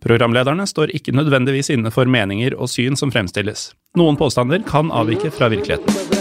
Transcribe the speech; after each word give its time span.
Programlederne 0.00 0.64
står 0.64 0.94
ikke 0.96 1.12
nødvendigvis 1.12 1.68
inne 1.74 1.90
for 1.92 2.08
meninger 2.08 2.56
og 2.56 2.70
syn 2.72 2.96
som 2.96 3.12
fremstilles. 3.12 3.70
Noen 4.00 4.16
påstander 4.16 4.62
kan 4.64 4.88
avvike 4.88 5.28
fra 5.34 5.50
virkeligheten. 5.52 6.18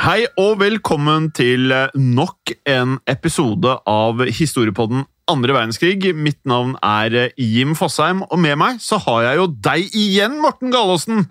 Hei 0.00 0.24
og 0.40 0.56
velkommen 0.58 1.28
til 1.36 1.70
nok 1.94 2.50
en 2.66 2.98
episode 3.06 3.76
av 3.86 4.24
Historiepodden 4.26 5.04
andre 5.30 5.54
verdenskrig. 5.56 6.12
Mitt 6.16 6.40
navn 6.48 6.76
er 6.84 7.30
Jim 7.40 7.76
Fosheim, 7.78 8.24
og 8.28 8.40
med 8.42 8.58
meg 8.60 8.80
så 8.82 9.00
har 9.06 9.30
jeg 9.30 9.40
jo 9.40 9.50
deg 9.70 9.96
igjen, 9.96 10.40
Morten 10.42 10.72
Galaasen! 10.74 11.28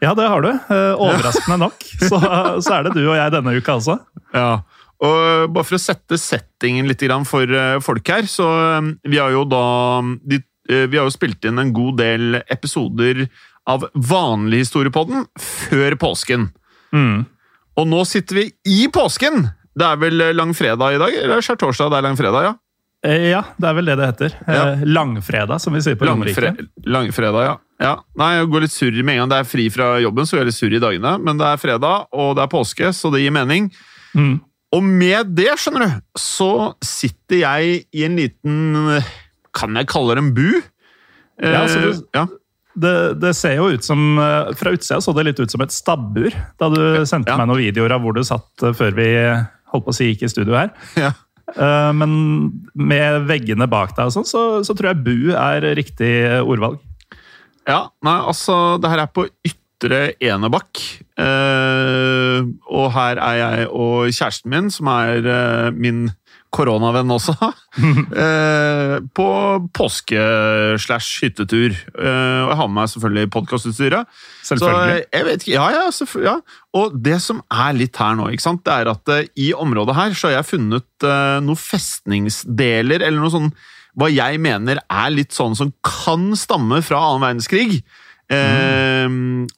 Ja, 0.00 0.14
det 0.16 0.30
har 0.32 0.40
du. 0.40 0.50
Eh, 0.50 1.00
Overraskende 1.04 1.58
nok. 1.60 1.82
Så, 2.00 2.16
så 2.16 2.76
er 2.78 2.86
det 2.86 2.94
du 2.96 3.02
og 3.04 3.18
jeg 3.18 3.34
denne 3.34 3.52
uka 3.58 3.76
også. 3.76 3.98
Ja, 4.32 4.62
og 5.00 5.52
bare 5.54 5.64
for 5.64 5.78
å 5.78 5.80
sette 5.80 6.18
settingen 6.20 6.88
litt 6.88 7.04
for 7.28 7.48
eh, 7.48 7.80
folk 7.84 8.08
her, 8.12 8.28
så 8.28 8.48
eh, 8.76 8.90
vi 9.08 9.20
har 9.20 9.32
jo 9.32 9.46
da 9.48 9.64
eh, 10.00 10.86
Vi 10.88 10.98
har 10.98 11.06
jo 11.06 11.14
spilt 11.14 11.44
inn 11.48 11.58
en 11.58 11.72
god 11.72 12.00
del 12.00 12.40
episoder 12.48 13.26
av 13.68 13.86
vanlig 13.94 14.64
historiepodden 14.64 15.24
før 15.40 15.96
påsken. 16.00 16.50
Mm. 16.92 17.24
Og 17.80 17.88
nå 17.88 18.04
sitter 18.08 18.42
vi 18.42 18.46
i 18.68 18.88
påsken! 18.92 19.48
Det 19.76 19.86
er 19.86 20.00
vel 20.00 20.20
eh, 20.20 20.34
langfredag 20.36 20.96
i 20.96 21.00
dag? 21.00 21.16
Eller 21.22 21.38
er 21.38 21.46
skjærtorsdag? 21.46 21.92
Det 21.92 22.00
er 22.00 22.06
langfredag, 22.08 22.48
ja. 22.50 22.54
Eh, 23.02 23.30
Ja, 23.30 23.42
det 23.58 23.68
er 23.70 23.74
vel 23.78 23.86
det 23.88 23.96
det 23.96 24.06
heter. 24.10 24.34
Ja. 24.46 24.64
Eh, 24.74 24.82
Langfredag, 24.84 25.60
som 25.62 25.72
vi 25.72 25.80
sier 25.80 25.96
på 25.96 26.04
Romerike. 26.08 26.66
langfredag, 26.84 27.44
ja. 27.46 27.54
ja. 27.80 27.94
Nei, 28.20 28.34
jeg 28.36 28.50
går 28.52 28.60
litt 28.66 28.74
surr 28.74 28.98
med 29.02 29.14
en 29.16 29.22
gang 29.22 29.30
det 29.32 29.38
er 29.40 29.48
fri 29.48 29.68
fra 29.72 29.86
jobben, 30.02 30.26
så 30.28 30.36
går 30.36 30.42
jeg 30.44 30.50
litt 30.50 30.58
surr 30.60 30.76
i 30.76 30.82
dagene. 30.84 31.14
Men 31.24 31.38
det 31.40 31.46
er 31.48 31.56
fredag, 31.62 32.06
og 32.12 32.34
det 32.36 32.44
er 32.44 32.52
påske, 32.52 32.90
så 32.92 33.10
det 33.14 33.22
gir 33.24 33.32
mening. 33.32 33.70
Mm. 34.14 34.34
Og 34.76 34.82
med 34.84 35.32
det, 35.34 35.48
skjønner 35.58 35.86
du, 35.86 36.02
så 36.20 36.50
sitter 36.84 37.40
jeg 37.40 37.84
i 37.96 38.04
en 38.06 38.14
liten 38.20 39.00
Kan 39.56 39.74
jeg 39.74 39.88
kalle 39.90 40.14
det 40.14 40.22
en 40.22 40.34
bu? 40.34 40.60
Ja, 41.42 41.64
altså 41.64 41.78
Eh, 41.80 41.82
du- 41.96 42.06
ja. 42.14 42.26
Det, 42.80 42.92
det 43.20 43.32
ser 43.34 43.56
jo 43.56 43.64
ut 43.74 43.82
som 43.82 43.98
Fra 44.56 44.70
utsida 44.70 45.00
så 45.02 45.12
det 45.16 45.24
litt 45.26 45.40
ut 45.42 45.50
som 45.50 45.60
et 45.64 45.72
stabbur, 45.74 46.30
da 46.60 46.68
du 46.70 47.02
sendte 47.04 47.32
Ja. 47.32 47.36
meg 47.40 47.48
noen 47.48 47.58
videoer 47.58 47.90
av 47.96 48.00
hvor 48.04 48.14
du 48.14 48.20
satt 48.22 48.46
før 48.78 48.94
vi 48.94 49.08
holdt 49.72 49.84
på 49.84 49.90
å 49.90 49.94
si 49.94 50.12
gikk 50.14 50.22
i 50.22 50.28
studio 50.30 50.54
her. 50.54 50.70
Ja. 50.96 51.10
Eh, 51.56 51.92
Men 51.96 52.12
med 52.74 53.26
veggene 53.28 53.66
bak 53.70 53.96
deg 53.96 54.10
og 54.10 54.14
sånn, 54.14 54.28
så, 54.28 54.42
så 54.66 54.76
tror 54.76 54.92
jeg 54.92 55.04
bu 55.06 55.32
er 55.34 55.66
riktig 55.78 56.12
ordvalg. 56.44 56.78
ja. 57.68 57.88
Nei, 58.02 58.18
altså, 58.30 58.78
det 58.80 58.90
her 58.90 59.04
er 59.04 59.10
på 59.14 59.26
Ytre 59.46 60.00
Enebakk. 60.20 60.80
Eh, 61.20 62.40
og 62.70 62.90
her 62.94 63.20
er 63.20 63.36
jeg 63.40 63.68
og 63.70 64.10
kjæresten 64.12 64.50
min, 64.52 64.70
som 64.70 64.90
er 64.92 65.24
eh, 65.24 65.70
min 65.72 66.08
koronavenn 66.54 67.12
også, 67.14 67.34
eh, 68.24 68.96
på 69.16 69.28
påske-slash-hyttetur. 69.76 71.70
Eh, 71.94 72.40
og 72.44 72.50
jeg 72.50 72.58
har 72.60 72.68
med 72.68 72.76
meg 72.80 72.92
selvfølgelig 72.94 73.32
podkastutstyret. 73.36 74.02
Så 74.42 74.56
Selvfølgelig. 74.56 75.02
jeg 75.14 75.24
vet 75.28 75.44
ikke, 75.44 75.56
ja, 75.56 75.66
ja, 75.76 75.84
selvfølgelig. 75.94 76.30
ja. 76.30 76.36
Og 76.80 76.86
det 77.06 77.18
som 77.22 77.42
er 77.50 77.72
litt 77.78 77.96
her 78.02 78.18
nå, 78.18 78.24
ikke 78.34 78.48
sant, 78.48 78.64
det 78.66 78.76
er 78.76 78.92
at 78.94 79.04
eh, 79.14 79.28
i 79.46 79.48
området 79.54 79.98
her 79.98 80.10
så 80.18 80.30
har 80.30 80.40
jeg 80.40 80.50
funnet 80.54 80.88
noen 81.40 81.58
festningsdeler, 81.58 83.00
eller 83.00 83.20
noe 83.22 83.32
sånn 83.32 83.52
hva 83.98 84.06
jeg 84.12 84.38
mener 84.42 84.78
er 84.86 85.08
litt 85.10 85.34
sånn 85.34 85.56
som 85.58 85.72
kan 85.82 86.28
stamme 86.38 86.78
fra 86.86 87.00
annen 87.08 87.24
verdenskrig. 87.24 87.80
Eh, 88.30 89.06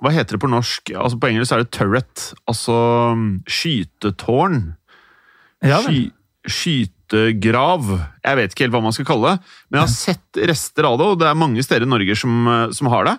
hva 0.00 0.12
heter 0.14 0.38
det 0.38 0.42
på 0.42 0.48
norsk? 0.50 0.94
Altså 0.96 1.18
På 1.20 1.28
engelsk 1.28 1.52
er 1.52 1.64
det 1.64 1.72
turret. 1.76 2.30
Altså 2.48 2.76
mm, 3.18 3.26
skytetårn. 3.44 4.62
Ja. 5.62 5.82
Sky, 5.84 6.08
skytegrav. 6.48 7.88
Jeg 8.24 8.38
vet 8.38 8.54
ikke 8.54 8.66
helt 8.66 8.74
hva 8.74 8.82
man 8.84 8.94
skal 8.96 9.08
kalle 9.08 9.32
det, 9.34 9.54
men 9.70 9.78
jeg 9.80 9.86
har 9.86 9.94
sett 9.94 10.42
rester 10.52 10.88
av 10.88 10.98
det, 11.00 11.08
og 11.12 11.20
det 11.22 11.28
er 11.30 11.38
mange 11.38 11.64
steder 11.64 11.86
i 11.86 11.92
Norge 11.92 12.16
som, 12.18 12.48
eh, 12.48 12.68
som 12.74 12.90
har 12.92 13.08
det. 13.10 13.16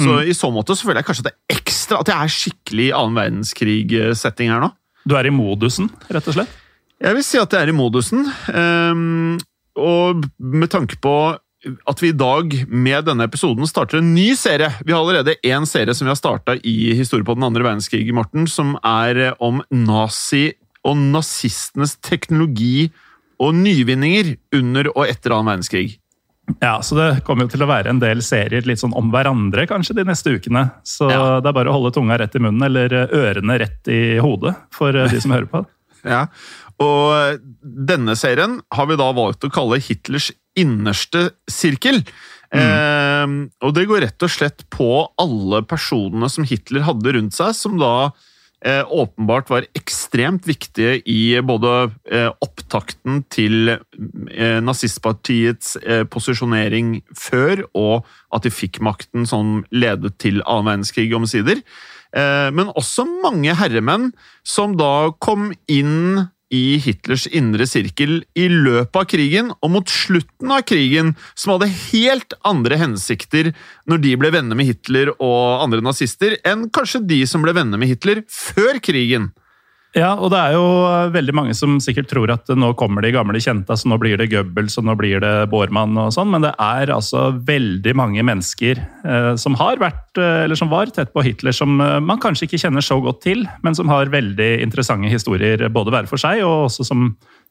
Så 0.00 0.22
i 0.24 0.32
så 0.32 0.48
måte 0.48 0.72
så 0.72 0.86
føler 0.86 1.02
jeg 1.02 1.08
kanskje 1.10 1.26
at 1.26 1.28
det 1.28 1.34
er 1.36 1.58
ekstra 1.58 1.98
At 2.00 2.08
jeg 2.08 2.16
er 2.16 2.30
skikkelig 2.32 2.86
annen 2.96 3.18
verdenskrig-setting 3.18 4.48
her 4.48 4.62
nå. 4.64 4.70
Du 5.04 5.16
er 5.18 5.28
i 5.28 5.34
modusen, 5.34 5.90
rett 6.08 6.28
og 6.30 6.36
slett? 6.38 6.48
Jeg 7.02 7.18
vil 7.18 7.24
si 7.26 7.40
at 7.42 7.52
jeg 7.52 7.66
er 7.66 7.72
i 7.72 7.76
modusen. 7.76 8.22
Um, 8.54 9.36
og 9.76 10.24
med 10.38 10.70
tanke 10.72 10.96
på 11.02 11.14
at 11.62 12.02
vi 12.02 12.10
i 12.10 12.16
dag 12.16 12.54
med 12.70 13.06
denne 13.06 13.26
episoden 13.28 13.68
starter 13.68 14.00
en 14.00 14.14
ny 14.14 14.32
serie. 14.38 14.70
Vi 14.82 14.94
har 14.94 15.02
allerede 15.02 15.36
én 15.46 15.66
serie 15.68 15.94
som 15.94 16.06
vi 16.06 16.10
har 16.14 16.18
starta 16.18 16.56
i 16.58 16.94
historie 16.98 17.26
på 17.26 17.36
den 17.36 17.46
andre 17.46 17.66
verdenskrig, 17.66 18.08
Morten, 18.14 18.48
som 18.50 18.74
er 18.82 19.34
om 19.42 19.60
nazi- 19.70 20.54
og 20.88 20.96
nazistenes 20.98 21.96
teknologi 22.02 22.90
og 23.42 23.54
nyvinninger 23.58 24.36
under 24.58 24.88
og 24.96 25.04
etter 25.08 25.34
annen 25.34 25.50
verdenskrig. 25.52 25.98
Ja, 26.60 26.80
så 26.82 26.96
det 26.98 27.06
kommer 27.26 27.46
jo 27.46 27.52
til 27.54 27.62
å 27.64 27.68
være 27.70 27.92
en 27.92 28.00
del 28.02 28.20
serier 28.26 28.66
litt 28.66 28.80
sånn 28.82 28.94
om 28.98 29.12
hverandre 29.14 29.62
kanskje 29.70 29.94
de 30.00 30.04
neste 30.08 30.32
ukene. 30.34 30.64
Så 30.86 31.06
Ja. 31.10 31.40
det 31.40 31.48
er 31.48 31.54
bare 31.54 31.70
å 31.70 31.76
holde 31.78 31.92
tunga 31.94 32.18
rett 32.18 32.34
i 32.34 32.42
munnen, 32.42 32.62
eller 32.66 32.88
ørene 33.14 33.58
rett 33.62 33.86
i 33.88 34.18
hodet 34.18 34.56
for 34.74 34.90
eh, 34.94 35.08
de 35.08 35.20
som 35.22 35.30
hører 35.36 35.48
på. 35.52 35.64
Ja, 36.02 36.24
og 36.82 37.38
denne 37.62 38.16
serien 38.18 38.56
har 38.74 38.86
vi 38.90 38.96
da 38.98 39.06
valgt 39.14 39.44
å 39.46 39.50
kalle 39.54 39.78
Hitlers 39.78 40.32
innerste 40.58 41.28
sirkel. 41.46 42.00
Eh, 42.52 43.26
og 43.62 43.70
det 43.76 43.86
går 43.86 44.02
rett 44.08 44.26
og 44.26 44.32
slett 44.34 44.64
på 44.74 44.88
alle 45.22 45.62
personene 45.62 46.26
som 46.28 46.42
Hitler 46.44 46.82
hadde 46.88 47.14
rundt 47.14 47.36
seg, 47.38 47.54
som 47.54 47.78
da 47.78 47.92
eh, 48.10 48.12
åpenbart 48.62 49.50
var 49.50 49.64
ekstremt 49.74 50.46
viktige 50.46 51.00
i 51.08 51.40
både 51.42 51.90
eh, 52.06 52.28
opptakten 52.44 53.24
til 53.32 53.72
eh, 53.74 54.60
nazistpartiets 54.62 55.76
eh, 55.82 56.04
posisjonering 56.06 57.00
før, 57.18 57.64
og 57.74 58.06
at 58.34 58.46
de 58.46 58.52
fikk 58.54 58.78
makten 58.84 59.26
som 59.26 59.64
ledet 59.74 60.14
til 60.22 60.42
annen 60.46 60.70
verdenskrig 60.70 61.10
omsider. 61.18 61.64
Eh, 62.12 62.48
men 62.52 62.70
også 62.76 63.06
mange 63.24 63.54
herremenn 63.56 64.10
som 64.44 64.76
da 64.76 65.10
kom 65.22 65.50
inn 65.70 66.28
i 66.52 66.78
Hitlers 66.84 67.26
indre 67.32 67.66
sirkel 67.68 68.20
i 68.38 68.46
løpet 68.52 68.98
av 69.00 69.08
krigen, 69.10 69.50
og 69.64 69.72
mot 69.72 69.92
slutten 69.92 70.52
av 70.52 70.64
krigen, 70.68 71.14
som 71.34 71.54
hadde 71.54 71.72
helt 71.72 72.36
andre 72.48 72.78
hensikter 72.80 73.52
når 73.88 74.02
de 74.04 74.16
ble 74.20 74.32
venner 74.34 74.58
med 74.58 74.68
Hitler 74.68 75.14
og 75.16 75.64
andre 75.64 75.82
nazister, 75.84 76.36
enn 76.44 76.68
kanskje 76.70 77.04
de 77.08 77.22
som 77.28 77.44
ble 77.44 77.56
venner 77.56 77.80
med 77.80 77.94
Hitler 77.94 78.22
før 78.28 78.82
krigen. 78.84 79.32
Ja, 79.92 80.14
og 80.16 80.30
det 80.32 80.38
er 80.40 80.54
jo 80.56 80.64
veldig 81.12 81.34
mange 81.36 81.54
som 81.56 81.74
sikkert 81.84 82.08
tror 82.08 82.30
at 82.32 82.48
nå 82.56 82.70
kommer 82.80 83.04
de 83.04 83.10
gamle 83.12 83.36
kjente, 83.44 83.74
altså 83.74 83.90
nå 83.92 83.98
blir 84.00 84.16
det 84.16 84.30
Goebbels 84.32 84.78
og 84.80 84.86
nå 84.88 84.94
blir 84.96 85.20
det 85.20 85.32
Bormann 85.52 85.98
og 86.00 86.14
sånn, 86.16 86.30
men 86.32 86.46
det 86.46 86.54
er 86.56 86.92
altså 86.94 87.26
veldig 87.44 87.92
mange 88.00 88.24
mennesker 88.24 88.80
eh, 88.80 89.32
som 89.40 89.58
har 89.60 89.82
vært, 89.82 90.08
eh, 90.16 90.46
eller 90.46 90.56
som 90.56 90.72
var 90.72 90.88
tett 90.96 91.12
på 91.12 91.24
Hitler, 91.26 91.52
som 91.52 91.76
eh, 91.76 91.98
man 92.00 92.22
kanskje 92.22 92.48
ikke 92.48 92.62
kjenner 92.64 92.84
så 92.84 92.96
godt 93.04 93.20
til, 93.26 93.44
men 93.66 93.76
som 93.76 93.92
har 93.92 94.12
veldig 94.12 94.50
interessante 94.64 95.12
historier 95.12 95.68
både 95.68 95.92
hver 95.92 96.08
for 96.08 96.20
seg 96.20 96.40
og 96.40 96.70
også 96.70 96.88
som 96.88 97.10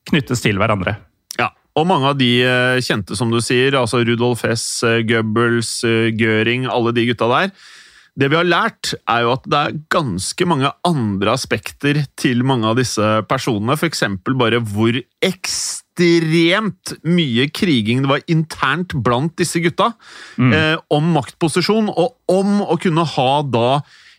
knyttes 0.10 0.42
til 0.42 0.58
hverandre. 0.58 0.96
Ja, 1.38 1.52
og 1.78 1.86
mange 1.88 2.10
av 2.10 2.18
de 2.18 2.32
eh, 2.42 2.82
kjente, 2.82 3.14
som 3.20 3.30
du 3.30 3.38
sier, 3.44 3.78
altså 3.78 4.02
Rudolf 4.02 4.42
Hess, 4.48 4.66
eh, 4.88 5.04
Goebbels, 5.06 5.76
eh, 5.86 6.10
Göring, 6.18 6.66
alle 6.66 6.96
de 6.98 7.06
gutta 7.12 7.30
der. 7.32 7.54
Det 8.20 8.28
vi 8.28 8.36
har 8.36 8.48
lært, 8.48 8.92
er 9.08 9.24
jo 9.24 9.32
at 9.38 9.46
det 9.48 9.60
er 9.60 9.78
ganske 9.94 10.48
mange 10.50 10.68
andre 10.88 11.32
aspekter 11.32 12.02
til 12.20 12.44
mange 12.44 12.68
av 12.68 12.76
disse 12.80 13.06
personene. 13.30 13.78
F.eks. 13.80 14.04
bare 14.36 14.60
hvor 14.68 14.98
ekstremt 15.24 16.96
mye 17.08 17.48
kriging 17.56 18.04
det 18.04 18.12
var 18.12 18.26
internt 18.32 18.98
blant 19.00 19.38
disse 19.40 19.64
gutta. 19.64 19.94
Eh, 20.52 20.76
om 20.92 21.12
maktposisjon, 21.16 21.88
og 21.88 22.20
om 22.32 22.60
å 22.66 22.76
kunne 22.84 23.08
ha 23.16 23.32
da 23.48 23.68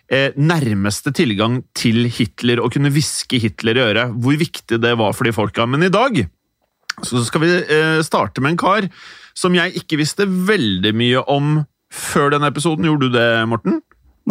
eh, 0.08 0.32
nærmeste 0.40 1.12
tilgang 1.12 1.60
til 1.76 2.08
Hitler 2.08 2.62
og 2.64 2.72
kunne 2.72 2.92
hviske 2.94 3.42
Hitler 3.44 3.76
i 3.76 3.84
øret. 3.90 4.16
Hvor 4.24 4.40
viktig 4.40 4.80
det 4.80 4.94
var 5.00 5.12
for 5.12 5.28
de 5.28 5.36
folka. 5.36 5.68
Men 5.68 5.84
i 5.84 5.92
dag 5.92 6.24
så 7.04 7.20
skal 7.28 7.44
vi 7.44 7.52
eh, 7.60 8.00
starte 8.06 8.40
med 8.40 8.54
en 8.54 8.62
kar 8.64 8.88
som 9.36 9.52
jeg 9.56 9.76
ikke 9.80 10.00
visste 10.00 10.24
veldig 10.28 10.92
mye 10.96 11.22
om 11.32 11.60
før 11.92 12.32
denne 12.34 12.50
episoden. 12.52 12.86
Gjorde 12.88 13.08
du 13.08 13.16
det, 13.16 13.28
Morten? 13.50 13.80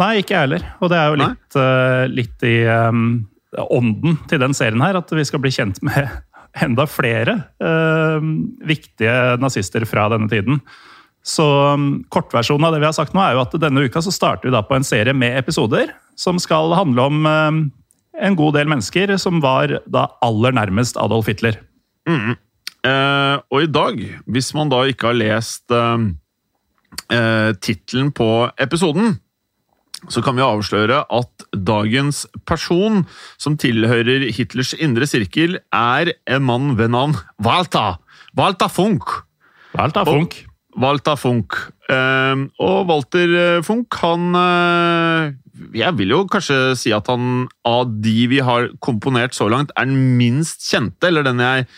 Nei, 0.00 0.16
ikke 0.22 0.34
jeg 0.34 0.46
heller. 0.46 0.66
Og 0.80 0.92
det 0.92 0.98
er 0.98 1.10
jo 1.10 1.20
litt, 1.20 1.58
uh, 1.58 2.04
litt 2.10 2.46
i 2.48 2.56
um, 2.66 3.02
ånden 3.68 4.16
til 4.30 4.40
den 4.42 4.56
serien 4.56 4.82
her, 4.84 4.98
at 4.98 5.12
vi 5.12 5.24
skal 5.28 5.42
bli 5.44 5.52
kjent 5.54 5.82
med 5.84 6.08
enda 6.64 6.86
flere 6.88 7.38
uh, 7.62 8.24
viktige 8.68 9.36
nazister 9.42 9.86
fra 9.88 10.08
denne 10.12 10.30
tiden. 10.32 10.62
Så 11.22 11.44
um, 11.76 11.90
kortversjonen 12.10 12.66
av 12.66 12.74
det 12.74 12.82
vi 12.82 12.88
har 12.88 12.96
sagt 12.96 13.14
nå, 13.14 13.22
er 13.22 13.36
jo 13.36 13.44
at 13.44 13.60
denne 13.62 13.84
uka 13.86 14.02
så 14.02 14.14
starter 14.14 14.48
vi 14.48 14.56
da 14.56 14.64
på 14.66 14.74
en 14.78 14.86
serie 14.86 15.14
med 15.14 15.38
episoder 15.38 15.92
som 16.18 16.40
skal 16.42 16.74
handle 16.76 17.06
om 17.12 17.28
um, 17.28 17.60
en 18.20 18.36
god 18.36 18.56
del 18.58 18.68
mennesker 18.68 19.14
som 19.20 19.40
var 19.44 19.78
da 19.88 20.08
aller 20.24 20.56
nærmest 20.56 20.98
Adolf 21.00 21.30
Hitler. 21.30 21.60
Eh, 22.82 23.36
og 23.52 23.62
i 23.62 23.70
dag, 23.70 24.00
hvis 24.26 24.50
man 24.56 24.72
da 24.72 24.82
ikke 24.90 25.12
har 25.12 25.18
lest 25.18 25.70
eh, 25.70 26.08
eh, 27.12 27.52
tittelen 27.60 28.10
på 28.16 28.28
episoden, 28.60 29.18
så 30.10 30.22
kan 30.24 30.34
vi 30.34 30.42
avsløre 30.42 31.04
at 31.14 31.44
dagens 31.54 32.24
person 32.48 33.04
som 33.38 33.58
tilhører 33.60 34.24
Hitlers 34.34 34.72
indre 34.74 35.06
sirkel, 35.06 35.60
er 35.70 36.14
en 36.26 36.46
mann 36.48 36.72
ved 36.78 36.90
navn 36.94 37.14
Walter. 37.42 38.00
Walter 38.38 38.72
Funk. 38.72 39.04
Walter 39.76 40.08
Funk. 40.08 40.40
Walter 40.80 41.18
Funk. 41.20 41.54
Eh, 41.92 42.42
og 42.64 42.88
Walter 42.88 43.36
eh, 43.36 43.62
Funk, 43.66 43.94
han 44.00 44.34
eh, 44.38 45.32
Jeg 45.76 45.98
vil 45.98 46.14
jo 46.14 46.22
kanskje 46.30 46.74
si 46.80 46.92
at 46.96 47.10
han 47.12 47.46
av 47.68 47.90
de 48.02 48.26
vi 48.30 48.40
har 48.42 48.70
komponert 48.80 49.36
så 49.36 49.50
langt, 49.52 49.74
er 49.76 49.86
den 49.86 50.16
minst 50.18 50.64
kjente, 50.66 51.10
eller 51.10 51.26
den 51.26 51.42
jeg 51.44 51.68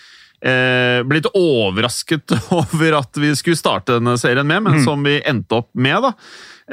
eh, 0.44 1.00
ble 1.06 1.20
litt 1.20 1.30
overrasket 1.38 2.36
over 2.60 2.98
at 3.00 3.20
vi 3.20 3.32
skulle 3.38 3.60
starte 3.60 3.98
denne 3.98 4.16
serien 4.20 4.48
med, 4.48 4.66
men 4.66 4.84
som 4.84 5.04
vi 5.06 5.18
endte 5.24 5.62
opp 5.62 5.70
med, 5.74 6.04
da. 6.04 6.14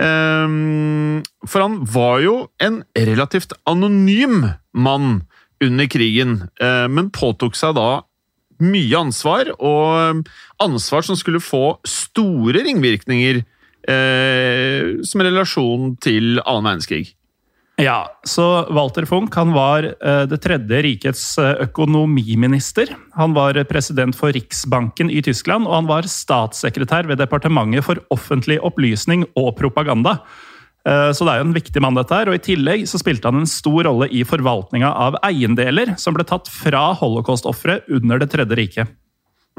Eh, 0.05 0.57
for 1.47 1.65
han 1.65 1.81
var 1.95 2.21
jo 2.25 2.35
en 2.63 2.81
relativt 2.97 3.55
anonym 3.69 4.45
mann 4.73 5.21
under 5.61 5.89
krigen, 5.91 6.41
eh, 6.61 6.87
men 6.89 7.11
påtok 7.13 7.57
seg 7.57 7.75
da 7.77 8.01
mye 8.61 8.97
ansvar, 8.99 9.49
og 9.57 10.21
ansvar 10.61 11.05
som 11.05 11.17
skulle 11.17 11.41
få 11.41 11.79
store 11.87 12.61
ringvirkninger 12.67 13.41
eh, 13.89 15.01
som 15.07 15.23
relasjon 15.25 15.95
til 16.01 16.37
annen 16.45 16.69
verdenskrig. 16.69 17.15
Ja, 17.81 18.05
så 18.27 18.43
Walter 18.69 19.07
Funk 19.09 19.33
han 19.35 19.55
var 19.55 19.87
eh, 19.89 20.23
det 20.29 20.37
tredje 20.43 20.81
rikets 20.85 21.23
eh, 21.41 21.63
økonomiminister. 21.65 22.91
Han 23.17 23.33
var 23.33 23.57
eh, 23.57 23.65
president 23.65 24.13
for 24.17 24.33
Riksbanken 24.35 25.09
i 25.09 25.23
Tyskland, 25.25 25.65
og 25.65 25.79
han 25.79 25.89
var 25.89 26.09
statssekretær 26.09 27.09
ved 27.09 27.17
Departementet 27.23 27.87
for 27.87 28.03
offentlig 28.13 28.59
opplysning 28.61 29.25
og 29.33 29.55
propaganda. 29.57 30.19
Så 30.81 31.27
det 31.27 31.29
er 31.29 31.37
jo 31.37 31.45
en 31.45 31.53
viktig 31.53 31.81
mann, 31.85 31.93
dette 31.93 32.17
her. 32.17 32.25
Og 32.31 32.39
I 32.39 32.41
tillegg 32.41 32.87
så 32.89 32.97
spilte 32.97 33.29
han 33.29 33.43
en 33.43 33.49
stor 33.49 33.83
rolle 33.85 34.07
i 34.09 34.23
forvaltninga 34.25 34.89
av 34.89 35.19
eiendeler 35.27 35.91
som 36.01 36.15
ble 36.15 36.25
tatt 36.25 36.49
fra 36.49 36.87
holocaust-ofre 36.97 37.83
under 37.93 38.17
Det 38.23 38.31
tredje 38.33 38.57
riket. 38.57 38.95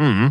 Eh, 0.00 0.31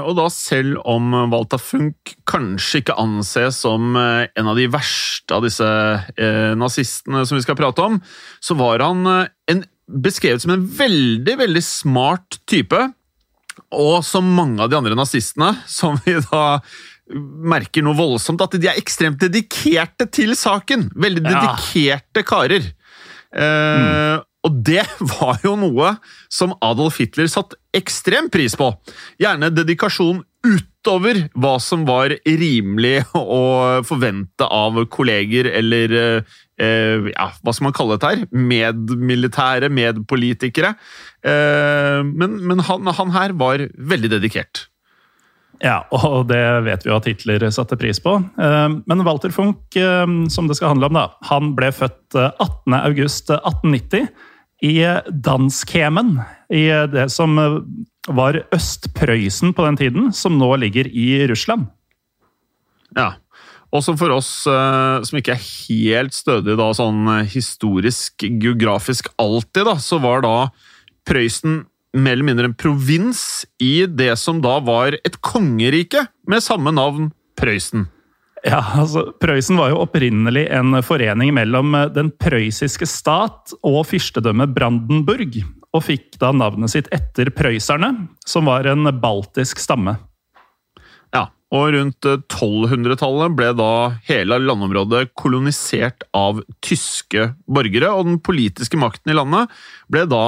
og 0.00 0.14
da 0.16 0.26
selv 0.32 0.78
om 0.88 1.10
Walter 1.32 1.60
Funk 1.60 2.14
kanskje 2.30 2.80
ikke 2.80 2.94
anses 3.00 3.58
som 3.66 3.96
eh, 4.00 4.26
en 4.38 4.48
av 4.48 4.56
de 4.56 4.64
verste 4.72 5.34
av 5.36 5.44
disse 5.44 5.66
eh, 6.16 6.54
nazistene 6.56 7.24
som 7.28 7.36
vi 7.36 7.44
skal 7.44 7.58
prate 7.58 7.84
om, 7.84 7.98
så 8.40 8.56
var 8.56 8.80
han 8.86 9.02
eh, 9.12 9.26
en, 9.52 9.64
beskrevet 9.88 10.40
som 10.44 10.54
en 10.54 10.64
veldig, 10.78 11.34
veldig 11.42 11.64
smart 11.64 12.38
type. 12.48 12.80
Og 13.74 13.98
som 14.06 14.24
mange 14.38 14.62
av 14.64 14.70
de 14.72 14.78
andre 14.78 14.96
nazistene, 14.96 15.50
som 15.68 15.98
vi 16.06 16.14
da 16.30 16.60
merker 17.08 17.84
noe 17.84 17.96
voldsomt, 17.96 18.40
at 18.44 18.56
de 18.60 18.68
er 18.68 18.76
ekstremt 18.80 19.20
dedikerte 19.20 20.06
til 20.12 20.34
saken. 20.36 20.88
Veldig 20.96 21.24
Ja. 21.24 21.34
dedikerte 21.42 22.24
karer. 22.28 22.72
Eh, 23.32 24.16
Og 24.46 24.54
det 24.64 24.84
var 25.18 25.40
jo 25.42 25.56
noe 25.58 25.96
som 26.32 26.52
Adolf 26.64 27.00
Hitler 27.02 27.26
satt 27.28 27.56
ekstrem 27.78 28.28
pris 28.32 28.56
på. 28.58 28.72
Gjerne 29.22 29.50
dedikasjon 29.54 30.22
utover 30.46 31.24
hva 31.38 31.56
som 31.62 31.82
var 31.88 32.14
rimelig 32.22 33.02
å 33.18 33.82
forvente 33.86 34.46
av 34.46 34.78
kolleger 34.92 35.48
eller 35.50 35.96
eh, 35.98 37.10
ja, 37.10 37.28
hva 37.42 37.54
skal 37.54 37.68
man 37.68 37.76
kalle 37.76 37.98
dette 37.98 38.12
her? 38.12 38.24
Medmilitære, 38.32 39.70
medpolitikere. 39.74 40.74
Eh, 41.26 42.00
men 42.06 42.38
men 42.48 42.64
han, 42.68 42.90
han 43.00 43.14
her 43.16 43.36
var 43.38 43.66
veldig 43.76 44.14
dedikert. 44.18 44.68
Ja, 45.58 45.80
og 45.90 46.28
det 46.30 46.38
vet 46.68 46.84
vi 46.86 46.92
jo 46.92 46.96
at 47.00 47.06
Hitler 47.08 47.42
satte 47.54 47.78
pris 47.78 47.98
på. 48.02 48.14
Eh, 48.38 48.68
Men 48.86 49.04
Walter 49.06 49.32
Funk, 49.34 49.74
eh, 49.76 50.06
som 50.30 50.46
det 50.46 50.58
skal 50.58 50.74
handle 50.74 50.90
om, 50.90 50.98
da, 50.98 51.06
han 51.30 51.54
ble 51.58 51.72
født 51.74 52.14
eh, 52.14 52.30
18. 52.38 52.76
august 52.78 53.32
1890 53.34 54.06
i 54.68 54.76
Danskemen, 55.10 56.18
i 56.52 56.66
det 56.92 57.08
som 57.12 57.38
eh, 57.38 57.58
var 58.08 58.40
Øst-Prøysen 58.54 59.54
på 59.56 59.64
den 59.66 59.78
tiden, 59.80 60.12
som 60.16 60.38
nå 60.40 60.54
ligger 60.64 60.88
i 60.88 61.26
Russland. 61.28 61.68
Ja. 62.96 63.14
Og 63.68 63.82
som 63.84 63.98
for 64.00 64.14
oss 64.14 64.30
eh, 64.48 65.02
som 65.04 65.18
ikke 65.20 65.34
er 65.34 65.42
helt 65.44 66.16
stødige 66.16 66.56
da, 66.56 66.70
sånn 66.76 67.02
eh, 67.18 67.26
historisk, 67.28 68.24
geografisk 68.24 69.10
alltid, 69.20 69.66
da, 69.68 69.76
så 69.82 70.00
var 70.02 70.24
da 70.24 70.36
Prøysen 71.08 71.62
mer 71.96 72.16
eller 72.16 72.26
mindre 72.28 72.48
en 72.50 72.56
provins 72.56 73.44
i 73.64 73.86
det 73.88 74.10
som 74.20 74.42
da 74.44 74.58
var 74.64 74.96
et 74.98 75.20
kongerike 75.24 76.04
med 76.28 76.44
samme 76.44 76.72
navn, 76.72 77.12
Prøysen. 77.38 77.86
Ja, 78.46 78.60
altså, 78.80 79.08
Prøysen 79.20 79.58
var 79.58 79.72
jo 79.72 79.82
opprinnelig 79.82 80.46
en 80.54 80.78
forening 80.86 81.34
mellom 81.36 81.76
eh, 81.76 81.90
den 81.92 82.08
prøyssiske 82.14 82.88
stat 82.88 83.52
og 83.60 83.82
fyrstedømmet 83.90 84.56
Brandenburg, 84.56 85.42
og 85.76 85.84
fikk 85.84 86.16
da 86.20 86.32
navnet 86.32 86.72
sitt 86.72 86.88
etter 86.94 87.30
prøyserne, 87.34 87.92
som 88.26 88.48
var 88.48 88.68
en 88.70 88.88
baltisk 89.02 89.60
stamme. 89.60 89.98
Ja, 91.14 91.28
og 91.54 91.72
rundt 91.74 92.08
eh, 92.08 92.20
1200-tallet 92.24 93.36
ble 93.36 93.50
da 93.56 93.72
hele 94.08 94.40
landområdet 94.42 95.12
kolonisert 95.18 96.06
av 96.16 96.42
tyske 96.64 97.32
borgere, 97.48 97.92
og 97.92 98.08
den 98.08 98.22
politiske 98.24 98.80
makten 98.80 99.12
i 99.12 99.18
landet 99.18 99.52
ble 99.92 100.04
da 100.08 100.24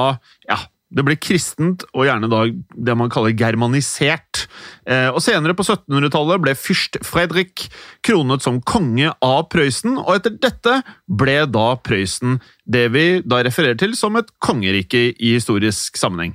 ja, 0.48 0.60
det 0.90 1.04
ble 1.06 1.14
kristent 1.22 1.84
og 1.94 2.06
gjerne 2.08 2.28
da 2.30 2.42
det 2.50 2.96
man 2.98 3.10
kaller 3.12 3.34
germanisert. 3.38 4.44
Eh, 4.88 5.08
og 5.12 5.20
Senere 5.22 5.54
på 5.56 5.64
1700-tallet 5.66 6.42
ble 6.42 6.56
fyrst 6.58 6.98
Fredrik 7.06 7.68
kronet 8.06 8.44
som 8.44 8.58
konge 8.66 9.12
av 9.22 9.44
Prøysen, 9.52 9.96
og 10.02 10.18
etter 10.18 10.34
dette 10.42 10.80
ble 11.06 11.44
da 11.50 11.68
Prøysen 11.78 12.40
det 12.70 12.88
vi 12.94 13.06
da 13.22 13.42
refererer 13.46 13.78
til 13.80 13.94
som 13.98 14.18
et 14.18 14.30
kongerike 14.42 15.10
i 15.14 15.34
historisk 15.36 15.98
sammenheng. 16.00 16.34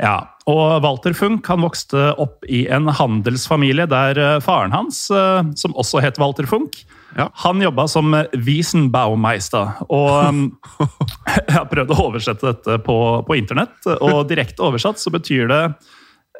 Ja, 0.00 0.16
og 0.50 0.82
Walter 0.82 1.14
Funk 1.14 1.46
han 1.46 1.62
vokste 1.62 2.08
opp 2.18 2.42
i 2.50 2.64
en 2.72 2.88
handelsfamilie 2.90 3.86
der 3.90 4.18
eh, 4.18 4.40
faren 4.42 4.74
hans, 4.74 5.06
eh, 5.12 5.44
som 5.60 5.76
også 5.78 6.02
het 6.02 6.18
Walter 6.22 6.48
Funk, 6.50 6.80
Ja. 7.14 7.28
han 7.44 7.62
jobba 7.62 7.86
som 7.90 8.14
Wiesenbaumeister. 8.34 9.66
Og 9.88 10.28
um, 10.28 10.44
jeg 11.48 11.56
har 11.56 11.68
prøvd 11.70 11.90
å 11.94 12.00
oversette 12.08 12.50
dette 12.50 12.72
på, 12.86 12.96
på 13.26 13.38
internett, 13.38 13.78
og 14.00 14.28
direkte 14.30 14.66
oversatt 14.66 14.98
så 15.02 15.10
betyr 15.14 15.44
det 15.52 15.62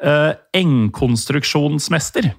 uh, 0.03 0.31
engkonstruksjonsmester. 0.55 2.33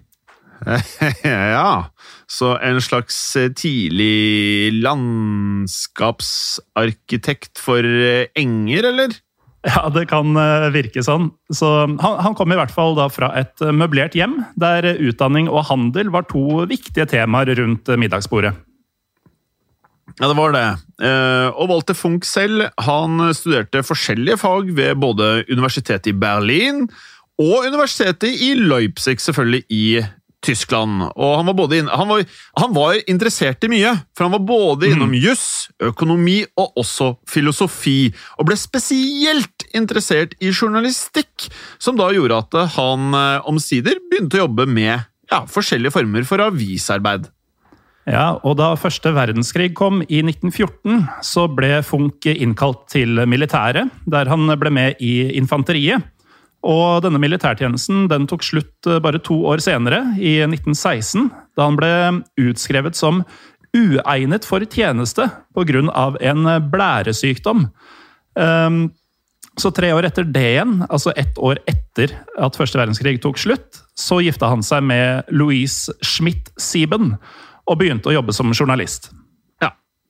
ja, 1.23 1.85
så 2.27 2.59
en 2.65 2.81
slags 2.81 3.37
eh, 3.37 3.53
tidlig 3.53 4.73
landskapsarkitekt 4.81 7.59
for 7.61 7.85
eh, 7.85 8.27
enger, 8.39 8.85
eller? 8.93 9.09
Ja, 9.75 9.89
det 9.91 10.07
kan 10.11 10.37
eh, 10.39 10.69
virke 10.75 11.03
sånn. 11.03 11.31
Så 11.51 11.69
han, 11.87 11.99
han 11.99 12.37
kom 12.39 12.53
i 12.55 12.59
hvert 12.59 12.73
fall 12.75 12.95
da 12.99 13.09
fra 13.11 13.33
et 13.39 13.65
eh, 13.65 13.75
møblert 13.75 14.15
hjem, 14.15 14.39
der 14.61 14.87
utdanning 14.95 15.51
og 15.51 15.67
handel 15.73 16.13
var 16.15 16.29
to 16.31 16.63
viktige 16.71 17.09
temaer 17.11 17.51
rundt 17.59 17.91
eh, 17.91 17.99
middagsbordet. 17.99 18.55
Ja, 20.17 20.31
det 20.31 20.37
var 20.39 20.55
det. 20.55 20.69
Og 21.59 21.67
Walter 21.69 21.97
Funk 21.99 22.25
selv 22.25 22.71
han 22.87 23.19
studerte 23.37 23.83
forskjellige 23.85 24.39
fag 24.41 24.71
ved 24.79 24.97
både 25.03 25.43
universitetet 25.51 26.09
i 26.09 26.15
Berlin 26.17 26.87
og 27.43 27.67
universitetet 27.67 28.31
i 28.47 28.55
Leipzig, 28.57 29.19
selvfølgelig 29.21 29.67
i 29.69 29.83
Tyskland. 30.47 31.09
Og 31.15 31.33
han 31.41 31.49
var, 31.49 31.57
både 31.59 31.81
inn, 31.81 31.91
han 31.91 32.09
var, 32.11 32.25
han 32.61 32.75
var 32.77 33.01
interessert 33.11 33.65
i 33.67 33.71
mye, 33.73 33.93
for 34.17 34.27
han 34.27 34.37
var 34.37 34.45
både 34.49 34.93
innom 34.93 35.15
juss, 35.19 35.69
økonomi 35.83 36.41
og 36.59 36.81
også 36.83 37.13
filosofi, 37.31 38.13
og 38.39 38.49
ble 38.51 38.59
spesielt 38.61 39.67
interessert 39.77 40.37
i 40.41 40.53
journalistikk, 40.53 41.49
som 41.83 41.99
da 41.99 42.11
gjorde 42.15 42.43
at 42.45 42.59
han 42.79 43.15
eh, 43.17 43.49
omsider 43.51 44.01
begynte 44.11 44.39
å 44.39 44.47
jobbe 44.47 44.69
med 44.71 44.95
ja, 45.33 45.43
forskjellige 45.51 45.97
former 45.99 46.27
for 46.29 46.45
avisarbeid. 46.45 47.31
Ja, 48.07 48.37
og 48.47 48.55
Da 48.61 48.71
første 48.79 49.11
verdenskrig 49.11 49.73
kom 49.75 49.99
i 50.07 50.21
1914, 50.23 51.01
så 51.27 51.49
ble 51.51 51.81
Funk 51.83 52.29
innkalt 52.31 52.85
til 52.93 53.19
militæret, 53.27 53.91
der 54.07 54.31
han 54.31 54.47
ble 54.61 54.71
med 54.71 55.03
i 55.03 55.33
infanteriet. 55.35 56.07
Og 56.65 57.03
denne 57.05 57.21
militærtjenesten 57.23 58.07
den 58.11 58.27
tok 58.31 58.45
slutt 58.47 58.89
eh, 58.89 59.01
bare 59.03 59.21
to 59.23 59.43
år 59.49 59.63
senere, 59.65 60.03
i 60.19 60.39
1916, 60.47 61.29
da 61.57 61.69
han 61.69 61.79
ble 61.79 61.93
utskrevet 62.49 62.99
som 62.99 63.25
uegnet 63.77 64.47
for 64.49 64.65
tjeneste 64.65 65.29
pga. 65.55 66.17
en 66.21 66.71
blæresykdom. 66.71 67.71
Ehm, 68.39 68.91
Så 69.57 69.71
tre 69.73 69.89
år 69.89 70.05
etter 70.05 70.25
det 70.29 70.43
igjen, 70.53 70.85
altså 70.91 71.15
ett 71.17 71.39
år 71.41 71.57
etter 71.67 72.13
at 72.37 72.57
første 72.57 72.77
verdenskrig 72.77 73.23
tok 73.23 73.39
slutt, 73.41 73.81
så 73.97 74.21
gifta 74.21 74.51
han 74.53 74.61
seg 74.61 74.83
med 74.85 75.25
Louise 75.33 75.95
Schmidt-Sieben 76.05 77.15
og 77.65 77.79
begynte 77.79 78.11
å 78.11 78.13
jobbe 78.19 78.35
som 78.37 78.53
journalist. 78.53 79.09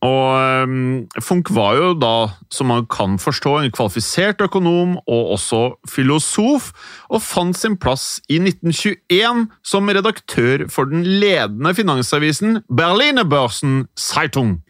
Og 0.07 0.67
um, 0.69 1.07
Funk 1.25 1.51
var 1.57 1.79
jo 1.79 1.93
da, 1.99 2.15
som 2.53 2.71
man 2.71 2.85
kan 2.93 3.17
forstå, 3.21 3.57
en 3.61 3.75
kvalifisert 3.75 4.43
økonom 4.45 4.99
og 5.03 5.33
også 5.39 5.63
filosof, 5.91 6.71
og 7.11 7.25
fant 7.25 7.57
sin 7.59 7.79
plass 7.81 8.21
i 8.29 8.39
1921 8.43 9.47
som 9.67 9.91
redaktør 9.91 10.67
for 10.73 10.93
den 10.93 11.03
ledende 11.03 11.75
finansavisen 11.75 12.63
Berliner 12.69 13.27
Börsen 13.27 13.87
Zeitung. 13.99 14.61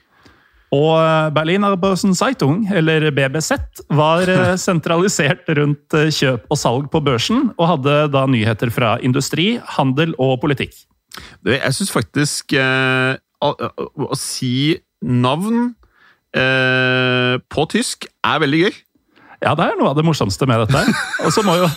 Og 0.74 0.98
Berliner 1.34 1.76
Börsen 1.78 2.14
Zeitung, 2.14 2.64
eller 2.74 3.10
BBZ, 3.14 3.52
var 3.94 4.28
eh, 4.28 4.56
sentralisert 4.68 5.46
rundt 5.58 5.94
eh, 5.94 6.10
kjøp 6.10 6.48
og 6.50 6.58
salg 6.58 6.88
på 6.92 7.02
børsen, 7.06 7.50
og 7.56 7.70
hadde 7.74 8.00
da 8.14 8.24
nyheter 8.30 8.72
fra 8.74 8.96
industri, 9.04 9.56
handel 9.76 10.14
og 10.18 10.40
politikk. 10.42 10.74
Jeg 11.46 11.72
syns 11.72 11.94
faktisk 11.94 12.56
eh, 12.58 13.14
å, 13.40 13.52
å, 13.54 13.86
å 14.10 14.18
si 14.18 14.74
navn 15.06 15.70
eh, 16.36 17.36
på 17.52 17.66
tysk 17.72 18.08
er 18.26 18.42
veldig 18.42 18.64
gøy. 18.66 18.74
Ja, 19.44 19.52
det 19.58 19.66
er 19.68 19.78
noe 19.78 19.92
av 19.92 19.98
det 19.98 20.04
morsomste 20.06 20.48
med 20.48 20.64
dette. 20.64 20.82
Og 21.26 21.32
så 21.34 21.44
må 21.46 21.58
jo 21.60 21.68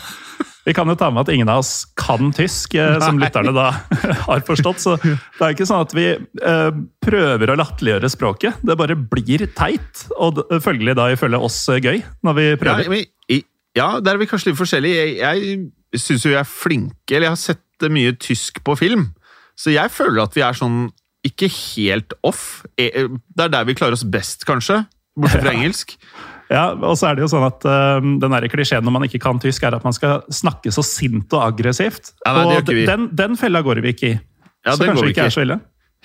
Vi 0.68 0.74
kan 0.76 0.90
jo 0.92 0.94
ta 1.00 1.08
med 1.10 1.24
at 1.24 1.30
ingen 1.34 1.50
av 1.50 1.62
oss 1.64 1.86
kan 1.98 2.30
tysk, 2.36 2.76
eh, 2.78 2.98
som 3.02 3.18
lytterne 3.22 3.54
da 3.56 3.70
har 4.28 4.44
forstått. 4.46 4.82
Så 4.84 4.98
det 5.02 5.40
er 5.42 5.56
ikke 5.56 5.66
sånn 5.70 5.86
at 5.86 5.96
vi 5.98 6.06
eh, 6.14 6.82
prøver 7.02 7.54
å 7.54 7.58
latterliggjøre 7.58 8.12
språket. 8.12 8.60
Det 8.62 8.76
bare 8.78 8.98
blir 9.00 9.48
teit, 9.58 10.04
og 10.20 10.44
følgelig 10.62 10.98
da 11.00 11.08
ifølge 11.16 11.40
oss 11.48 11.58
eh, 11.74 11.80
gøy, 11.82 12.04
når 12.28 12.38
vi 12.38 12.46
Ja, 12.52 12.60
prøver. 12.62 12.92
men, 12.92 13.08
ja, 13.78 13.88
der 14.04 14.18
er 14.18 14.22
vi 14.22 14.28
kanskje 14.30 14.52
litt 14.52 14.60
forskjellige. 14.60 15.08
Jeg, 15.24 15.58
jeg 15.96 16.04
syns 16.04 16.26
jo 16.28 16.34
vi 16.36 16.38
er 16.42 16.48
flinke, 16.50 17.16
eller 17.16 17.30
jeg 17.30 17.36
har 17.38 17.42
sett 17.48 17.90
mye 17.96 18.14
tysk 18.20 18.60
på 18.68 18.76
film, 18.78 19.08
så 19.58 19.72
jeg 19.74 19.92
føler 19.96 20.26
at 20.28 20.36
vi 20.36 20.44
er 20.46 20.58
sånn 20.58 20.90
ikke 21.28 21.50
helt 21.52 22.16
off. 22.24 22.64
Eh, 22.80 23.08
Det 23.10 23.46
er 23.46 23.54
der 23.54 23.68
vi 23.68 23.76
klarer 23.78 23.98
oss 23.98 24.06
best, 24.08 24.46
kanskje, 24.48 24.84
bortsett 25.20 25.44
fra 25.44 25.54
engelsk. 25.58 25.98
Ja, 26.50 26.72
og 26.74 26.96
så 26.98 27.10
er 27.12 27.18
det 27.18 27.28
jo 27.28 27.30
sånn 27.30 27.46
at 27.46 27.66
uh, 27.70 28.00
den 28.02 28.34
der 28.34 28.48
klisjeen 28.50 28.82
når 28.86 28.96
man 28.96 29.04
ikke 29.06 29.22
kan 29.22 29.38
tysk, 29.42 29.64
er 29.68 29.76
at 29.78 29.84
man 29.86 29.94
skal 29.94 30.24
snakke 30.34 30.72
så 30.74 30.82
sint 30.86 31.30
og 31.38 31.44
aggressivt. 31.46 32.16
Ja, 32.26 32.34
nei, 32.40 32.56
og 32.58 32.72
den, 32.72 33.10
den 33.14 33.38
fella 33.38 33.62
går 33.66 33.84
vi 33.86 33.94
ikke 33.94 34.08
i. 34.16 34.16
Ja, 34.66 34.74
så 34.74 34.88
kanskje 34.88 35.06
vi 35.06 35.14
ikke 35.14 35.28
er 35.30 35.36
så 35.36 35.46
ille. 35.46 35.60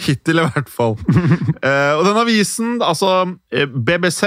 Hittil, 0.05 0.41
i 0.43 0.45
hvert 0.51 0.69
fall. 0.69 0.97
uh, 0.99 1.93
og 1.99 2.03
den 2.05 2.21
avisen, 2.21 2.77
altså 2.83 3.15
BBZ 3.49 3.87
BBC, 3.87 4.23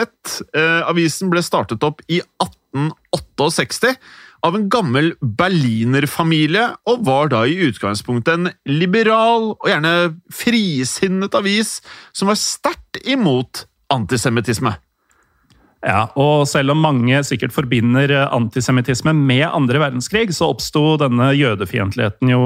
eh, 0.56 0.82
avisen 0.88 1.30
ble 1.34 1.44
startet 1.46 1.84
opp 1.86 2.02
i 2.08 2.22
1868 2.42 3.94
av 4.46 4.56
en 4.58 4.68
gammel 4.72 5.14
berlinerfamilie, 5.22 6.70
og 6.90 7.06
var 7.08 7.32
da 7.34 7.44
i 7.48 7.58
utgangspunktet 7.68 8.36
en 8.38 8.52
liberal 8.70 9.54
og 9.56 9.70
gjerne 9.70 9.94
frisinnet 10.34 11.38
avis 11.38 11.78
som 12.16 12.30
var 12.32 12.40
sterkt 12.40 13.02
imot 13.08 13.66
antisemittisme. 13.94 14.76
Ja, 15.86 16.08
og 16.18 16.48
selv 16.50 16.74
om 16.74 16.80
mange 16.82 17.20
sikkert 17.24 17.54
forbinder 17.54 18.10
eh, 18.10 18.32
antisemittisme 18.34 19.14
med 19.16 19.46
andre 19.46 19.80
verdenskrig, 19.84 20.32
så 20.34 20.50
oppsto 20.52 20.96
denne 21.00 21.30
jødefiendtligheten 21.38 22.32
jo 22.34 22.42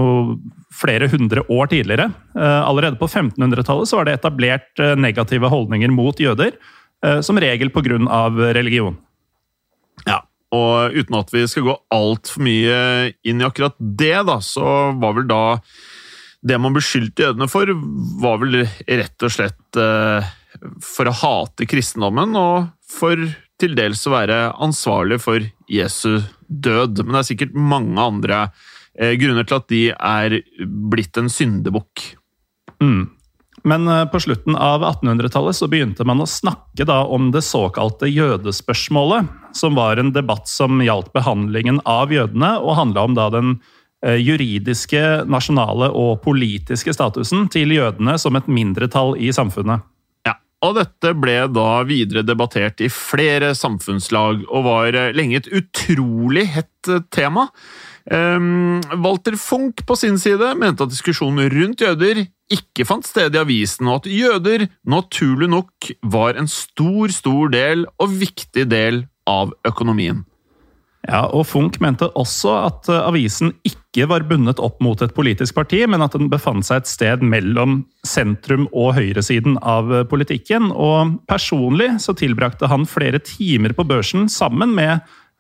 flere 0.76 1.08
hundre 1.10 1.46
år 1.48 1.72
tidligere. 1.72 2.10
Eh, 2.36 2.60
Allerede 2.68 3.00
på 3.00 3.08
1500-tallet 3.08 3.90
så 3.90 4.02
var 4.02 4.10
det 4.10 4.18
etablert 4.20 4.84
eh, 4.84 4.98
negative 5.00 5.50
holdninger 5.52 5.94
mot 5.96 6.20
jøder, 6.20 6.60
som 7.26 7.40
regel 7.42 7.72
pga. 7.74 7.96
religion. 8.54 8.94
Ja, 10.06 10.20
og 10.52 10.98
uten 10.98 11.18
at 11.18 11.32
vi 11.32 11.46
skal 11.48 11.66
gå 11.70 11.76
altfor 11.96 12.44
mye 12.44 12.80
inn 13.28 13.42
i 13.42 13.48
akkurat 13.48 13.78
det, 13.80 14.18
da, 14.28 14.38
så 14.44 14.92
var 15.00 15.16
vel 15.18 15.30
da 15.30 15.44
Det 16.42 16.58
man 16.58 16.74
beskyldte 16.74 17.28
jødene 17.28 17.48
for, 17.52 17.70
var 18.22 18.40
vel 18.42 18.64
rett 18.66 19.24
og 19.28 19.30
slett 19.32 19.78
eh, 19.78 20.30
for 20.82 21.06
å 21.06 21.14
hate 21.14 21.68
kristendommen, 21.70 22.34
og 22.34 22.72
for 22.90 23.20
til 23.62 23.76
dels 23.78 24.02
å 24.10 24.16
være 24.16 24.40
ansvarlig 24.58 25.20
for 25.22 25.46
Jesu 25.70 26.24
død. 26.48 27.04
Men 27.04 27.14
det 27.14 27.22
er 27.22 27.30
sikkert 27.30 27.54
mange 27.54 28.02
andre 28.02 28.40
eh, 28.98 29.14
grunner 29.22 29.46
til 29.46 29.60
at 29.60 29.70
de 29.70 29.84
er 29.94 30.40
blitt 30.66 31.22
en 31.22 31.30
syndebukk. 31.30 32.08
Mm. 32.82 33.04
Men 33.68 33.88
eh, 33.88 34.08
på 34.10 34.22
slutten 34.24 34.58
av 34.58 34.84
1800-tallet 34.88 35.58
så 35.58 35.70
begynte 35.70 36.08
man 36.08 36.24
å 36.24 36.30
snakke 36.30 36.88
om 36.90 37.30
det 37.36 37.44
såkalte 37.46 38.10
jødespørsmålet, 38.10 39.30
som 39.58 39.76
var 39.76 40.00
en 40.00 40.14
debatt 40.16 40.50
som 40.50 40.82
gjaldt 40.84 41.12
behandlingen 41.16 41.82
av 41.90 42.14
jødene, 42.14 42.56
og 42.60 42.78
handla 42.80 43.06
om 43.08 43.16
da 43.18 43.30
den 43.34 43.54
eh, 44.06 44.20
juridiske, 44.22 45.24
nasjonale 45.30 45.92
og 45.98 46.22
politiske 46.26 46.94
statusen 46.96 47.48
til 47.54 47.76
jødene 47.76 48.18
som 48.22 48.38
et 48.40 48.50
mindretall 48.52 49.16
i 49.20 49.32
samfunnet. 49.36 49.86
Ja, 50.28 50.38
og 50.66 50.78
dette 50.80 51.14
ble 51.18 51.38
da 51.54 51.70
videre 51.88 52.26
debattert 52.26 52.84
i 52.84 52.92
flere 52.94 53.54
samfunnslag, 53.58 54.46
og 54.50 54.68
var 54.68 54.98
eh, 54.98 55.14
lenge 55.18 55.42
et 55.42 55.54
utrolig 55.62 56.48
hett 56.58 56.92
eh, 56.92 57.04
tema. 57.14 57.50
Um, 58.10 58.82
Walter 59.04 59.36
Funk 59.38 59.84
på 59.86 59.96
sin 59.96 60.18
side 60.18 60.56
mente 60.58 60.82
at 60.82 60.90
diskusjonen 60.90 61.52
rundt 61.54 61.84
jøder 61.86 62.24
ikke 62.52 62.86
fant 62.88 63.06
sted 63.08 63.36
i 63.36 63.40
avisen, 63.40 63.88
og 63.88 64.02
at 64.02 64.10
jøder 64.12 64.66
naturlig 64.90 65.48
nok 65.52 65.92
var 66.12 66.40
en 66.40 66.50
stor, 66.52 67.14
stor 67.14 67.52
del 67.54 67.86
og 68.02 68.18
viktig 68.22 68.66
del 68.72 69.04
av 69.30 69.54
økonomien. 69.68 70.24
Ja, 71.10 71.24
og 71.34 71.48
Funk 71.50 71.80
mente 71.82 72.12
også 72.20 72.52
at 72.68 72.90
eh, 72.92 73.02
avisen 73.02 73.56
ikke 73.66 74.06
var 74.12 74.28
bundet 74.30 74.62
opp 74.62 74.78
mot 74.86 75.02
et 75.02 75.16
politisk 75.18 75.58
parti, 75.58 75.80
men 75.90 76.04
at 76.06 76.14
den 76.14 76.30
befant 76.30 76.68
seg 76.68 76.84
et 76.84 76.92
sted 76.92 77.24
mellom 77.26 77.80
sentrum 78.06 78.68
og 78.70 78.94
høyresiden 79.00 79.58
av 79.66 79.90
eh, 79.90 80.06
politikken. 80.06 80.70
Og 80.70 81.18
personlig 81.32 81.96
så 82.06 82.14
tilbrakte 82.18 82.70
han 82.70 82.86
flere 82.90 83.22
timer 83.26 83.74
på 83.78 83.88
børsen 83.90 84.30
sammen 84.30 84.76
med 84.78 85.00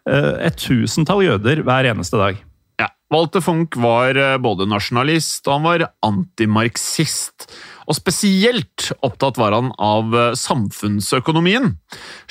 eh, 0.09 0.33
et 0.49 0.57
tusentall 0.57 1.27
jøder 1.27 1.61
hver 1.67 1.91
eneste 1.93 2.17
dag. 2.17 2.41
Ja, 2.81 2.87
Walter 3.13 3.43
Funk 3.43 3.75
var 3.77 4.17
eh, 4.17 4.39
både 4.41 4.65
nasjonalist 4.69 5.45
og 5.47 5.57
han 5.59 5.67
var 5.67 5.83
antimarxist. 6.07 7.49
Og 7.91 7.97
spesielt 7.97 8.87
opptatt 9.03 9.37
var 9.39 9.53
han 9.53 9.69
av 9.81 10.15
eh, 10.15 10.31
samfunnsøkonomien. 10.39 11.75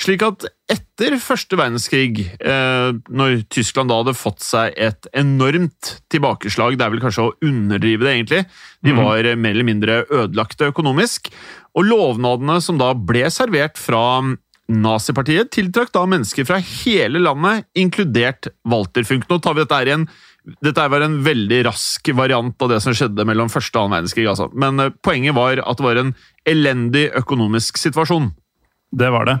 Slik 0.01 0.25
at 0.25 0.47
etter 0.71 1.17
første 1.21 1.59
verdenskrig, 1.59 2.25
eh, 2.39 2.89
når 3.13 3.45
Tyskland 3.53 3.91
da 3.91 4.01
hadde 4.01 4.17
fått 4.17 4.43
seg 4.43 4.75
et 4.75 5.07
enormt 5.17 5.97
tilbakeslag 6.11 6.77
Det 6.79 6.87
er 6.87 6.93
vel 6.95 7.03
kanskje 7.03 7.27
å 7.29 7.33
underdrive 7.45 8.07
det, 8.07 8.15
egentlig. 8.17 8.43
De 8.81 8.95
var 8.97 9.23
eh, 9.23 9.37
mer 9.39 9.55
eller 9.55 9.69
mindre 9.69 9.99
ødelagte 10.09 10.71
økonomisk. 10.73 11.29
Og 11.77 11.87
lovnadene 11.87 12.57
som 12.63 12.81
da 12.81 12.91
ble 12.97 13.27
servert 13.31 13.79
fra 13.79 14.03
Nazipartiet, 14.71 15.49
tiltrakk 15.51 15.91
da 15.91 16.05
mennesker 16.07 16.45
fra 16.47 16.57
hele 16.63 17.19
landet, 17.19 17.65
inkludert 17.75 18.47
Walter 18.63 19.03
Funk. 19.07 19.25
Nå 19.27 19.41
tar 19.43 19.57
vi 19.57 19.65
dette 19.65 19.77
her 19.77 19.89
igjen 19.89 20.05
dette 20.65 20.87
var 20.89 21.03
en 21.05 21.19
veldig 21.21 21.61
rask 21.67 22.11
variant 22.17 22.63
av 22.65 22.71
det 22.71 22.79
som 22.81 22.95
skjedde 22.97 23.25
mellom 23.29 23.49
første 23.51 23.77
og 23.77 23.85
annen 23.85 23.99
verdenskrig. 23.99 24.27
Altså. 24.31 24.49
Men 24.57 24.81
eh, 24.81 24.93
poenget 25.05 25.37
var 25.37 25.61
at 25.61 25.79
det 25.79 25.85
var 25.85 26.01
en 26.01 26.13
elendig 26.49 27.09
økonomisk 27.19 27.77
situasjon. 27.81 28.31
Det 28.91 29.11
var 29.13 29.29
det. 29.29 29.37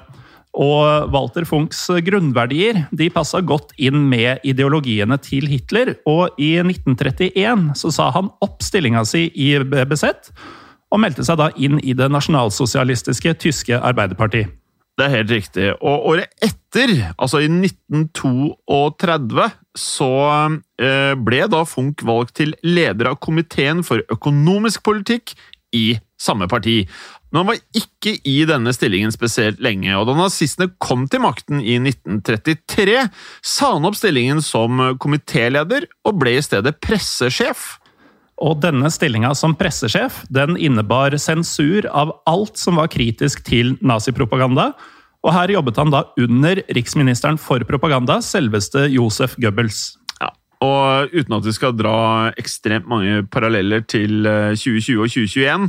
Og 0.51 1.11
Walter 1.13 1.45
Funks 1.47 1.85
grunnverdier 2.03 2.83
de 2.91 3.07
passa 3.13 3.39
godt 3.39 3.71
inn 3.79 4.03
med 4.11 4.43
ideologiene 4.43 5.17
til 5.23 5.47
Hitler. 5.47 5.95
Og 6.09 6.35
i 6.37 6.57
1931 6.59 7.71
så 7.79 7.93
sa 7.95 8.09
han 8.15 8.29
opp 8.43 8.59
stillinga 8.63 9.05
si 9.07 9.29
i 9.31 9.53
BBZ, 9.63 10.11
og 10.91 10.99
meldte 10.99 11.23
seg 11.23 11.39
da 11.39 11.49
inn 11.55 11.79
i 11.79 11.95
det 11.95 12.11
nasjonalsosialistiske 12.11 13.37
tyske 13.39 13.79
Arbeiderparti. 13.79 14.43
Det 14.99 15.07
er 15.07 15.15
helt 15.15 15.31
riktig. 15.31 15.69
Og 15.79 16.09
året 16.11 16.43
etter, 16.43 16.91
altså 17.15 17.41
i 17.41 17.47
1932, 17.49 19.47
så 19.77 20.11
eh, 20.81 21.13
ble 21.15 21.45
da 21.51 21.63
Funch 21.67 22.03
valgt 22.05 22.35
til 22.41 22.53
leder 22.65 23.13
av 23.13 23.19
komiteen 23.23 23.85
for 23.87 24.03
økonomisk 24.11 24.83
politikk 24.85 25.33
i 25.75 25.95
samme 26.21 26.47
parti. 26.51 26.83
Men 27.31 27.41
han 27.41 27.49
var 27.53 27.61
ikke 27.79 28.17
i 28.27 28.41
denne 28.45 28.73
stillingen 28.75 29.13
spesielt 29.15 29.61
lenge, 29.63 29.95
og 29.95 30.09
da 30.09 30.17
nazistene 30.17 30.73
kom 30.83 31.07
til 31.09 31.23
makten 31.23 31.63
i 31.63 31.77
1933, 31.79 33.05
sa 33.39 33.71
han 33.77 33.87
opp 33.87 33.95
stillingen 33.97 34.43
som 34.43 34.83
komitéleder 35.01 35.87
og 36.03 36.19
ble 36.19 36.35
i 36.37 36.43
stedet 36.43 36.75
pressesjef. 36.83 37.80
Og 38.41 38.57
denne 38.63 38.89
stillinga 38.89 39.35
som 39.37 39.53
pressesjef 39.57 40.23
den 40.33 40.57
innebar 40.57 41.13
sensur 41.21 41.85
av 41.93 42.15
alt 42.29 42.57
som 42.57 42.79
var 42.81 42.89
kritisk 42.89 43.43
til 43.45 43.75
nazipropaganda. 43.85 44.71
Og 45.21 45.33
her 45.35 45.53
jobbet 45.53 45.77
han 45.77 45.93
da 45.93 46.03
under 46.17 46.63
riksministeren 46.73 47.37
for 47.37 47.61
propaganda, 47.69 48.17
selveste 48.25 48.87
Josef 48.89 49.35
Goebbels. 49.37 49.91
Ja, 50.17 50.31
og 50.65 51.13
uten 51.13 51.37
at 51.37 51.45
vi 51.45 51.53
skal 51.53 51.77
dra 51.77 51.97
ekstremt 52.41 52.89
mange 52.89 53.21
paralleller 53.29 53.85
til 53.85 54.25
eh, 54.25 54.57
2020 54.57 55.03
og 55.05 55.13
2021, 55.13 55.67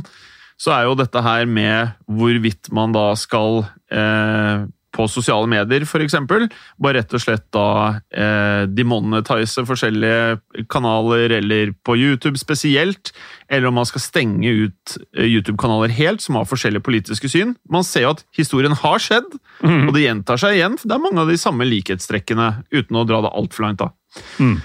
så 0.63 0.73
er 0.73 0.87
jo 0.87 0.97
dette 0.97 1.21
her 1.21 1.45
med 1.45 1.93
hvorvidt 2.09 2.71
man 2.73 2.95
da 2.95 3.11
skal 3.19 3.61
eh, 3.93 4.65
på 4.93 5.07
sosiale 5.09 5.49
medier, 5.49 5.85
f.eks. 5.87 6.15
Bare 6.29 6.99
rett 6.99 7.15
og 7.15 7.21
slett 7.23 7.45
da 7.55 7.67
eh, 8.13 8.65
demonetise 8.69 9.65
forskjellige 9.67 10.65
kanaler, 10.71 11.33
eller 11.39 11.73
på 11.85 11.97
YouTube 11.97 12.39
spesielt. 12.41 13.13
Eller 13.49 13.69
om 13.69 13.79
man 13.81 13.89
skal 13.89 14.05
stenge 14.05 14.53
ut 14.53 14.97
eh, 15.17 15.25
YouTube-kanaler 15.25 15.93
helt, 15.97 16.23
som 16.23 16.37
har 16.39 16.49
forskjellige 16.49 16.85
politiske 16.85 17.31
syn. 17.31 17.55
Man 17.73 17.87
ser 17.87 18.07
jo 18.07 18.13
at 18.15 18.23
historien 18.37 18.77
har 18.83 19.01
skjedd, 19.01 19.33
og 19.63 19.91
det 19.95 20.05
gjentar 20.05 20.41
seg 20.41 20.59
igjen. 20.59 20.77
for 20.77 20.89
Det 20.89 20.97
er 20.97 21.05
mange 21.07 21.25
av 21.25 21.33
de 21.33 21.41
samme 21.41 21.67
likhetstrekkene, 21.67 22.53
uten 22.73 23.01
å 23.01 23.07
dra 23.09 23.23
det 23.25 23.33
altfor 23.33 23.67
langt. 23.67 23.81
da. 23.81 23.91
Mm. 24.37 24.57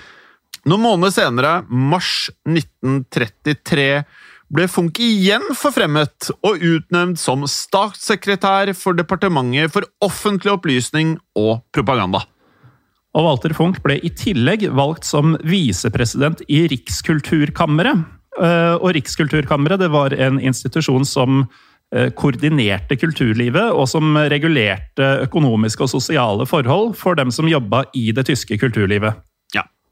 Noen 0.69 0.85
måneder 0.85 1.15
senere, 1.15 1.53
mars 1.71 2.29
1933, 2.49 4.05
ble 4.55 4.65
Funk 4.71 4.99
igjen 5.03 5.45
forfremmet 5.57 6.31
og 6.41 6.63
utnevnt 6.65 7.21
som 7.21 7.45
statssekretær 7.49 8.73
for 8.77 8.97
Departementet 8.97 9.73
for 9.75 9.87
offentlig 10.05 10.55
opplysning 10.55 11.17
og 11.37 11.61
propaganda. 11.77 12.25
Og 13.17 13.25
Walter 13.25 13.55
Funch 13.57 13.81
ble 13.85 13.99
i 14.05 14.13
tillegg 14.15 14.67
valgt 14.77 15.07
som 15.09 15.37
visepresident 15.49 16.43
i 16.49 16.67
Rikskulturkammeret. 16.71 18.05
Eh, 18.39 18.75
Og 18.79 18.93
Rikskulturkammeret 18.97 19.81
det 19.83 19.91
var 19.93 20.15
en 20.15 20.39
institusjon 20.41 21.07
som 21.09 21.41
eh, 21.95 22.13
koordinerte 22.15 22.97
kulturlivet, 23.01 23.73
og 23.73 23.89
som 23.91 24.17
regulerte 24.31 25.09
økonomiske 25.25 25.85
og 25.85 25.93
sosiale 25.97 26.47
forhold 26.47 26.95
for 27.01 27.19
dem 27.19 27.33
som 27.35 27.49
jobba 27.49 27.87
i 27.97 28.13
det 28.13 28.29
tyske 28.29 28.61
kulturlivet. 28.61 29.17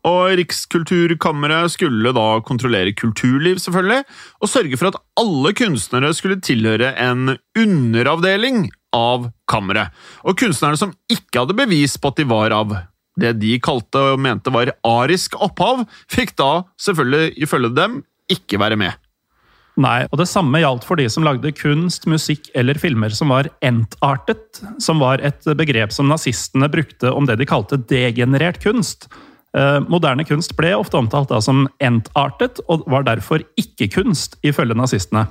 Og 0.07 0.37
Rikskulturkammeret 0.39 1.73
skulle 1.75 2.13
da 2.15 2.27
kontrollere 2.47 2.95
kulturliv, 2.95 3.59
selvfølgelig, 3.63 4.05
og 4.41 4.51
sørge 4.51 4.79
for 4.79 4.93
at 4.93 5.01
alle 5.19 5.55
kunstnere 5.59 6.13
skulle 6.15 6.39
tilhøre 6.39 6.93
en 7.03 7.35
underavdeling 7.59 8.69
av 8.95 9.31
kammeret. 9.51 9.95
Og 10.23 10.39
kunstnerne 10.39 10.79
som 10.79 10.95
ikke 11.11 11.43
hadde 11.43 11.59
bevis 11.59 11.99
på 11.99 12.13
at 12.13 12.21
de 12.21 12.29
var 12.31 12.55
av 12.55 12.77
det 13.17 13.33
de 13.41 13.57
kalte 13.65 14.03
og 14.13 14.21
mente 14.21 14.53
var 14.53 14.75
arisk 14.87 15.39
opphav, 15.41 15.87
fikk 16.13 16.37
da 16.39 16.67
selvfølgelig, 16.83 17.33
ifølge 17.43 17.73
dem, 17.77 18.01
ikke 18.31 18.61
være 18.61 18.79
med. 18.79 18.95
Nei, 19.81 20.07
og 20.09 20.21
det 20.21 20.29
samme 20.31 20.61
gjaldt 20.63 20.87
for 20.89 20.97
de 20.97 21.05
som 21.13 21.25
lagde 21.27 21.53
kunst, 21.53 22.07
musikk 22.09 22.49
eller 22.57 22.79
filmer 22.81 23.13
som 23.13 23.33
var 23.33 23.51
entartet, 23.65 24.63
som 24.81 25.03
var 25.03 25.21
et 25.25 25.45
begrep 25.59 25.93
som 25.93 26.09
nazistene 26.09 26.71
brukte 26.73 27.13
om 27.13 27.29
det 27.29 27.37
de 27.41 27.49
kalte 27.49 27.77
degenerert 27.91 28.63
kunst. 28.63 29.11
Eh, 29.57 29.81
Moderne 29.89 30.27
kunst 30.29 30.55
ble 30.59 30.75
ofte 30.77 30.99
omtalt 31.01 31.33
da 31.33 31.41
som 31.45 31.67
entartet, 31.83 32.61
og 32.69 32.87
var 32.91 33.09
derfor 33.09 33.45
ikke 33.61 33.91
kunst, 33.97 34.39
ifølge 34.45 34.77
nazistene. 34.77 35.27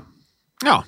Ja. 0.66 0.82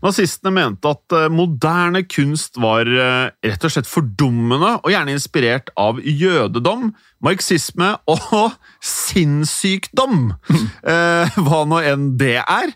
Nazistene 0.00 0.54
mente 0.56 0.88
at 0.88 1.12
eh, 1.12 1.26
moderne 1.28 2.00
kunst 2.08 2.56
var 2.62 2.88
eh, 2.88 3.28
rett 3.44 3.66
og 3.68 3.74
slett 3.74 3.90
fordummende, 3.90 4.78
og 4.80 4.88
gjerne 4.88 5.12
inspirert 5.12 5.68
av 5.78 6.00
jødedom, 6.00 6.88
marxisme 7.20 7.92
og 8.08 8.56
sinnssykdom. 8.80 10.30
Hva 11.44 11.62
nå 11.68 11.82
enn 11.84 12.14
det 12.16 12.38
er. 12.40 12.72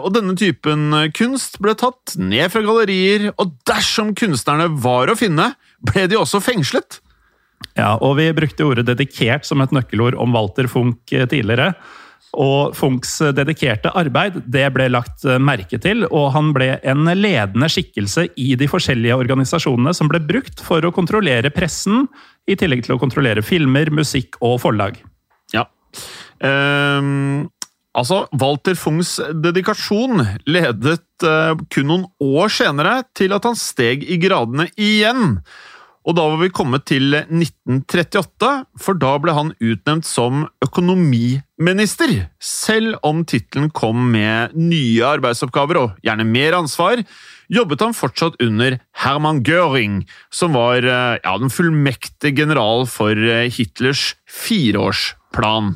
Og 0.00 0.08
denne 0.16 0.32
typen 0.40 0.88
kunst 1.12 1.60
ble 1.60 1.76
tatt 1.76 2.16
ned 2.16 2.48
fra 2.54 2.64
gallerier, 2.64 3.28
og 3.36 3.52
dersom 3.68 4.14
kunstnerne 4.16 4.70
var 4.80 5.12
å 5.12 5.18
finne, 5.20 5.52
ble 5.84 6.06
de 6.08 6.16
også 6.16 6.40
fengslet. 6.40 7.02
Ja, 7.76 7.94
og 8.00 8.16
vi 8.20 8.30
brukte 8.36 8.64
ordet 8.64 8.86
dedikert 8.88 9.46
som 9.48 9.60
et 9.64 9.72
nøkkelord 9.74 10.16
om 10.20 10.34
Walter 10.36 10.68
Funch 10.70 11.12
eh, 11.12 11.28
tidligere. 11.28 11.74
Og 12.36 12.74
Funchs 12.76 13.14
dedikerte 13.36 13.92
arbeid 13.96 14.40
det 14.50 14.66
ble 14.74 14.88
lagt 14.92 15.24
eh, 15.24 15.40
merke 15.40 15.78
til, 15.80 16.04
og 16.10 16.30
han 16.34 16.52
ble 16.56 16.74
en 16.84 17.08
ledende 17.16 17.68
skikkelse 17.72 18.26
i 18.40 18.54
de 18.60 18.68
forskjellige 18.68 19.16
organisasjonene 19.16 19.94
som 19.96 20.10
ble 20.12 20.20
brukt 20.24 20.60
for 20.64 20.84
å 20.84 20.92
kontrollere 20.94 21.52
pressen, 21.54 22.06
i 22.46 22.56
tillegg 22.58 22.84
til 22.86 22.96
å 22.96 23.00
kontrollere 23.02 23.44
filmer, 23.44 23.90
musikk 23.90 24.36
og 24.44 24.60
forlag. 24.62 25.00
Ja. 25.54 25.64
Um, 26.38 27.48
altså, 27.96 28.24
Walter 28.38 28.76
Fungs 28.78 29.16
dedikasjon 29.42 30.22
ledet 30.46 31.00
uh, 31.26 31.56
kun 31.72 31.88
noen 31.90 32.04
år 32.22 32.52
senere 32.52 33.00
til 33.18 33.34
at 33.34 33.48
han 33.48 33.58
steg 33.58 34.04
i 34.06 34.20
gradene 34.22 34.68
igjen. 34.76 35.40
Og 36.06 36.14
da 36.14 36.22
var 36.30 36.38
vi 36.38 36.52
kommet 36.54 36.84
til 36.86 37.16
1938, 37.16 38.50
for 38.78 38.98
da 39.02 39.16
ble 39.18 39.32
han 39.34 39.48
utnevnt 39.58 40.06
som 40.06 40.44
økonomiminister. 40.62 42.12
Selv 42.38 43.00
om 43.06 43.24
tittelen 43.26 43.72
kom 43.74 44.04
med 44.12 44.54
nye 44.54 45.02
arbeidsoppgaver 45.02 45.80
og 45.80 45.96
gjerne 46.06 46.28
mer 46.28 46.54
ansvar, 46.60 47.02
jobbet 47.50 47.82
han 47.82 47.96
fortsatt 47.98 48.38
under 48.44 48.78
Hermann 49.02 49.42
Göring, 49.46 50.04
som 50.30 50.54
var 50.54 50.86
eh, 50.86 51.16
ja, 51.18 51.32
den 51.42 51.50
fullmektige 51.50 52.36
general 52.38 52.86
for 52.90 53.10
eh, 53.18 53.50
Hitlers 53.50 54.12
fireårsplan. 54.30 55.74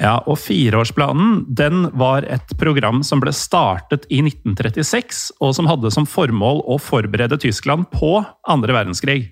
Ja, 0.00 0.18
og 0.24 0.38
Fireårsplanen 0.40 1.42
den 1.52 1.86
var 2.00 2.24
et 2.24 2.52
program 2.60 3.02
som 3.04 3.20
ble 3.20 3.32
startet 3.36 4.06
i 4.08 4.22
1936, 4.24 5.24
og 5.40 5.52
som 5.56 5.68
hadde 5.68 5.92
som 5.92 6.08
formål 6.08 6.62
å 6.64 6.78
forberede 6.80 7.40
Tyskland 7.40 7.88
på 7.92 8.18
andre 8.48 8.76
verdenskrig. 8.76 9.26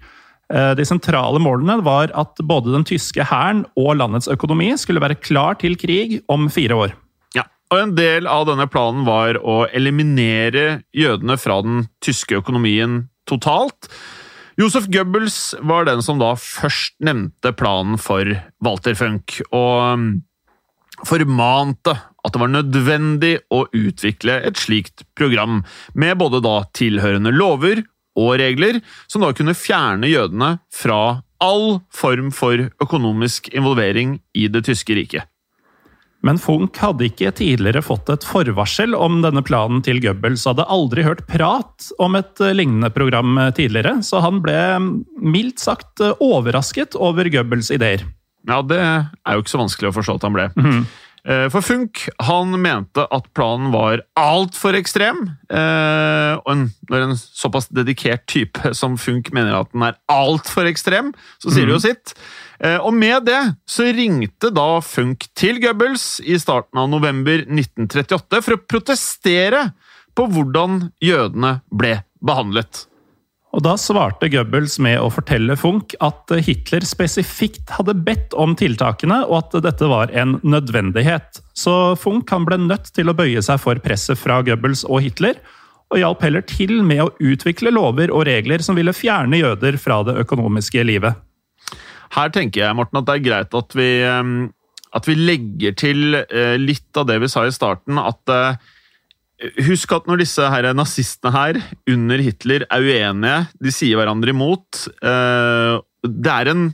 Eh, 0.50 0.72
De 0.74 0.86
sentrale 0.86 1.40
målene 1.42 1.78
var 1.86 2.12
at 2.18 2.40
både 2.42 2.74
den 2.74 2.86
tyske 2.88 3.24
hæren 3.30 3.64
og 3.78 3.94
landets 4.00 4.30
økonomi 4.30 4.72
skulle 4.80 5.02
være 5.02 5.20
klar 5.22 5.58
til 5.60 5.78
krig 5.78 6.20
om 6.28 6.48
fire 6.50 6.78
år. 6.86 6.96
Ja, 7.36 7.46
og 7.70 7.84
En 7.84 7.94
del 7.98 8.26
av 8.26 8.48
denne 8.50 8.66
planen 8.70 9.06
var 9.06 9.38
å 9.38 9.62
eliminere 9.72 10.82
jødene 10.96 11.38
fra 11.38 11.60
den 11.62 11.86
tyske 12.02 12.40
økonomien 12.42 13.06
totalt. 13.30 13.90
Josef 14.58 14.90
Goebbels 14.92 15.54
var 15.62 15.86
den 15.88 16.02
som 16.02 16.18
da 16.20 16.34
først 16.36 16.98
nevnte 17.00 17.54
planen 17.56 17.96
for 17.96 18.26
Walter 18.60 18.96
Funk, 18.98 19.38
og 19.54 19.94
um, 19.94 20.08
formante 21.06 21.94
at 21.94 22.34
det 22.34 22.42
var 22.42 22.50
nødvendig 22.52 23.38
å 23.54 23.62
utvikle 23.72 24.34
et 24.44 24.58
slikt 24.60 25.06
program, 25.16 25.62
med 25.94 26.18
både 26.20 26.42
da 26.44 26.58
tilhørende 26.76 27.32
lover 27.32 27.80
og 28.18 28.36
regler, 28.40 28.80
som 29.10 29.24
da 29.24 29.32
kunne 29.36 29.56
fjerne 29.56 30.10
jødene 30.10 30.56
fra 30.74 31.20
all 31.40 31.80
form 31.94 32.30
for 32.34 32.68
økonomisk 32.82 33.48
involvering 33.54 34.18
i 34.36 34.48
det 34.52 34.66
tyske 34.68 34.96
riket. 34.98 35.28
Men 36.20 36.36
Funch 36.36 36.76
hadde 36.82 37.06
ikke 37.06 37.30
tidligere 37.32 37.80
fått 37.80 38.10
et 38.12 38.26
forvarsel 38.28 38.92
om 38.92 39.22
denne 39.24 39.40
planen 39.46 39.80
til 39.84 40.02
Goebbels, 40.04 40.44
hadde 40.44 40.68
aldri 40.68 41.04
hørt 41.06 41.24
prat 41.30 41.88
om 42.02 42.18
et 42.18 42.42
eh, 42.44 42.52
lignende 42.56 42.90
program 42.92 43.38
eh, 43.40 43.52
tidligere, 43.56 44.02
så 44.04 44.20
han 44.20 44.42
ble 44.44 44.58
mm, 44.84 44.90
mildt 45.32 45.64
sagt 45.64 46.04
eh, 46.04 46.12
overrasket 46.20 46.98
over 47.00 47.30
Goebbels 47.32 47.72
ideer. 47.72 48.04
Ja, 48.48 48.60
det 48.64 48.80
er 48.80 49.36
jo 49.36 49.42
ikke 49.42 49.52
så 49.52 49.60
vanskelig 49.60 49.90
å 49.90 49.96
forstå 49.96 50.18
at 50.18 50.26
han 50.28 50.36
ble. 50.36 50.46
Eh, 50.60 50.99
For 51.22 51.60
Funk 51.60 52.06
han 52.24 52.54
mente 52.62 53.04
at 53.12 53.26
planen 53.36 53.68
var 53.74 54.00
altfor 54.18 54.74
ekstrem. 54.78 55.18
eh, 55.52 56.34
Og 56.44 56.62
når 56.88 57.02
en 57.04 57.16
såpass 57.16 57.68
dedikert 57.68 58.24
type 58.26 58.72
som 58.74 58.96
Funk 58.96 59.28
mener 59.36 59.58
at 59.60 59.72
den 59.72 59.82
er 59.82 59.98
altfor 60.08 60.64
ekstrem, 60.70 61.12
så 61.42 61.52
sier 61.52 61.66
det 61.68 61.76
jo 61.76 61.82
sitt. 61.84 62.14
Eh, 62.60 62.78
Og 62.78 62.94
med 62.94 63.24
det 63.28 63.40
så 63.68 63.90
ringte 63.92 64.52
da 64.54 64.80
Funk 64.80 65.28
til 65.36 65.60
Goebbels 65.60 66.20
i 66.24 66.38
starten 66.40 66.78
av 66.80 66.88
november 66.88 67.44
1938 67.46 68.42
for 68.42 68.56
å 68.56 68.62
protestere 68.66 69.72
på 70.16 70.26
hvordan 70.26 70.90
jødene 71.00 71.60
ble 71.70 71.98
behandlet. 72.24 72.86
Og 73.50 73.64
da 73.66 73.72
svarte 73.80 74.28
Goebbels 74.30 74.76
med 74.82 75.00
å 75.02 75.08
fortelle 75.10 75.56
Funch 75.58 75.96
at 76.06 76.30
Hitler 76.46 76.84
spesifikt 76.86 77.72
hadde 77.74 77.96
bedt 78.06 78.34
om 78.38 78.54
tiltakene, 78.58 79.24
og 79.26 79.40
at 79.40 79.56
dette 79.66 79.88
var 79.90 80.12
en 80.14 80.36
nødvendighet. 80.46 81.40
Så 81.58 81.96
Funch 81.98 82.30
han 82.30 82.46
ble 82.46 82.60
nødt 82.62 82.92
til 82.94 83.10
å 83.10 83.16
bøye 83.18 83.42
seg 83.42 83.58
for 83.62 83.80
presset 83.82 84.20
fra 84.20 84.38
Goebbels 84.46 84.84
og 84.86 85.02
Hitler, 85.02 85.40
og 85.90 85.98
hjalp 85.98 86.22
heller 86.22 86.46
til 86.46 86.76
med 86.86 87.02
å 87.02 87.10
utvikle 87.18 87.72
lover 87.74 88.12
og 88.14 88.22
regler 88.28 88.62
som 88.62 88.78
ville 88.78 88.94
fjerne 88.94 89.40
jøder 89.40 89.78
fra 89.82 89.98
det 90.06 90.14
økonomiske 90.22 90.86
livet. 90.86 91.18
Her 92.14 92.30
tenker 92.34 92.62
jeg 92.62 92.76
Morten, 92.78 93.00
at 93.00 93.08
det 93.08 93.16
er 93.16 93.26
greit 93.26 93.56
at 93.58 93.74
vi, 93.74 93.88
eh, 94.06 94.30
at 94.94 95.10
vi 95.10 95.16
legger 95.18 95.74
til 95.78 96.20
eh, 96.22 96.54
litt 96.62 96.94
av 96.98 97.10
det 97.10 97.18
vi 97.22 97.30
sa 97.30 97.42
i 97.46 97.54
starten. 97.54 97.98
At 97.98 98.30
eh, 98.30 98.70
Husk 99.66 99.92
at 99.96 100.08
når 100.08 100.20
disse 100.20 100.50
her 100.52 100.68
nazistene 100.76 101.32
her 101.32 101.58
under 101.88 102.20
Hitler 102.20 102.66
er 102.68 102.84
uenige, 102.84 103.38
de 103.64 103.72
sier 103.72 103.96
hverandre 103.96 104.34
imot 104.34 104.82
Det 105.00 106.32
er 106.34 106.50
en 106.52 106.66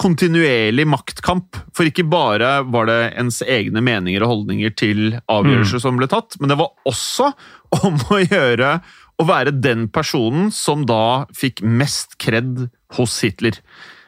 kontinuerlig 0.00 0.86
maktkamp. 0.90 1.58
For 1.76 1.86
ikke 1.88 2.06
bare 2.10 2.56
var 2.66 2.88
det 2.90 2.98
ens 3.20 3.40
egne 3.46 3.82
meninger 3.84 4.24
og 4.24 4.32
holdninger 4.32 4.74
til 4.78 5.02
avgjørelser 5.30 5.82
som 5.84 6.00
ble 6.00 6.08
tatt, 6.10 6.38
men 6.40 6.50
det 6.50 6.58
var 6.60 6.72
også 6.88 7.30
om 7.84 7.98
å 8.10 8.22
gjøre 8.24 8.78
å 9.20 9.26
være 9.28 9.54
den 9.62 9.86
personen 9.94 10.50
som 10.54 10.86
da 10.88 11.26
fikk 11.36 11.62
mest 11.62 12.18
kred 12.22 12.66
hos 12.96 13.20
Hitler. 13.22 13.60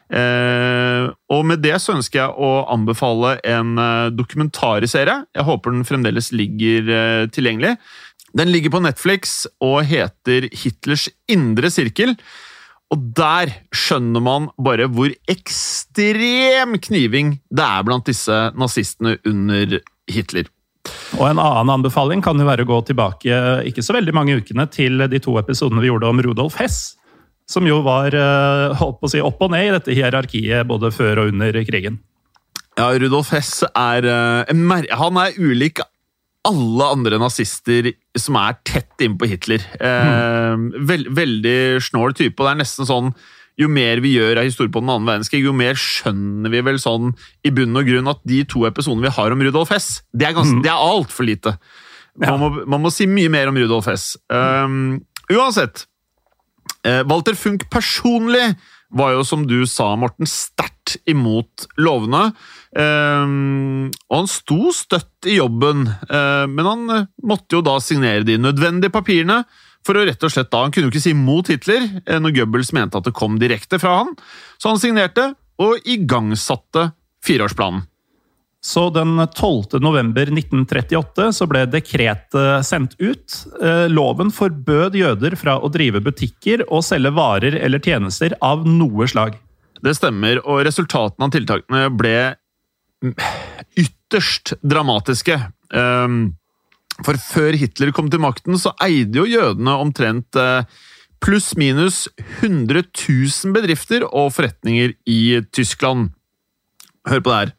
Eh, 0.07 1.05
og 1.35 1.41
med 1.47 1.59
det 1.59 1.75
så 1.83 1.97
ønsker 1.97 2.21
jeg 2.21 2.35
å 2.39 2.51
anbefale 2.71 3.33
en 3.47 3.73
eh, 3.81 4.09
dokumentarserie. 4.15 5.17
Jeg 5.35 5.47
håper 5.47 5.75
den 5.75 5.87
fremdeles 5.87 6.31
ligger 6.35 6.91
eh, 6.95 7.23
tilgjengelig. 7.31 7.73
Den 8.35 8.51
ligger 8.51 8.73
på 8.73 8.83
Netflix 8.83 9.45
og 9.63 9.85
heter 9.87 10.49
Hitlers 10.51 11.07
indre 11.31 11.71
sirkel. 11.71 12.15
Og 12.93 12.99
der 13.15 13.51
skjønner 13.75 14.23
man 14.23 14.49
bare 14.63 14.87
hvor 14.91 15.11
ekstrem 15.31 16.77
kniving 16.87 17.33
det 17.51 17.63
er 17.63 17.87
blant 17.87 18.07
disse 18.07 18.35
nazistene 18.55 19.17
under 19.27 19.79
Hitler. 20.11 20.47
Og 21.17 21.25
en 21.27 21.41
annen 21.41 21.73
anbefaling 21.73 22.21
kan 22.23 22.39
jo 22.39 22.47
være 22.47 22.63
å 22.63 22.69
gå 22.69 22.77
tilbake 22.87 23.39
ikke 23.67 23.83
så 23.83 23.95
veldig 23.97 24.13
mange 24.15 24.37
ukene 24.39 24.67
til 24.71 25.03
de 25.11 25.19
to 25.23 25.35
episodene 25.39 25.83
vi 25.83 25.91
gjorde 25.91 26.07
om 26.07 26.21
Rudolf 26.23 26.55
Hess. 26.61 26.95
Som 27.47 27.67
jo 27.67 27.79
var 27.83 28.15
eh, 28.15 28.75
holdt 28.75 28.99
på 28.99 29.07
å 29.07 29.11
si, 29.11 29.23
opp 29.23 29.39
og 29.43 29.53
ned 29.53 29.69
i 29.69 29.73
dette 29.75 29.95
hierarkiet 29.95 30.67
både 30.67 30.91
før 30.91 31.23
og 31.23 31.31
under 31.31 31.59
krigen. 31.67 31.99
Ja, 32.77 32.91
Rudolf 32.91 33.31
Hess 33.33 33.63
er 33.71 34.05
er 34.07 34.89
Han 34.99 35.19
er 35.19 35.37
ulik 35.39 35.79
alle 36.47 36.91
andre 36.95 37.19
nazister 37.21 37.91
som 38.17 38.37
er 38.39 38.57
tett 38.67 39.03
innpå 39.03 39.27
Hitler. 39.29 39.63
Eh, 39.79 40.53
veld, 40.89 41.11
veldig 41.17 41.57
snål 41.89 42.15
type, 42.17 42.37
og 42.39 42.47
det 42.47 42.53
er 42.53 42.63
nesten 42.63 42.89
sånn 42.89 43.11
jo 43.57 43.65
mer 43.73 43.97
vi 44.03 44.13
gjør 44.13 44.37
av 44.37 44.45
historie 44.45 44.69
på 44.69 44.83
den 44.83 44.91
andre 44.93 45.15
verdenskrig, 45.15 45.41
jo 45.41 45.53
mer 45.57 45.77
skjønner 45.81 46.53
vi 46.53 46.61
vel 46.65 46.77
sånn 46.81 47.09
i 47.47 47.51
bunn 47.53 47.79
og 47.79 47.89
grunn 47.89 48.11
at 48.11 48.21
de 48.29 48.43
to 48.49 48.67
episodene 48.69 49.07
vi 49.07 49.13
har 49.15 49.33
om 49.33 49.41
Rudolf 49.41 49.73
Hess, 49.73 49.89
det 50.13 50.29
er, 50.29 50.35
ganske, 50.37 50.61
det 50.61 50.69
er 50.69 50.77
altfor 50.77 51.25
lite. 51.25 51.55
Man, 52.21 52.37
må, 52.41 52.49
man 52.69 52.83
må 52.85 52.93
si 52.93 53.09
mye 53.09 53.31
mer 53.33 53.49
om 53.49 53.57
Rudolf 53.57 53.89
Hess. 53.89 54.11
Um, 54.29 54.99
uansett. 55.33 55.85
Eh, 56.85 57.01
Walter 57.09 57.37
Funk 57.37 57.65
personlig 57.73 58.55
var 58.93 59.15
jo, 59.17 59.25
som 59.27 59.43
du 59.49 59.59
sa, 59.69 59.91
Morten, 59.99 60.29
sterkt 60.29 60.97
imot 61.09 61.67
lovene. 61.81 62.29
Um, 62.75 63.87
og 64.09 64.15
han 64.19 64.29
sto 64.31 64.73
støtt 64.75 65.29
i 65.29 65.37
jobben, 65.37 65.85
eh, 65.87 66.43
men 66.51 66.67
han 66.67 66.93
eh, 66.93 67.07
måtte 67.23 67.57
jo 67.57 67.63
da 67.65 67.77
signere 67.83 68.27
de 68.27 68.35
nødvendige 68.41 68.93
papirene. 68.93 69.41
For 69.87 69.95
å 69.95 70.03
rett 70.03 70.23
og 70.25 70.33
slett 70.33 70.49
da, 70.51 70.65
Han 70.65 70.73
kunne 70.75 70.89
jo 70.89 70.91
ikke 70.91 71.05
si 71.05 71.13
mot 71.15 71.47
Hitler 71.47 71.85
eh, 72.03 72.17
når 72.19 72.35
Goebbels 72.35 72.73
mente 72.75 72.99
at 72.99 73.07
det 73.07 73.15
kom 73.15 73.37
direkte 73.39 73.79
fra 73.79 74.01
han. 74.01 74.15
Så 74.59 74.73
han 74.73 74.81
signerte 74.81 75.31
og 75.63 75.87
igangsatte 75.87 76.91
fireårsplanen. 77.25 77.85
Så 78.67 78.89
den 78.91 79.15
12. 79.21 79.77
november 79.79 80.27
1938 80.27 81.29
så 81.37 81.45
ble 81.47 81.61
dekretet 81.71 82.65
sendt 82.67 82.97
ut. 82.99 83.35
Eh, 83.61 83.85
Loven 83.93 84.33
forbød 84.33 84.97
jøder 84.97 85.37
fra 85.39 85.55
å 85.61 85.69
drive 85.71 86.01
butikker 86.03 86.65
og 86.67 86.83
selge 86.83 87.13
varer 87.15 87.55
eller 87.61 87.79
tjenester 87.79 88.35
av 88.43 88.65
noe 88.67 89.07
slag. 89.07 89.37
Det 89.77 89.93
stemmer, 89.93 90.41
og 90.43 90.65
resultatene 90.65 91.29
av 91.29 91.33
tiltakene 91.35 91.85
ble 91.93 92.17
ytterst 93.77 94.55
dramatiske. 94.65 95.39
Um, 95.73 96.35
For 97.05 97.17
før 97.21 97.53
Hitler 97.53 97.91
kom 97.93 98.07
til 98.09 98.21
makten, 98.23 98.57
så 98.57 98.71
eide 98.81 99.19
jo 99.19 99.27
jødene 99.29 99.75
omtrent 99.77 100.33
eh, 100.39 100.65
pluss-minus 101.21 102.07
100 102.41 102.87
000 102.89 103.53
bedrifter 103.53 104.05
og 104.07 104.31
forretninger 104.33 104.95
i 105.05 105.19
Tyskland. 105.53 106.09
Hør 107.05 107.21
på 107.21 107.29
det 107.29 107.37
her. 107.37 107.53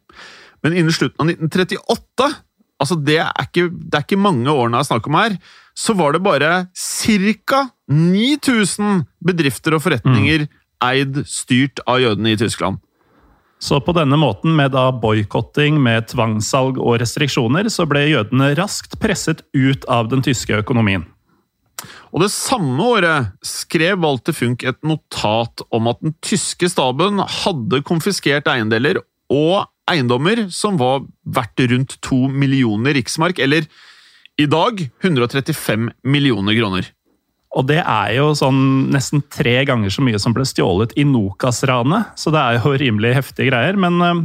Men 0.66 0.74
innen 0.74 0.90
slutten 0.90 1.22
av 1.22 1.30
1938, 1.30 2.28
altså 2.82 2.98
det 2.98 3.20
er 3.22 3.46
ikke, 3.46 3.68
det 3.70 3.94
er 3.94 4.06
ikke 4.08 4.18
mange 4.18 4.50
årene 4.50 4.82
jeg 4.82 4.90
snakker 4.90 5.12
om 5.12 5.20
her, 5.20 5.38
så 5.78 5.94
var 5.94 6.16
det 6.16 6.24
bare 6.26 6.50
ca. 6.74 7.62
9000 7.86 9.04
bedrifter 9.22 9.78
og 9.78 9.84
forretninger 9.86 10.48
eid, 10.82 11.22
styrt 11.30 11.78
av 11.86 12.02
jødene 12.02 12.34
i 12.34 12.40
Tyskland. 12.42 12.82
Så 13.58 13.80
på 13.82 13.92
denne 13.96 14.14
måten, 14.18 14.54
med 14.54 14.72
da 14.76 14.88
boikotting 14.94 15.80
med 15.82 16.06
tvangssalg 16.12 16.78
og 16.78 17.00
restriksjoner, 17.02 17.66
så 17.72 17.88
ble 17.90 18.04
jødene 18.06 18.52
raskt 18.58 18.94
presset 19.02 19.42
ut 19.56 19.86
av 19.90 20.10
den 20.12 20.22
tyske 20.22 20.60
økonomien. 20.62 21.06
Og 22.14 22.22
det 22.24 22.30
samme 22.34 22.78
året 22.82 23.34
skrev 23.44 24.00
Walter 24.02 24.34
Funk 24.34 24.64
et 24.66 24.78
notat 24.86 25.62
om 25.74 25.90
at 25.90 26.00
den 26.02 26.14
tyske 26.24 26.70
staben 26.70 27.20
hadde 27.42 27.82
konfiskert 27.86 28.48
eiendeler 28.50 29.02
og 29.30 29.68
eiendommer 29.90 30.46
som 30.54 30.78
var 30.80 31.04
verdt 31.26 31.66
rundt 31.70 31.96
to 32.04 32.26
millioner 32.30 32.96
riksmark, 32.98 33.38
eller 33.42 33.66
i 34.38 34.46
dag 34.46 34.80
135 35.02 35.90
millioner 36.06 36.56
kroner. 36.58 36.90
Og 37.56 37.64
det 37.70 37.80
er 37.80 38.14
jo 38.18 38.32
sånn 38.36 38.90
nesten 38.92 39.22
tre 39.32 39.62
ganger 39.68 39.92
så 39.92 40.04
mye 40.04 40.20
som 40.20 40.34
ble 40.36 40.44
stjålet 40.48 40.92
i 41.00 41.06
Nokas-ranet, 41.08 42.12
så 42.18 42.32
det 42.34 42.42
er 42.42 42.58
jo 42.60 42.74
rimelig 42.76 43.14
heftige 43.16 43.48
greier. 43.48 43.78
Men 43.80 44.02
eh, 44.04 44.24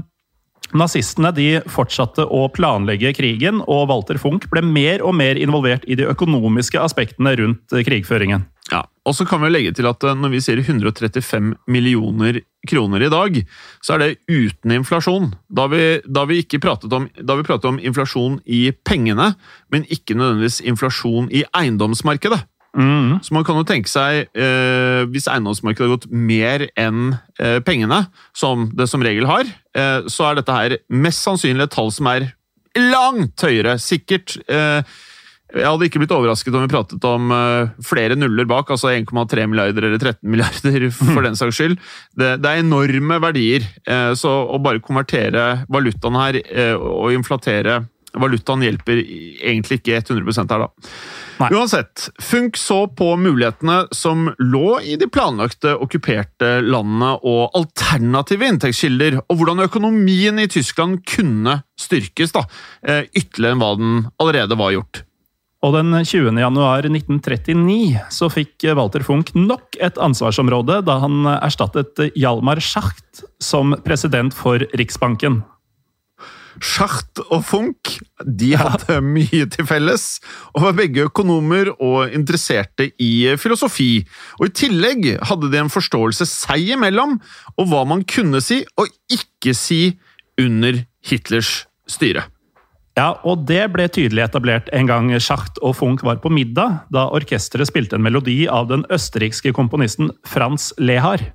nazistene 0.75 1.31
de 1.35 1.47
fortsatte 1.71 2.25
å 2.25 2.45
planlegge 2.53 3.13
krigen, 3.15 3.61
og 3.63 3.87
Walter 3.91 4.19
Funk 4.21 4.49
ble 4.51 4.63
mer 4.65 5.03
og 5.05 5.15
mer 5.19 5.39
involvert 5.39 5.87
i 5.87 5.97
de 5.99 6.09
økonomiske 6.11 6.81
aspektene 6.81 7.35
rundt 7.39 7.75
eh, 7.75 7.85
krigføringen. 7.87 8.47
Ja, 8.71 8.85
og 9.03 9.11
så 9.17 9.25
kan 9.27 9.41
vi 9.43 9.51
legge 9.51 9.73
til 9.75 9.87
at 9.89 10.03
eh, 10.07 10.15
når 10.17 10.35
vi 10.35 10.41
sier 10.43 10.61
135 10.61 11.53
millioner 11.71 12.39
kroner 12.69 13.03
i 13.03 13.11
dag, 13.11 13.41
så 13.83 13.95
er 13.95 14.03
det 14.03 14.11
uten 14.31 14.75
inflasjon. 14.77 15.33
Da 15.51 15.67
vi, 15.71 15.83
da 16.07 16.23
vi 16.29 16.39
ikke 16.43 16.61
pratet 16.63 16.93
om, 16.95 17.09
pratet 17.43 17.69
om 17.69 17.79
inflasjon 17.81 18.39
i 18.45 18.65
pengene, 18.87 19.33
men 19.73 19.87
ikke 19.91 20.15
nødvendigvis 20.15 20.61
inflasjon 20.63 21.27
i 21.31 21.43
eiendomsmarkedet. 21.51 22.39
Mm. 22.73 23.19
Så 23.21 23.35
man 23.35 23.45
kan 23.45 23.59
jo 23.59 23.65
tenke 23.69 23.91
seg, 23.91 24.27
eh, 24.33 25.03
hvis 25.13 25.29
eiendomsmarkedet 25.29 25.85
har 25.85 25.93
gått 25.93 26.09
mer 26.09 26.65
enn 26.79 27.15
eh, 27.37 27.59
pengene, 27.65 28.07
som 28.33 28.69
det 28.73 28.89
som 28.89 29.03
regel 29.05 29.29
har, 29.29 29.49
eh, 29.77 30.09
så 30.09 30.29
er 30.29 30.39
dette 30.39 30.57
her 30.57 30.77
mest 30.89 31.21
sannsynlig 31.21 31.67
et 31.67 31.75
tall 31.75 31.93
som 31.93 32.09
er 32.09 32.31
langt 32.79 33.45
høyere. 33.45 33.77
Sikkert 33.81 34.39
eh, 34.49 34.81
Jeg 35.53 35.69
hadde 35.69 35.85
ikke 35.85 35.99
blitt 36.01 36.13
overrasket 36.15 36.55
om 36.57 36.63
vi 36.63 36.71
pratet 36.71 37.03
om 37.05 37.29
eh, 37.29 37.69
flere 37.85 38.17
nuller 38.17 38.47
bak, 38.49 38.71
altså 38.73 38.89
1,3 38.89 39.45
milliarder 39.51 39.85
eller 39.85 40.01
13 40.01 40.25
milliarder 40.25 40.87
for 41.13 41.21
den 41.21 41.37
saks 41.37 41.59
skyld. 41.59 41.77
Det, 42.17 42.39
det 42.41 42.49
er 42.49 42.63
enorme 42.63 43.21
verdier, 43.21 43.69
eh, 43.85 44.11
så 44.17 44.33
å 44.49 44.57
bare 44.65 44.81
konvertere 44.81 45.67
valutaen 45.69 46.17
her 46.17 46.41
og 46.81 47.13
inflatere 47.13 47.83
valutaen 48.19 48.63
hjelper 48.65 48.99
egentlig 49.01 49.79
ikke 49.81 50.01
100 50.01 50.49
her, 50.51 50.65
da. 50.65 50.89
Nei. 51.41 51.49
Uansett, 51.57 52.09
Funk 52.21 52.59
så 52.61 52.83
på 52.93 53.07
mulighetene 53.17 53.87
som 53.95 54.27
lå 54.39 54.77
i 54.85 54.97
de 55.01 55.07
planlagte 55.09 55.73
okkuperte 55.81 56.59
landene 56.61 57.15
og 57.19 57.55
alternative 57.57 58.51
inntektskilder, 58.51 59.17
og 59.25 59.39
hvordan 59.39 59.65
økonomien 59.65 60.41
i 60.41 60.49
Tyskland 60.51 61.01
kunne 61.09 61.61
styrkes 61.79 62.35
da, 62.35 62.45
eh, 62.85 63.09
ytterligere 63.15 63.57
enn 63.57 63.63
hva 63.63 63.73
den 63.79 63.97
allerede 64.21 64.59
var 64.59 64.75
gjort. 64.77 65.03
Og 65.63 65.71
den 65.77 65.95
20. 65.95 66.35
januar 66.41 66.83
1939 66.83 68.01
så 68.11 68.27
fikk 68.31 68.65
Walter 68.75 69.03
Funk 69.05 69.31
nok 69.37 69.77
et 69.79 69.95
ansvarsområde 69.95 70.81
da 70.83 70.97
han 70.99 71.23
erstattet 71.37 72.01
Hjalmar 72.19 72.59
Schacht 72.59 73.23
som 73.39 73.71
president 73.85 74.35
for 74.35 74.65
Riksbanken. 74.75 75.39
Schacht 76.61 77.21
og 77.29 77.41
Funk 77.47 77.95
de 78.23 78.53
hadde 78.59 78.99
mye 79.15 79.47
til 79.51 79.67
felles, 79.69 80.19
og 80.53 80.67
var 80.67 80.77
begge 80.77 81.07
økonomer 81.09 81.73
og 81.77 82.13
interesserte 82.13 82.91
i 83.01 83.33
filosofi. 83.39 84.03
Og 84.39 84.49
I 84.49 84.55
tillegg 84.63 85.09
hadde 85.29 85.51
de 85.53 85.61
en 85.63 85.73
forståelse 85.73 86.27
seg 86.29 86.75
imellom 86.75 87.17
og 87.57 87.67
hva 87.71 87.83
man 87.89 88.05
kunne 88.05 88.41
si 88.43 88.61
og 88.77 88.91
ikke 89.11 89.55
si 89.57 89.81
under 90.41 90.83
Hitlers 91.03 91.63
styre. 91.89 92.27
Ja, 92.93 93.15
og 93.25 93.47
det 93.49 93.63
ble 93.73 93.87
tydelig 93.89 94.21
etablert 94.27 94.67
en 94.75 94.89
gang 94.89 95.09
Schacht 95.17 95.57
og 95.65 95.79
Funk 95.79 96.03
var 96.05 96.19
på 96.21 96.29
middag, 96.29 96.83
da 96.93 97.07
orkesteret 97.09 97.71
spilte 97.71 97.97
en 97.97 98.05
melodi 98.05 98.43
av 98.45 98.69
den 98.69 98.85
østerrikske 98.93 99.53
komponisten 99.57 100.11
Franz 100.29 100.69
Lehar. 100.77 101.31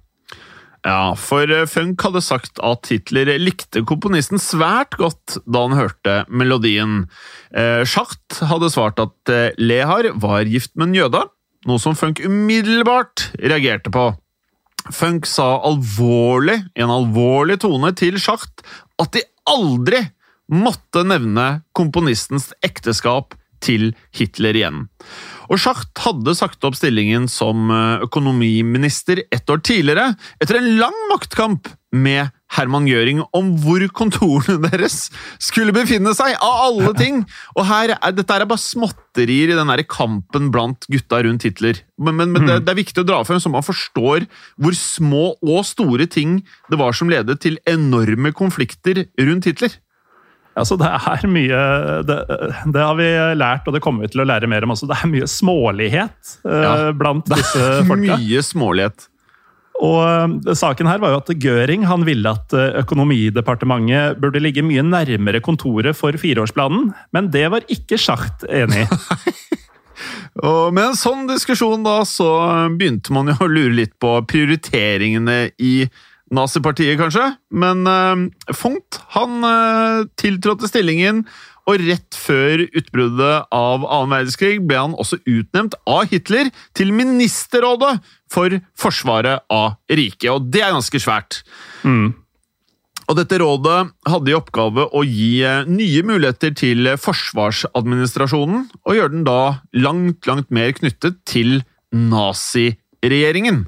Ja, 0.87 1.15
for 1.19 1.51
eh, 1.51 1.67
Funk 1.67 2.03
hadde 2.07 2.23
sagt 2.23 2.61
at 2.65 2.91
Hitler 2.93 3.31
likte 3.41 3.83
komponisten 3.89 4.39
svært 4.43 4.95
godt 5.01 5.39
da 5.45 5.65
han 5.67 5.77
hørte 5.79 6.21
melodien. 6.31 7.09
Eh, 7.51 7.83
Schacht 7.89 8.39
hadde 8.47 8.71
svart 8.71 9.01
at 9.03 9.33
eh, 9.33 9.51
Lehar 9.59 10.13
var 10.23 10.47
gift 10.47 10.77
med 10.77 10.91
en 10.91 11.01
jøde, 11.01 11.25
noe 11.67 11.83
som 11.83 11.99
Funk 11.99 12.23
umiddelbart 12.23 13.31
reagerte 13.43 13.93
på. 13.95 14.13
Funk 14.95 15.27
sa 15.29 15.57
alvorlig, 15.67 16.61
i 16.79 16.85
en 16.85 16.95
alvorlig 16.95 17.59
tone 17.67 17.91
til 17.99 18.21
Schacht 18.23 18.63
at 19.03 19.13
de 19.17 19.25
aldri 19.49 20.05
måtte 20.49 21.03
nevne 21.05 21.49
komponistens 21.77 22.53
ekteskap 22.65 23.35
til 23.65 23.91
Hitler 24.17 24.57
igjen. 24.57 24.87
Og 25.49 25.61
Schacht 25.61 25.97
hadde 26.05 26.35
sagt 26.37 26.65
opp 26.69 26.77
stillingen 26.77 27.29
som 27.33 27.71
eh, 27.73 28.05
økonomiminister 28.05 29.25
ett 29.33 29.49
år 29.49 29.63
tidligere, 29.65 30.13
etter 30.43 30.61
en 30.61 30.75
lang 30.81 30.97
maktkamp 31.13 31.71
med 31.97 32.29
Herman 32.53 32.87
Gjøring 32.89 33.23
om 33.37 33.51
hvor 33.63 33.83
kontorene 33.97 34.59
deres 34.69 35.09
skulle 35.43 35.73
befinne 35.77 36.13
seg, 36.17 36.35
av 36.37 36.63
alle 36.67 36.93
ting! 36.99 37.23
Og 37.57 37.65
her 37.69 37.95
er, 37.97 38.15
Dette 38.17 38.37
er 38.37 38.49
bare 38.49 38.61
småtterier 38.61 39.53
i 39.53 39.59
den 39.59 39.73
der 39.73 39.85
kampen 39.89 40.53
blant 40.53 40.89
gutta 40.93 41.23
rundt 41.25 41.49
Hitler. 41.49 41.81
Men, 41.97 42.17
men, 42.21 42.33
men 42.37 42.49
det, 42.49 42.61
det 42.67 42.75
er 42.75 42.81
viktig 42.83 43.05
å 43.05 43.09
dra 43.09 43.23
frem, 43.29 43.41
så 43.41 43.53
man 43.53 43.65
forstår 43.65 44.29
hvor 44.61 44.77
små 44.77 45.27
og 45.41 45.65
store 45.69 46.09
ting 46.11 46.41
det 46.69 46.81
var 46.81 46.97
som 46.97 47.13
ledet 47.13 47.41
til 47.45 47.61
enorme 47.69 48.33
konflikter 48.37 49.07
rundt 49.17 49.49
Hitler. 49.49 49.81
Altså, 50.59 50.79
det 50.81 50.89
er 50.89 51.29
mye 51.31 51.61
det, 52.09 52.17
det 52.75 52.83
har 52.83 52.97
vi 52.99 53.07
lært, 53.39 53.69
og 53.69 53.77
det 53.77 53.83
kommer 53.85 54.07
vi 54.07 54.13
til 54.13 54.25
å 54.25 54.29
lære 54.29 54.51
mer 54.51 54.67
om 54.67 54.75
også. 54.75 54.89
Det 54.91 54.99
er 54.99 55.13
mye 55.13 55.29
smålighet 55.31 56.35
eh, 56.49 56.65
Ja, 56.65 56.75
blant 56.97 57.31
disse 57.31 57.71
folka. 57.89 58.19
Mye 58.19 58.43
smålighet. 58.45 59.09
Og 59.79 60.01
eh, 60.03 60.55
saken 60.59 60.91
her 60.91 61.03
var 61.03 61.15
jo 61.15 61.21
at 61.23 61.33
Gøring 61.43 61.87
han 61.89 62.07
ville 62.09 62.35
at 62.35 62.55
eh, 62.57 62.81
Økonomidepartementet 62.83 64.19
burde 64.23 64.43
ligge 64.43 64.67
mye 64.67 64.85
nærmere 64.87 65.43
kontoret 65.45 65.99
for 65.99 66.19
fireårsplanen, 66.19 66.91
men 67.15 67.31
det 67.35 67.47
var 67.55 67.67
ikke 67.71 68.01
Schacht 68.01 68.47
enig 68.51 68.85
i. 68.89 69.49
Og 70.47 70.75
med 70.75 70.93
en 70.93 70.99
sånn 70.99 71.25
diskusjon 71.27 71.83
da, 71.83 72.01
så 72.07 72.29
begynte 72.79 73.15
man 73.15 73.31
jo 73.33 73.39
å 73.43 73.51
lure 73.51 73.75
litt 73.75 73.97
på 73.99 74.13
prioriteringene 74.31 75.49
i 75.59 75.73
nazipartiet, 76.35 76.99
kanskje. 77.01 77.25
Men 77.51 77.87
uh, 77.89 78.55
Funkt 78.57 79.01
han 79.15 79.41
uh, 79.45 80.07
tiltrådte 80.21 80.71
stillingen, 80.71 81.25
og 81.69 81.83
rett 81.85 82.17
før 82.17 82.63
utbruddet 82.65 83.51
av 83.53 83.83
annen 83.85 84.15
verdenskrig 84.15 84.63
ble 84.65 84.79
han 84.81 84.95
også 84.97 85.19
utnevnt 85.29 85.77
av 85.85 86.07
Hitler 86.09 86.49
til 86.79 86.95
ministerrådet 86.97 87.99
for 88.33 88.57
forsvaret 88.79 89.45
av 89.53 89.77
riket. 89.93 90.31
Og 90.33 90.49
det 90.49 90.65
er 90.65 90.73
ganske 90.73 91.03
svært. 91.03 91.43
Og 93.09 93.17
dette 93.17 93.39
rådet 93.41 93.79
hadde 94.09 94.33
i 94.33 94.37
oppgave 94.37 94.85
å 94.93 95.03
gi 95.07 95.41
eh, 95.47 95.65
nye 95.69 96.05
muligheter 96.05 96.53
til 96.57 96.91
forsvarsadministrasjonen, 97.01 98.67
og 98.85 98.99
gjøre 98.99 99.15
den 99.15 99.25
da 99.29 99.41
langt, 99.81 100.29
langt 100.29 100.53
mer 100.53 100.75
knyttet 100.77 101.21
til 101.29 101.63
naziregjeringen. 101.93 103.65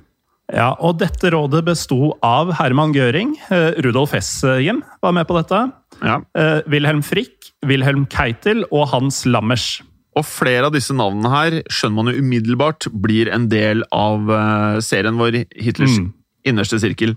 Ja, 0.52 0.72
og 0.82 0.98
dette 0.98 1.30
rådet 1.30 1.60
besto 1.68 2.14
av 2.26 2.50
Herman 2.58 2.92
Gøring. 2.94 3.36
eh, 3.50 3.70
Rudolf 3.84 4.10
Hess-Jim 4.16 4.82
var 5.02 5.12
med 5.12 5.26
på 5.28 5.36
dette, 5.38 5.72
Ja. 6.02 6.20
eh, 6.34 6.62
Wilhelm 6.66 7.02
Frick, 7.02 7.52
Wilhelm 7.64 8.06
Keitel 8.10 8.64
og 8.72 8.88
Hans 8.88 9.24
Lammers. 9.26 9.82
Og 10.16 10.24
flere 10.26 10.66
av 10.66 10.72
disse 10.72 10.90
navnene 10.92 11.30
her 11.30 11.62
skjønner 11.70 11.94
man 11.94 12.06
jo 12.14 12.20
umiddelbart 12.20 12.88
blir 13.00 13.30
en 13.32 13.48
del 13.48 13.84
av 13.92 14.28
eh, 14.28 14.80
serien 14.80 15.16
vår 15.16 15.44
Hitlers 15.54 15.98
Mm. 16.00 16.12
innerste 16.44 16.80
sirkel. 16.80 17.16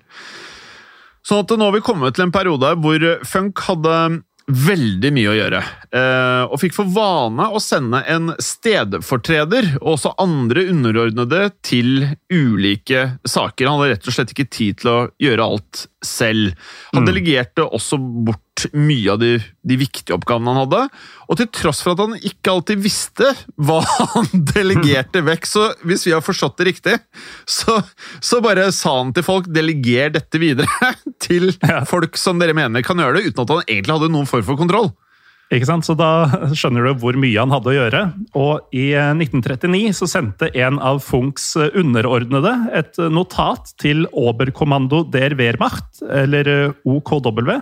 Sånn 1.25 1.39
at 1.39 1.47
nå 1.57 1.63
har 1.63 1.71
vi 1.71 1.79
kommet 1.79 2.13
til 2.13 2.25
en 2.25 2.31
periode 2.35 2.75
hvor 2.83 2.99
Funk 3.25 3.57
hadde 3.65 4.23
veldig 4.51 5.11
mye 5.15 5.29
å 5.31 5.35
gjøre, 5.37 5.59
eh, 5.95 6.43
og 6.51 6.59
fikk 6.59 6.75
for 6.75 6.89
vane 6.91 7.45
å 7.47 7.61
sende 7.63 8.01
en 8.11 8.33
stedfortreder 8.43 9.77
og 9.79 9.93
også 9.95 10.13
andre 10.19 10.65
underordnede 10.73 11.45
til 11.63 12.09
ulike 12.27 13.05
saker. 13.23 13.69
Han 13.69 13.79
hadde 13.79 13.93
rett 13.95 14.09
og 14.09 14.17
slett 14.17 14.33
ikke 14.35 14.49
tid 14.51 14.81
til 14.81 14.91
å 14.91 14.99
gjøre 15.23 15.47
alt 15.47 15.85
selv. 16.03 16.57
Han 16.91 17.07
delegerte 17.07 17.63
også 17.63 17.99
bort 17.99 18.42
mye 18.73 19.11
av 19.11 19.19
de, 19.21 19.35
de 19.65 19.77
viktige 19.79 20.15
oppgavene 20.15 20.53
han 20.53 20.61
hadde, 20.63 20.81
og 21.27 21.39
til 21.39 21.49
tross 21.55 21.81
for 21.83 21.95
at 21.95 22.03
han 22.03 22.15
ikke 22.19 22.53
alltid 22.53 22.81
visste 22.83 23.33
hva 23.57 23.81
han 24.13 24.29
delegerte 24.53 25.23
vekk, 25.25 25.49
så 25.49 25.67
hvis 25.83 26.07
vi 26.07 26.15
har 26.15 26.23
forstått 26.25 26.59
det 26.61 26.69
riktig, 26.71 26.97
så, 27.49 27.79
så 28.23 28.41
bare 28.45 28.69
sa 28.75 28.97
han 28.99 29.13
til 29.15 29.25
folk 29.25 29.49
'deleger 29.51 30.13
dette 30.17 30.41
videre' 30.41 30.93
til 31.25 31.51
folk 31.89 32.19
som 32.19 32.41
dere 32.41 32.55
mener 32.57 32.85
kan 32.85 32.99
gjøre 32.99 33.19
det, 33.19 33.31
uten 33.31 33.45
at 33.45 33.55
han 33.55 33.65
egentlig 33.67 33.97
hadde 33.97 34.13
noen 34.13 34.29
form 34.29 34.45
for 34.47 34.59
kontroll. 34.59 34.93
Ikke 35.53 35.67
sant? 35.67 35.85
Så 35.85 35.93
da 35.97 36.09
skjønner 36.55 36.87
du 36.87 37.01
hvor 37.01 37.17
mye 37.19 37.37
han 37.37 37.53
hadde 37.53 37.69
å 37.69 37.75
gjøre. 37.75 38.01
Og 38.39 38.75
i 38.75 38.87
eh, 38.97 39.11
1939 39.13 39.93
så 39.99 40.09
sendte 40.09 40.49
en 40.57 40.79
av 40.81 41.01
Funks 41.05 41.51
eh, 41.59 41.73
underordnede 41.77 42.55
et 42.73 42.97
notat 43.13 43.73
til 43.81 44.07
Oberkommando 44.09 45.03
der 45.13 45.35
Wehrmacht, 45.37 46.01
eller 46.07 46.49
eh, 46.49 46.77
OKW, 46.89 47.59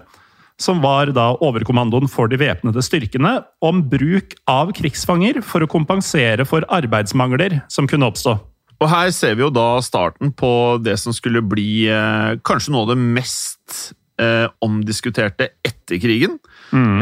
som 0.62 0.82
var 0.84 1.12
da 1.16 1.32
overkommandoen 1.44 2.10
for 2.12 2.32
de 2.32 2.40
væpnede 2.42 2.84
styrkene, 2.86 3.40
om 3.66 3.82
bruk 3.92 4.36
av 4.50 4.74
krigsfanger 4.78 5.42
for 5.46 5.66
å 5.66 5.70
kompensere 5.72 6.46
for 6.48 6.68
arbeidsmangler 6.72 7.62
som 7.72 7.90
kunne 7.90 8.10
oppstå. 8.12 8.38
Og 8.82 8.90
her 8.90 9.12
ser 9.14 9.36
vi 9.38 9.46
jo 9.46 9.52
da 9.54 9.76
starten 9.86 10.32
på 10.34 10.52
det 10.82 10.98
som 11.02 11.14
skulle 11.14 11.44
bli 11.46 11.86
eh, 11.92 12.38
kanskje 12.46 12.74
noe 12.74 12.88
av 12.88 12.94
det 12.96 13.02
mest 13.02 13.92
eh, 14.22 14.48
omdiskuterte 14.66 15.52
etter 15.66 16.02
krigen. 16.02 16.40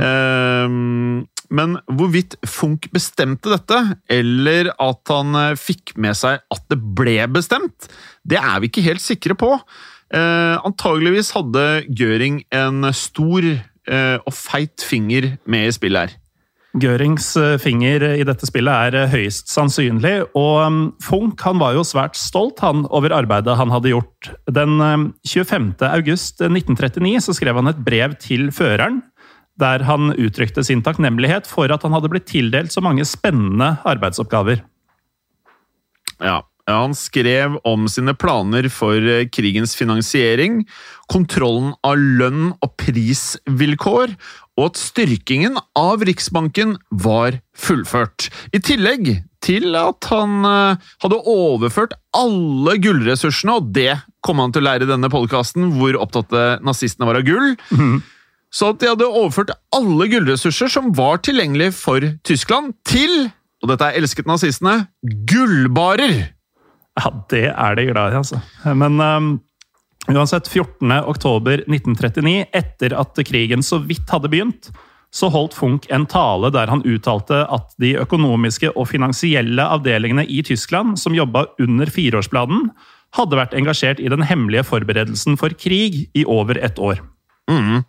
Eh, 0.03 0.73
men 1.49 1.77
hvorvidt 1.89 2.35
Funk 2.47 2.89
bestemte 2.93 3.51
dette, 3.51 3.79
eller 4.11 4.73
at 4.75 5.13
han 5.13 5.37
eh, 5.39 5.55
fikk 5.59 5.95
med 6.01 6.17
seg 6.17 6.43
at 6.43 6.65
det 6.71 6.77
ble 6.77 7.17
bestemt, 7.33 7.89
det 8.27 8.41
er 8.41 8.59
vi 8.61 8.69
ikke 8.69 8.85
helt 8.85 9.03
sikre 9.03 9.37
på. 9.39 9.55
Eh, 10.09 10.55
antageligvis 10.65 11.33
hadde 11.35 11.65
Göring 11.93 12.41
en 12.55 12.87
stor 12.97 13.45
eh, 13.45 14.17
og 14.17 14.33
feit 14.33 14.81
finger 14.81 15.35
med 15.45 15.69
i 15.69 15.75
spillet 15.75 16.07
her. 16.07 16.17
Görings 16.77 17.31
eh, 17.37 17.57
finger 17.57 18.03
i 18.13 18.25
dette 18.27 18.45
spillet 18.45 18.69
er 18.69 18.97
eh, 18.97 19.09
høyst 19.09 19.49
sannsynlig, 19.49 20.19
og 20.37 20.91
Funk 21.01 21.41
han 21.41 21.57
var 21.61 21.73
jo 21.73 21.85
svært 21.87 22.17
stolt 22.19 22.61
han, 22.61 22.83
over 22.93 23.13
arbeidet 23.15 23.57
han 23.57 23.73
hadde 23.73 23.93
gjort. 23.95 24.29
Den 24.53 24.77
eh, 24.85 25.07
25. 25.25 25.71
august 25.89 26.43
1939 26.45 27.25
så 27.25 27.33
skrev 27.37 27.57
han 27.57 27.71
et 27.71 27.81
brev 27.85 28.13
til 28.21 28.51
føreren, 28.53 29.01
der 29.59 29.83
han 29.87 30.13
uttrykte 30.13 30.63
sin 30.63 30.83
takknemlighet 30.85 31.49
for 31.49 31.73
at 31.73 31.83
han 31.83 31.95
hadde 31.97 32.11
blitt 32.13 32.29
tildelt 32.29 32.71
så 32.71 32.85
mange 32.85 33.03
spennende 33.07 33.73
arbeidsoppgaver. 33.89 34.61
Ja, 36.21 36.43
Han 36.69 36.93
skrev 36.97 37.57
om 37.67 37.87
sine 37.91 38.13
planer 38.17 38.67
for 38.73 38.97
eh, 38.97 39.25
krigens 39.31 39.75
finansiering, 39.77 40.61
kontrollen 41.09 41.73
av 41.85 41.97
lønn 41.97 42.51
og 42.59 42.75
prisvilkår, 42.79 44.13
og 44.59 44.67
at 44.67 44.79
styrkingen 44.79 45.57
av 45.79 46.03
Riksbanken 46.05 46.75
var 46.91 47.39
fullført. 47.57 48.27
I 48.53 48.61
tillegg 48.61 49.11
til 49.45 49.75
at 49.79 50.09
han 50.11 50.45
eh, 50.45 50.87
hadde 51.03 51.21
overført 51.31 51.95
alle 52.17 52.77
gullressursene, 52.83 53.59
og 53.59 53.73
det 53.75 53.93
kom 54.25 54.41
han 54.43 54.53
til 54.53 54.65
å 54.65 54.69
lære 54.69 54.87
i 54.87 54.91
denne 54.91 55.11
podkasten, 55.11 55.71
hvor 55.79 55.97
opptatte 55.99 56.59
nazistene 56.65 57.07
var 57.07 57.21
av 57.21 57.27
gull. 57.27 57.53
Så 58.49 58.71
at 58.73 58.81
de 58.81 58.89
hadde 58.89 59.05
overført 59.05 59.53
alle 59.75 60.09
gullressurser 60.09 60.71
som 60.73 60.89
var 60.97 61.21
tilgjengelig 61.25 61.71
for 61.77 62.03
Tyskland, 62.25 62.73
til, 62.89 63.29
og 63.61 63.71
dette 63.71 63.85
er 63.85 64.01
elsket 64.01 64.29
nazistene, 64.29 64.87
gullbarer! 65.29 66.38
Ja, 66.99 67.11
det 67.31 67.45
er 67.53 67.77
de 67.79 67.87
glad 67.89 68.13
i, 68.13 68.19
altså. 68.19 68.41
Men 68.75 68.99
um, 68.99 69.31
uansett, 70.11 70.49
14. 70.51 70.91
oktober 71.07 71.63
1939, 71.65 72.45
etter 72.55 72.95
at 72.99 73.19
krigen 73.27 73.63
så 73.65 73.79
vidt 73.83 74.09
hadde 74.11 74.31
begynt, 74.31 74.71
så 75.09 75.29
holdt 75.33 75.55
Funk 75.57 75.87
en 75.89 76.05
tale 76.09 76.51
der 76.53 76.69
han 76.69 76.83
uttalte 76.85 77.41
at 77.49 77.71
de 77.81 77.95
økonomiske 77.97 78.69
og 78.75 78.91
finansielle 78.91 79.63
avdelingene 79.65 80.25
i 80.29 80.43
Tyskland 80.45 80.99
som 81.01 81.17
jobba 81.17 81.47
under 81.61 81.89
fireårsplanen, 81.89 82.69
hadde 83.17 83.39
vært 83.39 83.55
engasjert 83.57 84.01
i 84.03 84.11
den 84.11 84.21
hemmelige 84.29 84.67
forberedelsen 84.69 85.39
for 85.39 85.55
krig 85.57 86.03
i 86.13 86.25
over 86.29 86.59
et 86.61 86.77
år. 86.77 87.01
Mm. 87.49 87.81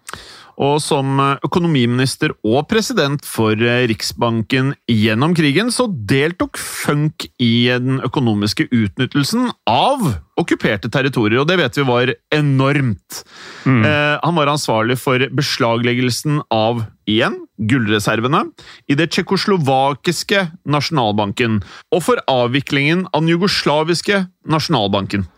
Og 0.61 0.77
som 0.85 1.17
økonomiminister 1.41 2.35
og 2.45 2.67
president 2.69 3.25
for 3.25 3.57
eh, 3.57 3.87
Riksbanken 3.89 4.75
gjennom 4.91 5.33
krigen, 5.37 5.73
så 5.73 5.87
deltok 5.89 6.61
Funk 6.61 7.25
i 7.41 7.71
den 7.73 8.03
økonomiske 8.05 8.69
utnyttelsen 8.69 9.49
av 9.71 10.05
okkuperte 10.41 10.91
territorier, 10.93 11.41
og 11.41 11.49
det 11.49 11.59
vet 11.61 11.81
vi 11.81 11.87
var 11.89 12.13
enormt. 12.37 13.23
Eh, 13.65 14.17
han 14.21 14.37
var 14.37 14.53
ansvarlig 14.53 14.99
for 15.01 15.25
beslagleggelsen 15.37 16.43
av, 16.53 16.85
igjen, 17.09 17.41
gullreservene 17.57 18.47
i 18.89 18.97
det 19.01 19.11
tsjekkoslovakiske 19.15 20.47
nasjonalbanken, 20.69 21.61
og 21.93 22.05
for 22.05 22.21
avviklingen 22.29 23.07
av 23.11 23.25
den 23.25 23.33
jugoslaviske 23.35 24.25
nasjonalbanken. 24.49 25.29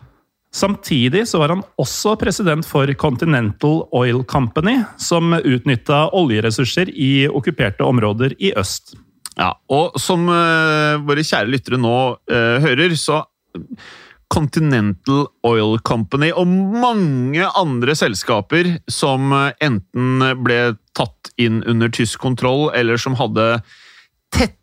Samtidig 0.53 1.25
så 1.31 1.41
var 1.41 1.55
han 1.55 1.63
også 1.81 2.13
president 2.21 2.67
for 2.69 2.91
Continental 3.01 3.87
Oil 3.97 4.21
Company, 4.29 4.83
som 5.01 5.33
utnytta 5.33 6.11
oljeressurser 6.13 6.93
i 6.93 7.25
okkuperte 7.29 7.87
områder 7.89 8.37
i 8.37 8.53
øst. 8.61 8.93
Ja, 9.41 9.55
og 9.73 9.97
som 10.01 10.27
uh, 10.29 11.01
våre 11.09 11.25
kjære 11.25 11.49
lyttere 11.49 11.81
nå 11.81 11.97
uh, 12.21 12.57
hører, 12.61 12.93
så 13.01 13.23
Continental 14.33 15.27
Oil 15.45 15.79
Company 15.85 16.31
og 16.37 16.49
mange 16.49 17.45
andre 17.59 17.93
selskaper 17.99 18.79
som 18.89 19.29
eh, 19.37 19.51
enten 19.61 20.23
ble 20.41 20.61
tatt 20.97 21.33
inn 21.37 21.61
under 21.69 21.93
tysk 21.93 22.23
kontroll, 22.23 22.71
eller 22.73 23.01
som 23.01 23.19
hadde 23.19 23.59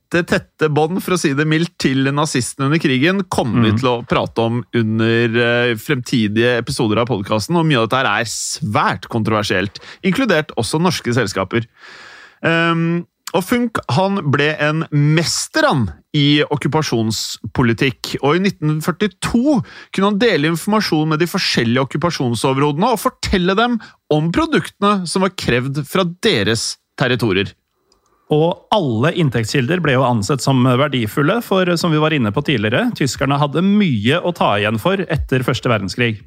tette, 0.09 0.23
tette 0.27 0.69
bånd, 0.73 0.99
for 1.03 1.15
å 1.15 1.19
si 1.21 1.31
det 1.37 1.45
mildt, 1.49 1.75
til 1.79 2.09
nazistene 2.13 2.67
under 2.69 2.81
krigen, 2.81 3.23
kommer 3.31 3.67
vi 3.67 3.75
til 3.77 3.91
å 3.91 3.95
prate 4.09 4.45
om 4.45 4.63
under 4.75 5.37
eh, 5.45 5.75
fremtidige 5.79 6.57
episoder 6.59 7.03
av 7.03 7.09
podkasten, 7.11 7.57
og 7.59 7.67
mye 7.69 7.83
av 7.83 7.87
dette 7.87 8.15
er 8.21 8.31
svært 8.33 9.07
kontroversielt, 9.11 9.79
inkludert 10.05 10.51
også 10.59 10.81
norske 10.81 11.13
selskaper. 11.15 11.69
Um, 12.41 13.05
og 13.37 13.43
Funk 13.45 13.77
han 13.93 14.17
ble 14.33 14.49
en 14.57 14.85
mester 14.91 15.67
han, 15.67 15.89
i 16.17 16.41
okkupasjonspolitikk, 16.41 18.15
og 18.25 18.39
i 18.39 18.41
1942 18.41 19.59
kunne 19.93 20.07
han 20.07 20.17
dele 20.17 20.49
informasjon 20.49 21.11
med 21.11 21.21
de 21.21 21.27
forskjellige 21.29 21.83
okkupasjonsoverhodene 21.85 22.89
og 22.95 23.01
fortelle 23.03 23.53
dem 23.59 23.77
om 24.09 24.31
produktene 24.33 25.05
som 25.09 25.21
var 25.21 25.35
krevd 25.37 25.83
fra 25.85 26.07
deres 26.25 26.71
territorier. 26.97 27.53
Og 28.33 28.67
alle 28.75 29.13
inntektskilder 29.17 29.81
ble 29.81 29.95
jo 29.95 30.05
ansett 30.05 30.43
som 30.43 30.61
verdifulle, 30.61 31.39
for 31.41 31.69
som 31.81 31.93
vi 31.93 32.01
var 32.01 32.13
inne 32.13 32.29
på 32.35 32.43
tidligere, 32.45 32.91
tyskerne 32.97 33.39
hadde 33.41 33.65
mye 33.65 34.19
å 34.21 34.33
ta 34.37 34.51
igjen 34.59 34.77
for 34.81 35.01
etter 35.09 35.45
første 35.47 35.71
verdenskrig. 35.71 36.19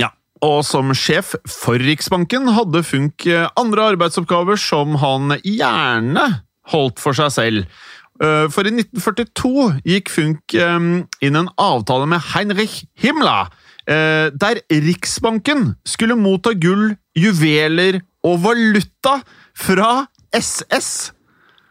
Ja, 0.00 0.08
og 0.40 0.62
som 0.64 0.94
sjef 0.96 1.34
for 1.52 1.76
Riksbanken 1.82 2.48
hadde 2.56 2.80
Funk 2.86 3.26
andre 3.60 3.90
arbeidsoppgaver 3.92 4.56
som 4.60 4.96
han 5.02 5.36
gjerne 5.44 6.30
holdt 6.72 7.02
for 7.02 7.16
seg 7.16 7.34
selv. 7.34 7.80
Eh, 8.20 8.46
For 8.52 8.68
i 8.68 8.74
1942 8.74 9.80
gikk 9.88 10.12
Funk 10.12 10.56
eh, 10.56 10.78
inn 11.24 11.40
en 11.40 11.50
avtale 11.60 12.08
med 12.10 12.22
Heinrich 12.32 12.82
Himmler, 13.00 13.48
eh, 13.88 14.28
der 14.32 14.62
Riksbanken 14.70 15.74
skulle 15.88 16.18
motta 16.20 16.52
gull, 16.52 16.94
juveler 17.16 18.02
og 18.26 18.42
valuta 18.44 19.20
fra 19.56 20.06
SS. 20.36 21.12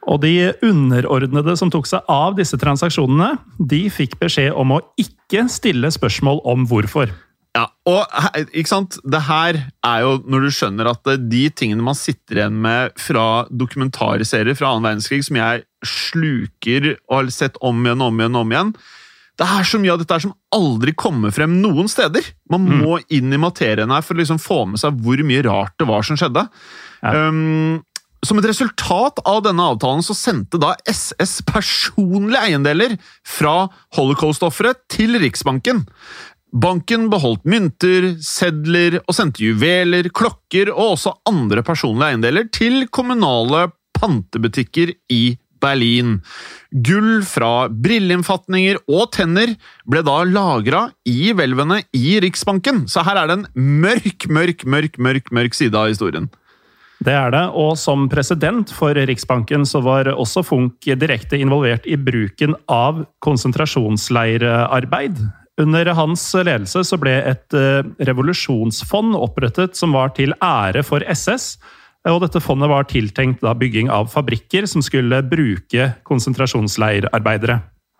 Og 0.07 0.21
de 0.23 0.51
underordnede 0.63 1.55
som 1.59 1.71
tok 1.73 1.87
seg 1.89 2.05
av 2.11 2.37
disse 2.37 2.57
transaksjonene, 2.59 3.33
de 3.59 3.81
fikk 3.91 4.15
beskjed 4.21 4.55
om 4.55 4.77
å 4.77 4.83
ikke 5.01 5.47
stille 5.51 5.91
spørsmål 5.91 6.39
om 6.47 6.63
hvorfor. 6.69 7.11
Ja, 7.57 7.65
og 7.89 8.05
ikke 8.53 8.69
sant? 8.69 8.99
Det 9.09 9.23
her 9.25 9.57
er 9.57 10.03
jo 10.05 10.11
når 10.29 10.45
du 10.45 10.53
skjønner 10.53 10.91
at 10.91 11.09
eh, 11.09 11.17
de 11.31 11.47
tingene 11.49 11.83
man 11.83 11.97
sitter 11.97 12.43
igjen 12.43 12.59
med 12.61 12.93
fra 13.01 13.47
dokumentarserier 13.49 14.57
fra 14.57 14.75
annen 14.75 14.85
verdenskrig, 14.85 15.23
som 15.25 15.39
jeg 15.39 15.65
sluker 15.85 16.91
og 16.93 17.15
har 17.15 17.31
sett 17.33 17.57
om 17.65 17.81
igjen 17.81 18.03
og 18.05 18.13
om 18.13 18.21
igjen 18.21 18.37
om 18.37 18.53
igjen 18.53 18.73
Det 19.39 19.47
er 19.47 19.65
så 19.65 19.79
mye 19.81 19.95
av 19.95 20.01
dette 20.01 20.19
som 20.21 20.35
aldri 20.53 20.93
kommer 20.99 21.33
frem 21.33 21.57
noen 21.63 21.89
steder. 21.89 22.25
Man 22.51 22.67
må 22.83 22.99
inn 23.07 23.33
i 23.33 23.39
materien 23.41 23.91
her 23.95 24.05
for 24.05 24.13
å 24.13 24.21
liksom 24.21 24.41
få 24.43 24.65
med 24.69 24.81
seg 24.81 24.99
hvor 24.99 25.23
mye 25.25 25.45
rart 25.47 25.77
det 25.79 25.87
var 25.89 26.05
som 26.05 26.19
skjedde. 26.19 26.43
Ja. 26.99 27.29
Um, 27.31 27.79
som 28.25 28.39
et 28.39 28.47
resultat 28.49 29.21
av 29.27 29.43
denne 29.45 29.65
avtalen 29.71 30.03
så 30.05 30.15
sendte 30.17 30.59
da 30.61 30.73
SS 30.89 31.39
personlige 31.47 32.41
eiendeler 32.49 32.97
fra 33.27 33.69
holocaust-ofre 33.95 34.73
til 34.91 35.19
Riksbanken. 35.21 35.85
Banken 36.49 37.09
beholdt 37.11 37.45
mynter, 37.45 38.15
sedler 38.25 38.99
og 39.03 39.13
sendte 39.15 39.43
juveler, 39.45 40.09
klokker 40.09 40.71
og 40.73 40.95
også 40.95 41.13
andre 41.29 41.63
personlige 41.65 42.15
eiendeler 42.15 42.49
til 42.51 42.87
kommunale 42.91 43.67
pantebutikker 43.99 44.95
i 45.13 45.37
Berlin. 45.61 46.17
Gull 46.71 47.21
fra 47.27 47.67
brilleinnfatninger 47.69 48.79
og 48.87 49.09
tenner 49.15 49.53
ble 49.89 50.03
da 50.07 50.21
lagra 50.27 50.85
i 51.09 51.33
hvelvene 51.35 51.81
i 51.95 52.17
Riksbanken, 52.23 52.85
så 52.89 53.03
her 53.07 53.19
er 53.21 53.29
det 53.29 53.39
en 53.39 53.79
mørk, 53.83 54.29
mørk, 54.31 54.65
mørk, 54.65 54.99
mørk, 54.99 55.33
mørk 55.35 55.57
side 55.57 55.77
av 55.77 55.91
historien. 55.91 56.29
Det 56.99 57.13
er 57.15 57.31
det, 57.31 57.45
og 57.55 57.77
som 57.79 58.09
president 58.11 58.71
for 58.75 58.91
Riksbanken 58.91 59.63
så 59.67 59.79
var 59.83 60.09
også 60.11 60.43
Funk 60.43 60.83
direkte 60.99 61.39
involvert 61.39 61.87
i 61.87 61.95
bruken 61.95 62.55
av 62.67 63.05
konsentrasjonsleirarbeid. 63.23 65.15
Under 65.59 65.93
hans 65.95 66.23
ledelse 66.35 66.83
så 66.87 66.97
ble 66.99 67.11
et 67.31 67.55
eh, 67.55 67.87
revolusjonsfond 68.07 69.15
opprettet 69.15 69.75
som 69.79 69.95
var 69.95 70.09
til 70.15 70.35
ære 70.43 70.83
for 70.87 71.03
SS. 71.07 71.57
Og 72.07 72.21
dette 72.23 72.39
fondet 72.43 72.69
var 72.71 72.87
tiltenkt 72.87 73.43
bygging 73.43 73.89
av 73.91 74.07
fabrikker 74.11 74.67
som 74.67 74.83
skulle 74.83 75.19
bruke 75.27 75.93
konsentrasjonsleirarbeidere. 76.07 77.59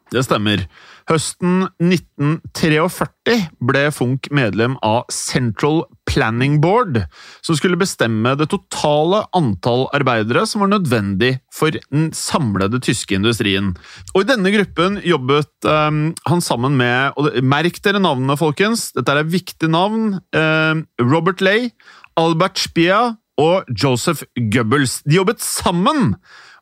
Det 0.10 0.24
stemmer. 0.26 0.64
Høsten 1.10 1.68
1943 1.82 3.36
ble 3.66 3.82
Funk 3.94 4.30
medlem 4.34 4.76
av 4.86 5.08
Central 5.14 5.84
Planning 6.10 6.58
Board, 6.62 7.00
som 7.46 7.58
skulle 7.58 7.78
bestemme 7.78 8.36
det 8.38 8.50
totale 8.50 9.24
antall 9.38 9.88
arbeidere 9.96 10.46
som 10.50 10.64
var 10.64 10.72
nødvendig 10.74 11.36
for 11.54 11.78
den 11.78 12.10
samlede 12.18 12.82
tyske 12.86 13.18
industrien. 13.18 13.72
Og 14.16 14.24
I 14.24 14.30
denne 14.32 14.54
gruppen 14.54 15.00
jobbet 15.06 15.70
eh, 15.70 16.02
han 16.30 16.46
sammen 16.46 16.78
med 16.80 17.18
og 17.18 17.42
Merk 17.46 17.82
dere 17.86 18.02
navnene, 18.02 18.38
folkens! 18.38 18.90
Dette 18.98 19.14
er 19.14 19.30
viktige 19.30 19.70
navn. 19.74 20.20
eh, 20.34 20.82
Robert 21.02 21.42
Lay, 21.46 21.70
Albert 22.18 22.62
Spia 22.62 23.16
og 23.40 23.70
Joseph 23.72 24.26
Goebbels. 24.38 25.02
De 25.06 25.18
jobbet 25.22 25.42
sammen 25.42 26.16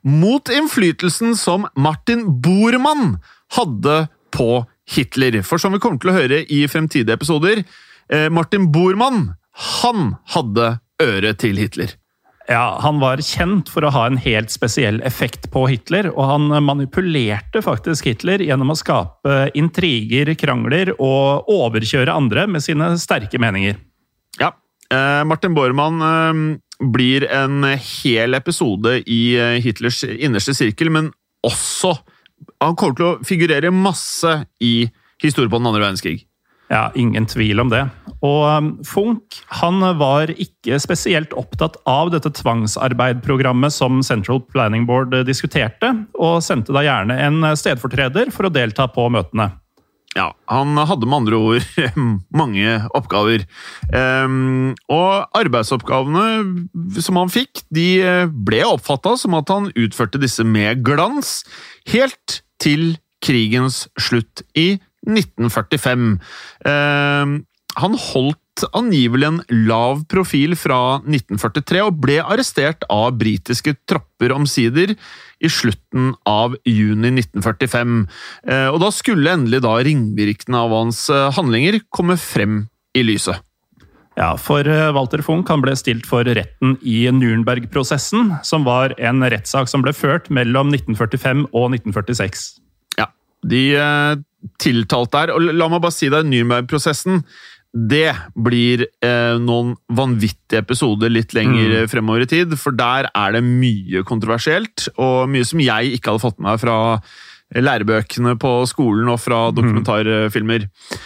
mot 0.07 0.51
innflytelsen 0.53 1.35
som 1.35 1.65
Martin 1.75 2.27
Bormann 2.43 3.17
hadde 3.55 4.07
på 4.35 4.65
Hitler. 4.91 5.41
For 5.43 5.61
som 5.61 5.75
vi 5.75 5.81
kommer 5.83 6.01
til 6.01 6.11
å 6.11 6.17
høre 6.17 6.41
i 6.53 6.63
fremtidige 6.71 7.17
episoder, 7.17 7.63
eh, 8.09 8.27
Martin 8.29 8.71
Bormann, 8.71 9.35
han 9.81 10.17
hadde 10.33 10.77
øret 11.01 11.39
til 11.39 11.57
Hitler. 11.57 11.95
Ja, 12.47 12.79
Han 12.79 13.01
var 13.01 13.17
kjent 13.17 13.67
for 13.67 13.83
å 13.83 13.91
ha 13.91 14.05
en 14.07 14.17
helt 14.23 14.49
spesiell 14.49 15.01
effekt 15.03 15.49
på 15.51 15.67
Hitler, 15.67 16.07
og 16.15 16.29
han 16.29 16.63
manipulerte 16.63 17.59
faktisk 17.59 18.05
Hitler 18.05 18.39
gjennom 18.39 18.71
å 18.71 18.77
skape 18.77 19.51
intriger, 19.53 20.31
krangler 20.39 20.93
og 20.95 21.49
overkjøre 21.51 22.15
andre 22.15 22.47
med 22.47 22.63
sine 22.63 22.93
sterke 22.97 23.37
meninger. 23.37 23.75
Ja. 24.39 24.53
Eh, 24.87 25.23
Martin 25.27 25.53
Bormann 25.57 25.99
eh, 25.99 26.87
blir 26.87 27.27
en 27.27 27.65
hel 27.75 28.33
episode 28.33 29.01
i 29.03 29.35
Hitlers 29.59 30.05
innerste 30.07 30.55
sirkel, 30.55 30.89
men 30.89 31.11
også 31.43 31.97
Han 32.63 32.77
kommer 32.77 32.97
til 32.97 33.09
å 33.11 33.17
figurere 33.27 33.73
masse 33.73 34.39
i 34.63 34.87
historie 35.21 35.49
på 35.49 35.59
den 35.59 35.69
andre 35.69 35.83
verdenskrig. 35.83 36.23
Ja, 36.67 36.89
ingen 36.99 37.25
tvil 37.29 37.61
om 37.63 37.69
det. 37.71 37.85
Og 38.25 38.73
Funk 38.87 39.37
han 39.61 39.79
var 39.99 40.33
ikke 40.33 40.79
spesielt 40.83 41.31
opptatt 41.37 41.77
av 41.87 42.11
dette 42.11 42.33
tvangsarbeidprogrammet 42.41 43.71
som 43.71 44.01
Central 44.03 44.41
Planning 44.51 44.87
Board 44.89 45.15
eh, 45.15 45.23
diskuterte, 45.27 45.93
og 46.19 46.41
sendte 46.43 46.75
da 46.75 46.83
gjerne 46.83 47.15
en 47.23 47.47
stedfortreder 47.55 48.33
for 48.35 48.49
å 48.49 48.53
delta 48.53 48.89
på 48.91 49.07
møtene. 49.13 49.51
Ja, 50.17 50.31
han 50.49 50.73
hadde 50.89 51.05
med 51.05 51.19
andre 51.21 51.37
ord 51.37 51.65
mange 52.41 52.79
oppgaver. 52.97 53.43
Og 53.93 55.37
arbeidsoppgavene 55.37 57.03
som 57.05 57.19
han 57.21 57.29
fikk, 57.29 57.61
de 57.69 58.01
ble 58.33 58.63
oppfatta 58.65 59.13
som 59.21 59.37
at 59.37 59.53
han 59.53 59.69
utførte 59.77 60.17
disse 60.23 60.41
med 60.47 60.81
glans, 60.87 61.43
helt 61.93 62.39
til 62.61 62.95
krigens 63.23 63.85
slutt 63.99 64.43
i 64.57 64.77
1945. 65.07 66.17
Ehm, 66.67 67.39
han 67.77 67.97
holdt 68.01 68.65
angivelig 68.73 69.27
en 69.27 69.39
lav 69.69 70.01
profil 70.09 70.55
fra 70.57 70.97
1943 71.03 71.83
og 71.85 71.99
ble 72.01 72.17
arrestert 72.23 72.85
av 72.89 73.17
britiske 73.19 73.75
tropper 73.89 74.33
omsider 74.33 74.95
i 75.37 75.51
slutten 75.51 76.15
av 76.25 76.57
juni 76.65 77.11
1945. 77.13 77.99
Eh, 78.49 78.69
og 78.71 78.81
da 78.81 78.89
skulle 78.93 79.35
endelig 79.35 79.61
da 79.65 79.75
ringvirkningene 79.85 80.63
av 80.63 80.73
hans 80.73 81.05
eh, 81.13 81.27
handlinger 81.37 81.83
komme 81.93 82.17
frem 82.21 82.63
i 82.97 83.05
lyset. 83.05 83.46
Ja, 84.17 84.31
for 84.41 84.65
eh, 84.65 84.87
Walter 84.95 85.21
Funk, 85.21 85.49
han 85.53 85.61
ble 85.61 85.75
stilt 85.77 86.07
for 86.09 86.25
retten 86.25 86.73
i 86.81 87.03
Nürnberg-prosessen, 87.13 88.31
som 88.47 88.63
var 88.65 88.95
en 88.97 89.21
rettssak 89.21 89.69
som 89.69 89.83
ble 89.85 89.93
ført 89.93 90.31
mellom 90.33 90.71
1945 90.73 91.43
og 91.51 91.67
1946. 91.77 92.47
Ja, 92.97 93.11
de 93.45 93.61
eh, 93.77 94.15
tiltalte 94.63 95.21
her, 95.21 95.35
og 95.35 95.45
la 95.53 95.69
meg 95.69 95.83
bare 95.85 95.93
si 95.93 96.09
deg, 96.09 96.25
Nürnberg-prosessen 96.31 97.21
det 97.77 98.09
blir 98.33 98.87
eh, 99.05 99.35
noen 99.43 99.75
vanvittige 99.93 100.63
episoder 100.63 101.11
litt 101.13 101.35
lenger 101.37 101.83
Mm. 101.83 101.89
fremover 101.91 102.23
i 102.25 102.29
tid, 102.31 102.55
for 102.57 102.73
der 102.73 103.09
er 103.13 103.35
det 103.35 103.43
mye 103.45 104.01
kontroversielt, 104.07 104.87
og 104.97 105.29
mye 105.29 105.45
som 105.45 105.61
jeg 105.61 105.93
ikke 105.99 106.09
hadde 106.15 106.23
fått 106.25 106.39
med 106.39 106.49
meg 106.55 106.61
fra 106.63 106.77
lærebøkene 107.53 108.33
på 108.41 108.55
skolen 108.71 109.11
og 109.13 109.19
fra 109.21 109.51
dokumentarfilmer. 109.53 110.65
Eh, 110.65 110.97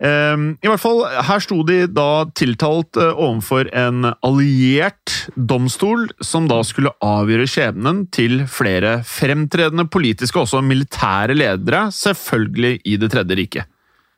I 0.00 0.68
hvert 0.68 0.82
fall, 0.82 1.04
her 1.06 1.40
sto 1.40 1.62
de 1.64 1.86
da 1.88 2.26
tiltalt 2.36 2.98
eh, 3.00 3.12
overfor 3.12 3.70
en 3.72 4.10
alliert 4.26 5.14
domstol, 5.36 6.08
som 6.20 6.48
da 6.50 6.60
skulle 6.66 6.92
avgjøre 7.04 7.46
skjebnen 7.48 8.04
til 8.12 8.42
flere 8.50 8.98
fremtredende 9.08 9.86
politiske 9.88 10.36
og 10.36 10.48
også 10.48 10.60
militære 10.66 11.38
ledere, 11.38 11.86
selvfølgelig 11.94 12.80
i 12.84 13.00
Det 13.00 13.10
tredje 13.14 13.40
riket. 13.40 13.72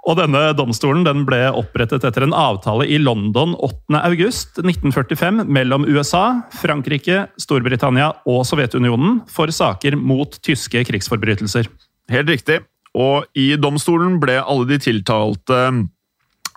Og 0.09 0.16
denne 0.16 0.41
domstolen 0.57 1.03
den 1.05 1.24
ble 1.29 1.41
opprettet 1.53 2.07
etter 2.07 2.24
en 2.24 2.37
avtale 2.37 2.87
i 2.89 2.97
London 3.03 3.53
8. 3.59 3.99
august 3.99 4.57
1945 4.62 5.45
mellom 5.45 5.85
USA, 5.85 6.41
Frankrike, 6.62 7.26
Storbritannia 7.41 8.14
og 8.31 8.47
Sovjetunionen 8.49 9.20
for 9.29 9.53
saker 9.53 9.99
mot 10.01 10.39
tyske 10.41 10.87
krigsforbrytelser. 10.89 11.68
Helt 12.09 12.33
riktig. 12.33 12.62
Og 12.99 13.27
i 13.39 13.53
domstolen 13.61 14.19
ble 14.23 14.41
alle 14.43 14.67
de 14.69 14.79
tiltalte 14.83 15.59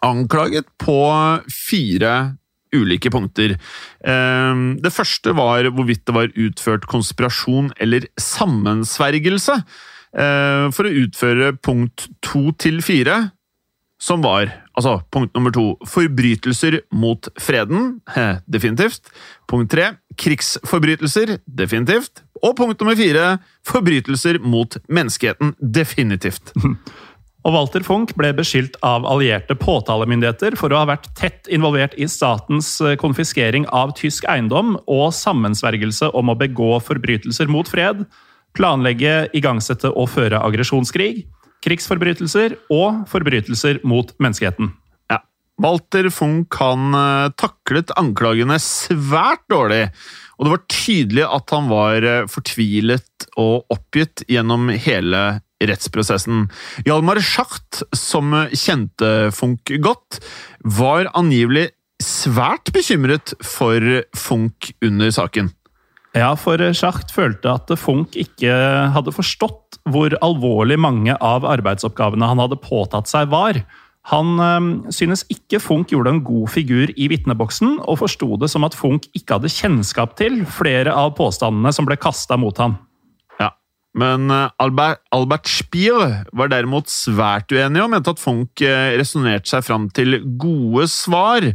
anklaget 0.02 0.66
på 0.82 0.98
fire 1.54 2.14
ulike 2.74 3.12
punkter. 3.12 3.58
Eh, 4.04 4.62
Det 4.82 4.94
første 4.94 5.36
var 5.36 5.68
hvorvidt 5.70 6.06
det 6.08 6.16
var 6.16 6.32
utført 6.36 6.88
konspirasjon 6.88 7.72
eller 7.80 8.08
sammensvergelse 8.18 9.58
eh, 10.16 10.72
for 10.72 10.88
å 10.88 10.96
utføre 11.04 11.54
punkt 11.62 12.08
to 12.24 12.52
til 12.58 12.82
fire, 12.82 13.32
som 14.02 14.24
var 14.24 14.50
altså 14.74 15.02
punkt 15.14 15.36
nummer 15.36 15.52
to 15.54 15.76
forbrytelser 15.86 16.80
mot 16.92 17.28
freden, 17.38 18.00
definitivt. 18.50 19.12
Punkt 19.52 19.70
tre 19.76 19.92
krigsforbrytelser, 20.18 21.38
definitivt. 21.46 22.24
Og 22.42 22.56
punkt 22.58 22.82
nummer 22.82 22.98
fire 22.98 23.38
forbrytelser 23.68 24.42
mot 24.42 24.78
menneskeheten, 24.90 25.56
definitivt. 25.60 26.54
Og 27.42 27.56
Walter 27.56 27.82
Funk 27.82 28.12
ble 28.18 28.30
beskyldt 28.38 28.76
av 28.86 29.06
allierte 29.10 29.56
påtalemyndigheter 29.58 30.54
for 30.60 30.74
å 30.74 30.84
ha 30.84 30.90
vært 30.92 31.08
tett 31.18 31.50
involvert 31.50 31.96
i 31.98 32.06
statens 32.10 32.76
eh, 32.86 32.94
konfiskering 33.02 33.66
av 33.74 33.96
tysk 33.98 34.28
eiendom 34.30 34.76
og 34.86 35.08
sammensvergelse 35.18 36.12
om 36.18 36.30
å 36.30 36.38
begå 36.38 36.76
forbrytelser 36.86 37.50
mot 37.50 37.70
fred, 37.70 38.04
planlegge, 38.58 39.26
igangsette 39.38 39.90
og 39.90 40.12
føre 40.14 40.42
aggresjonskrig, 40.44 41.26
krigsforbrytelser 41.66 42.60
og 42.74 43.08
forbrytelser 43.10 43.82
mot 43.90 44.14
menneskeheten. 44.22 44.70
Walter 45.62 46.10
Funk 46.14 46.56
han 46.62 46.96
eh, 46.98 47.30
taklet 47.40 47.94
anklagene 48.00 48.58
svært 48.62 49.44
dårlig, 49.52 49.86
og 50.38 50.48
det 50.48 50.54
var 50.56 50.66
tydelig 50.72 51.28
at 51.28 51.54
han 51.56 51.70
var 51.72 52.08
eh, 52.08 52.28
fortvilet 52.32 53.28
og 53.42 53.72
oppgitt 53.74 54.26
gjennom 54.32 54.72
hele 54.74 55.42
rettsprosessen. 55.62 56.48
Hjalmar 56.88 57.22
Schacht, 57.22 57.84
som 57.94 58.34
kjente 58.50 59.30
Funk 59.36 59.70
godt, 59.84 60.22
var 60.66 61.12
angivelig 61.18 61.70
svært 62.02 62.72
bekymret 62.74 63.36
for 63.46 64.02
Funk 64.18 64.72
under 64.82 65.14
saken. 65.14 65.52
Ja, 66.18 66.34
for 66.36 66.60
Schacht 66.76 67.14
følte 67.16 67.54
at 67.54 67.70
Funk 67.80 68.18
ikke 68.20 68.52
hadde 68.96 69.14
forstått 69.16 69.80
hvor 69.90 70.14
alvorlig 70.22 70.78
mange 70.82 71.16
av 71.24 71.46
arbeidsoppgavene 71.48 72.28
han 72.28 72.42
hadde 72.42 72.60
påtatt 72.62 73.08
seg, 73.10 73.30
var. 73.32 73.62
Han 74.10 74.40
øh, 74.42 74.92
synes 74.94 75.26
ikke 75.30 75.60
Funk 75.62 75.92
gjorde 75.92 76.10
en 76.10 76.24
god 76.26 76.48
figur 76.50 76.90
i 76.98 77.08
vitneboksen, 77.12 77.78
og 77.86 78.00
forsto 78.02 78.36
det 78.42 78.50
som 78.50 78.66
at 78.66 78.76
Funk 78.78 79.06
ikke 79.14 79.38
hadde 79.38 79.52
kjennskap 79.54 80.16
til 80.18 80.42
flere 80.50 80.94
av 80.98 81.14
påstandene 81.18 81.74
som 81.76 81.86
ble 81.86 82.00
kasta 82.02 82.38
mot 82.42 82.58
ham. 82.58 82.80
Ja. 83.38 83.52
Men 83.94 84.32
øh, 84.34 84.50
Albert, 84.60 85.04
Albert 85.14 85.48
Spiel 85.48 86.02
var 86.34 86.50
derimot 86.50 86.90
svært 86.90 87.54
uenig 87.54 87.84
og 87.84 87.94
mente 87.94 88.16
at 88.16 88.24
Funk 88.24 88.66
øh, 88.66 88.98
resonnerte 88.98 89.54
seg 89.54 89.70
fram 89.70 89.90
til 89.94 90.18
gode 90.42 90.90
svar. 90.90 91.52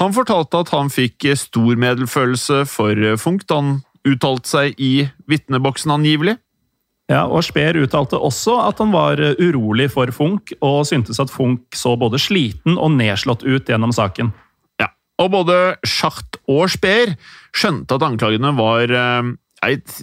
Han 0.00 0.16
fortalte 0.16 0.64
at 0.64 0.72
han 0.72 0.88
fikk 0.88 1.28
eh, 1.28 1.36
stor 1.36 1.76
medfølelse 1.76 2.64
for 2.64 2.96
Funk 3.20 3.44
Funch 3.44 3.48
da 3.50 3.60
han 3.60 3.74
uttalte 4.08 4.48
seg 4.48 4.80
i 4.80 4.94
vitneboksen 5.28 5.92
angivelig. 5.92 6.38
Ja, 7.10 7.24
og 7.26 7.42
Speer 7.42 7.74
uttalte 7.82 8.18
også 8.22 8.54
at 8.68 8.78
han 8.78 8.92
var 8.94 9.18
eh, 9.18 9.34
urolig 9.42 9.88
for 9.90 10.12
Funk, 10.14 10.52
og 10.62 10.84
syntes 10.86 11.18
at 11.22 11.32
Funk 11.32 11.74
så 11.74 11.96
både 11.98 12.20
sliten 12.22 12.78
og 12.78 12.94
nedslått 13.00 13.42
ut 13.42 13.66
gjennom 13.66 13.94
saken. 13.94 14.30
Ja. 14.78 14.92
Og 15.22 15.32
både 15.34 15.56
Schacht 15.82 16.38
og 16.46 16.68
Speer 16.70 17.16
skjønte 17.50 17.98
at 17.98 18.06
anklagene 18.06 18.54
var 18.58 18.94
eh, 18.94 19.32
et 19.66 19.96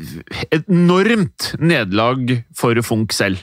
et 0.52 0.68
enormt 0.68 1.54
nederlag 1.64 2.42
for 2.56 2.78
Funk 2.84 3.16
selv. 3.16 3.40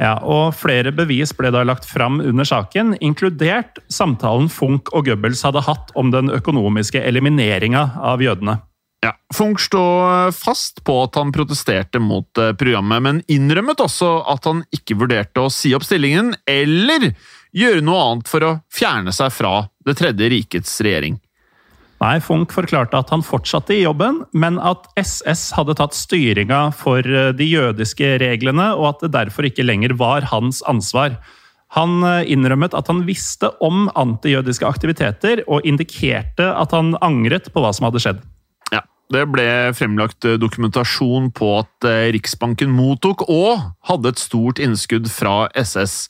Ja, 0.00 0.16
og 0.20 0.56
Flere 0.56 0.92
bevis 0.92 1.32
ble 1.36 1.52
da 1.52 1.62
lagt 1.64 1.86
fram 1.88 2.18
under 2.20 2.48
saken, 2.48 2.96
inkludert 3.04 3.80
samtalen 3.92 4.50
Funk 4.52 4.90
og 4.92 5.08
Goebbels 5.08 5.44
hadde 5.44 5.64
hatt 5.64 5.92
om 5.96 6.12
den 6.12 6.32
økonomiske 6.32 7.00
elimineringa 7.00 7.90
av 8.04 8.24
jødene. 8.24 8.58
Ja, 9.04 9.12
Funch 9.34 9.66
står 9.68 10.32
fast 10.32 10.80
på 10.84 10.96
at 11.04 11.18
han 11.20 11.32
protesterte 11.34 12.00
mot 12.02 12.38
eh, 12.40 12.54
programmet, 12.58 13.02
men 13.04 13.20
innrømmet 13.30 13.82
også 13.84 14.08
at 14.32 14.48
han 14.48 14.64
ikke 14.74 14.96
vurderte 15.02 15.44
å 15.44 15.52
si 15.52 15.74
opp 15.76 15.84
stillingen 15.86 16.32
eller 16.48 17.12
gjøre 17.56 17.84
noe 17.84 18.02
annet 18.06 18.30
for 18.30 18.46
å 18.46 18.56
fjerne 18.72 19.14
seg 19.14 19.32
fra 19.34 19.68
Det 19.86 19.94
tredje 20.00 20.28
rikets 20.32 20.80
regjering. 20.82 21.20
Nei, 22.02 22.16
Funch 22.20 22.52
forklarte 22.52 22.98
at 22.98 23.12
han 23.12 23.22
fortsatte 23.24 23.72
i 23.72 23.84
jobben, 23.84 24.18
men 24.36 24.58
at 24.60 24.88
SS 25.00 25.48
hadde 25.56 25.76
tatt 25.78 25.96
styringa 25.96 26.66
for 26.76 27.06
eh, 27.06 27.32
de 27.36 27.46
jødiske 27.46 28.16
reglene, 28.20 28.72
og 28.76 28.90
at 28.90 29.04
det 29.06 29.14
derfor 29.16 29.48
ikke 29.48 29.64
lenger 29.64 29.96
var 29.96 30.28
hans 30.32 30.60
ansvar. 30.68 31.16
Han 31.78 32.02
eh, 32.04 32.26
innrømmet 32.34 32.76
at 32.76 32.90
han 32.92 33.04
visste 33.08 33.52
om 33.64 33.86
antijødiske 33.96 34.68
aktiviteter, 34.68 35.44
og 35.48 35.64
indikerte 35.68 36.50
at 36.52 36.76
han 36.76 36.96
angret 37.00 37.48
på 37.52 37.64
hva 37.64 37.72
som 37.76 37.88
hadde 37.88 38.02
skjedd. 38.04 38.24
Det 39.12 39.22
ble 39.30 39.46
fremlagt 39.78 40.26
eh, 40.26 40.34
dokumentasjon 40.40 41.28
på 41.36 41.50
at 41.60 41.86
eh, 41.86 42.08
Riksbanken 42.16 42.72
mottok 42.74 43.22
og 43.30 43.62
hadde 43.86 44.10
et 44.10 44.18
stort 44.18 44.58
innskudd 44.62 45.06
fra 45.12 45.46
SS. 45.54 46.08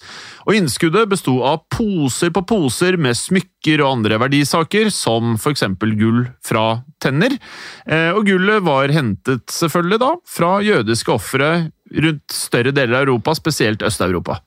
Og 0.49 0.57
Innskuddet 0.57 1.11
besto 1.11 1.36
av 1.44 1.66
poser 1.72 2.32
på 2.32 2.44
poser 2.49 2.97
med 2.97 3.18
smykker 3.18 3.82
og 3.84 3.99
andre 3.99 4.20
verdisaker, 4.24 4.88
som 4.94 5.34
f.eks. 5.36 5.66
gull 6.01 6.24
fra 6.40 6.66
tenner. 7.03 7.36
Eh, 7.84 8.16
Og 8.16 8.24
gullet 8.30 8.64
var 8.64 8.94
hentet 8.97 9.44
selvfølgelig 9.53 10.01
da 10.01 10.12
fra 10.38 10.57
jødiske 10.64 11.12
ofre 11.12 11.55
rundt 11.92 12.32
større 12.32 12.72
deler 12.72 13.03
av 13.03 13.05
Europa, 13.11 13.36
spesielt 13.36 13.84
Øst-Europa. 13.84 14.40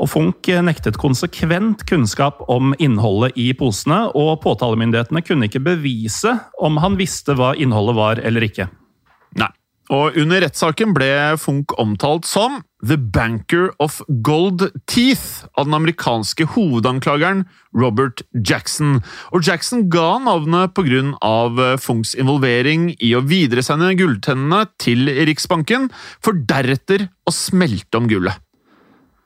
Og 0.00 0.08
Funk 0.08 0.48
nektet 0.64 0.98
konsekvent 1.00 1.84
kunnskap 1.88 2.40
om 2.50 2.72
innholdet 2.82 3.36
i 3.38 3.50
posene, 3.56 4.06
og 4.16 4.40
påtalemyndighetene 4.44 5.24
kunne 5.26 5.50
ikke 5.50 5.64
bevise 5.66 6.36
om 6.62 6.80
han 6.82 6.96
visste 7.00 7.36
hva 7.38 7.52
innholdet 7.54 7.98
var 7.98 8.22
eller 8.24 8.48
ikke. 8.48 8.70
Nei. 9.40 9.52
Og 9.92 10.14
under 10.16 10.40
rettssaken 10.44 10.92
ble 10.96 11.08
Funk 11.40 11.74
omtalt 11.80 12.24
som 12.24 12.60
The 12.86 12.96
Banker 12.96 13.68
of 13.82 13.98
Gold 14.24 14.64
Teeth 14.88 15.44
av 15.58 15.66
den 15.68 15.76
amerikanske 15.76 16.46
hovedanklageren 16.54 17.44
Robert 17.76 18.22
Jackson. 18.32 19.00
Og 19.34 19.44
Jackson 19.44 19.88
ga 19.92 20.16
navnet 20.22 20.72
pga. 20.78 21.76
Funks 21.82 22.14
involvering 22.16 22.92
i 23.02 23.12
å 23.18 23.24
videresende 23.26 23.92
gulltennene 23.98 24.64
til 24.80 25.10
Riksbanken, 25.28 25.90
for 26.24 26.40
deretter 26.48 27.10
å 27.28 27.34
smelte 27.34 28.00
om 28.00 28.08
gullet. 28.10 28.38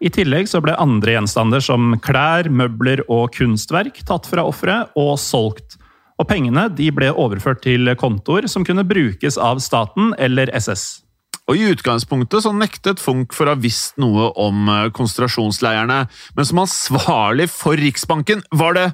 I 0.05 0.11
tillegg 0.13 0.49
så 0.51 0.61
ble 0.61 0.75
andre 0.77 1.15
gjenstander 1.15 1.63
som 1.65 1.95
klær, 2.05 2.51
møbler 2.53 3.01
og 3.09 3.31
kunstverk 3.37 4.03
tatt 4.05 4.29
fra 4.29 4.45
offeret 4.45 4.93
og 4.99 5.15
solgt. 5.21 5.79
Og 6.21 6.29
pengene 6.29 6.67
de 6.73 6.91
ble 6.93 7.11
overført 7.13 7.63
til 7.65 7.89
kontoer 8.01 8.49
som 8.49 8.65
kunne 8.65 8.85
brukes 8.89 9.37
av 9.41 9.61
staten 9.65 10.13
eller 10.21 10.53
SS. 10.57 11.07
Og 11.47 11.61
I 11.61 11.69
utgangspunktet 11.71 12.43
så 12.43 12.51
nektet 12.53 13.01
Funk 13.01 13.35
for 13.37 13.47
å 13.47 13.55
ha 13.55 13.61
visst 13.61 13.95
noe 14.03 14.33
om 14.43 14.67
eh, 14.73 14.89
konsentrasjonsleirene, 14.97 16.01
men 16.35 16.49
som 16.49 16.63
ansvarlig 16.65 17.47
for 17.53 17.79
Riksbanken 17.79 18.43
var 18.57 18.77
det 18.79 18.89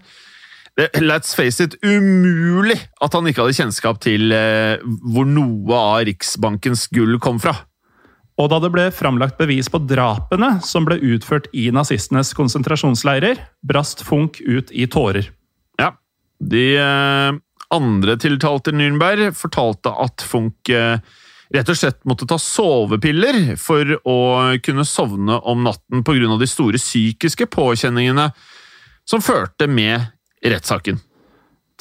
Let's 0.96 1.34
face 1.36 1.61
it, 1.61 1.74
umulig 1.84 2.78
at 3.05 3.12
han 3.12 3.26
ikke 3.28 3.42
hadde 3.42 3.57
kjennskap 3.59 3.98
til 4.00 4.32
eh, 4.32 4.80
hvor 5.12 5.26
noe 5.28 5.76
av 5.76 6.07
Riksbankens 6.09 6.86
gull 6.96 7.18
kom 7.20 7.40
fra. 7.42 7.53
Og 8.41 8.49
da 8.49 8.59
det 8.62 8.70
ble 8.72 8.87
framlagt 8.95 9.37
bevis 9.41 9.68
på 9.68 9.83
drapene 9.85 10.55
som 10.64 10.87
ble 10.89 10.97
utført 11.12 11.51
i 11.53 11.66
nazistenes 11.74 12.33
konsentrasjonsleirer, 12.37 13.41
brast 13.61 14.05
Funch 14.07 14.41
ut 14.41 14.72
i 14.72 14.87
tårer. 14.91 15.28
Ja, 15.80 15.93
De 16.41 16.64
eh, 16.80 17.35
andre 17.72 18.16
tiltalte 18.20 18.72
Nürnberg 18.72 19.35
fortalte 19.37 19.93
at 20.01 20.24
Funch 20.24 20.72
eh, 20.72 20.97
rett 21.53 21.68
og 21.68 21.76
slett 21.76 22.01
måtte 22.09 22.26
ta 22.28 22.39
sovepiller 22.41 23.55
for 23.61 23.95
å 24.09 24.18
kunne 24.64 24.87
sovne 24.89 25.37
om 25.45 25.64
natten 25.66 26.05
pga. 26.05 26.37
de 26.41 26.49
store 26.49 26.80
psykiske 26.80 27.47
påkjenningene 27.53 28.30
som 29.05 29.20
førte 29.20 29.68
med 29.68 30.09
rettssaken. 30.45 31.01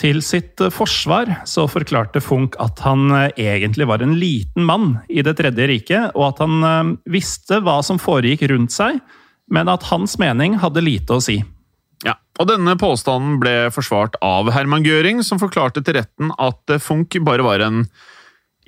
Til 0.02 0.22
sitt 0.26 0.62
eh, 0.64 0.74
forsvar 0.74 1.30
så 1.50 1.68
forklarte 1.70 2.22
Funk 2.24 2.58
at 2.62 2.82
han 2.86 3.12
eh, 3.14 3.30
egentlig 3.54 3.88
var 3.90 4.02
en 4.02 4.16
liten 4.18 4.66
mann 4.66 4.96
i 5.10 5.22
Det 5.26 5.36
tredje 5.38 5.68
riket, 5.70 6.16
og 6.16 6.32
at 6.32 6.44
han 6.44 6.68
eh, 6.68 6.94
visste 7.18 7.62
hva 7.62 7.80
som 7.86 8.02
foregikk 8.02 8.48
rundt 8.50 8.74
seg, 8.74 9.02
men 9.52 9.70
at 9.70 9.86
hans 9.92 10.18
mening 10.22 10.58
hadde 10.62 10.84
lite 10.86 11.18
å 11.18 11.24
si. 11.24 11.42
Ja, 12.06 12.16
og 12.42 12.50
Denne 12.50 12.74
påstanden 12.82 13.38
ble 13.42 13.70
forsvart 13.74 14.18
av 14.26 14.50
Herman 14.56 14.88
Göring, 14.88 15.22
som 15.28 15.42
forklarte 15.42 15.84
til 15.86 16.00
retten 16.00 16.34
at 16.42 16.80
Funk 16.82 17.20
bare 17.28 17.46
var 17.46 17.62
en 17.68 17.86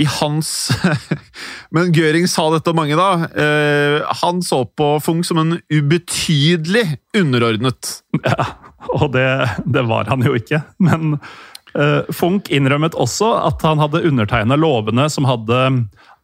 i 0.01 0.05
hans 0.09 0.71
Men 1.73 1.93
Göring 1.93 2.25
sa 2.29 2.47
dette 2.53 2.71
om 2.71 2.77
mange, 2.77 2.97
da. 2.97 3.27
Eh, 3.29 3.99
han 4.21 4.41
så 4.45 4.63
på 4.65 4.95
Funk 5.05 5.25
som 5.25 5.41
en 5.41 5.57
ubetydelig 5.73 6.85
underordnet. 7.17 7.99
Ja, 8.25 8.47
og 8.91 9.11
det, 9.15 9.27
det 9.65 9.85
var 9.89 10.09
han 10.11 10.25
jo 10.25 10.35
ikke. 10.37 10.61
Men 10.83 11.17
uh, 11.17 12.01
Funk 12.13 12.51
innrømmet 12.53 12.97
også 12.99 13.31
at 13.43 13.63
han 13.65 13.81
hadde 13.81 14.03
undertegna 14.09 14.59
lovene 14.59 15.09
som 15.11 15.27
hadde 15.29 15.61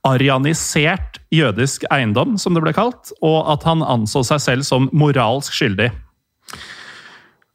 arianisert 0.07 1.19
jødisk 1.33 1.83
eiendom, 1.91 2.37
som 2.39 2.55
det 2.55 2.63
ble 2.63 2.73
kalt, 2.75 3.11
og 3.25 3.49
at 3.51 3.65
han 3.67 3.83
anså 3.83 4.23
seg 4.27 4.43
selv 4.43 4.67
som 4.67 4.87
moralsk 4.95 5.55
skyldig. 5.55 5.89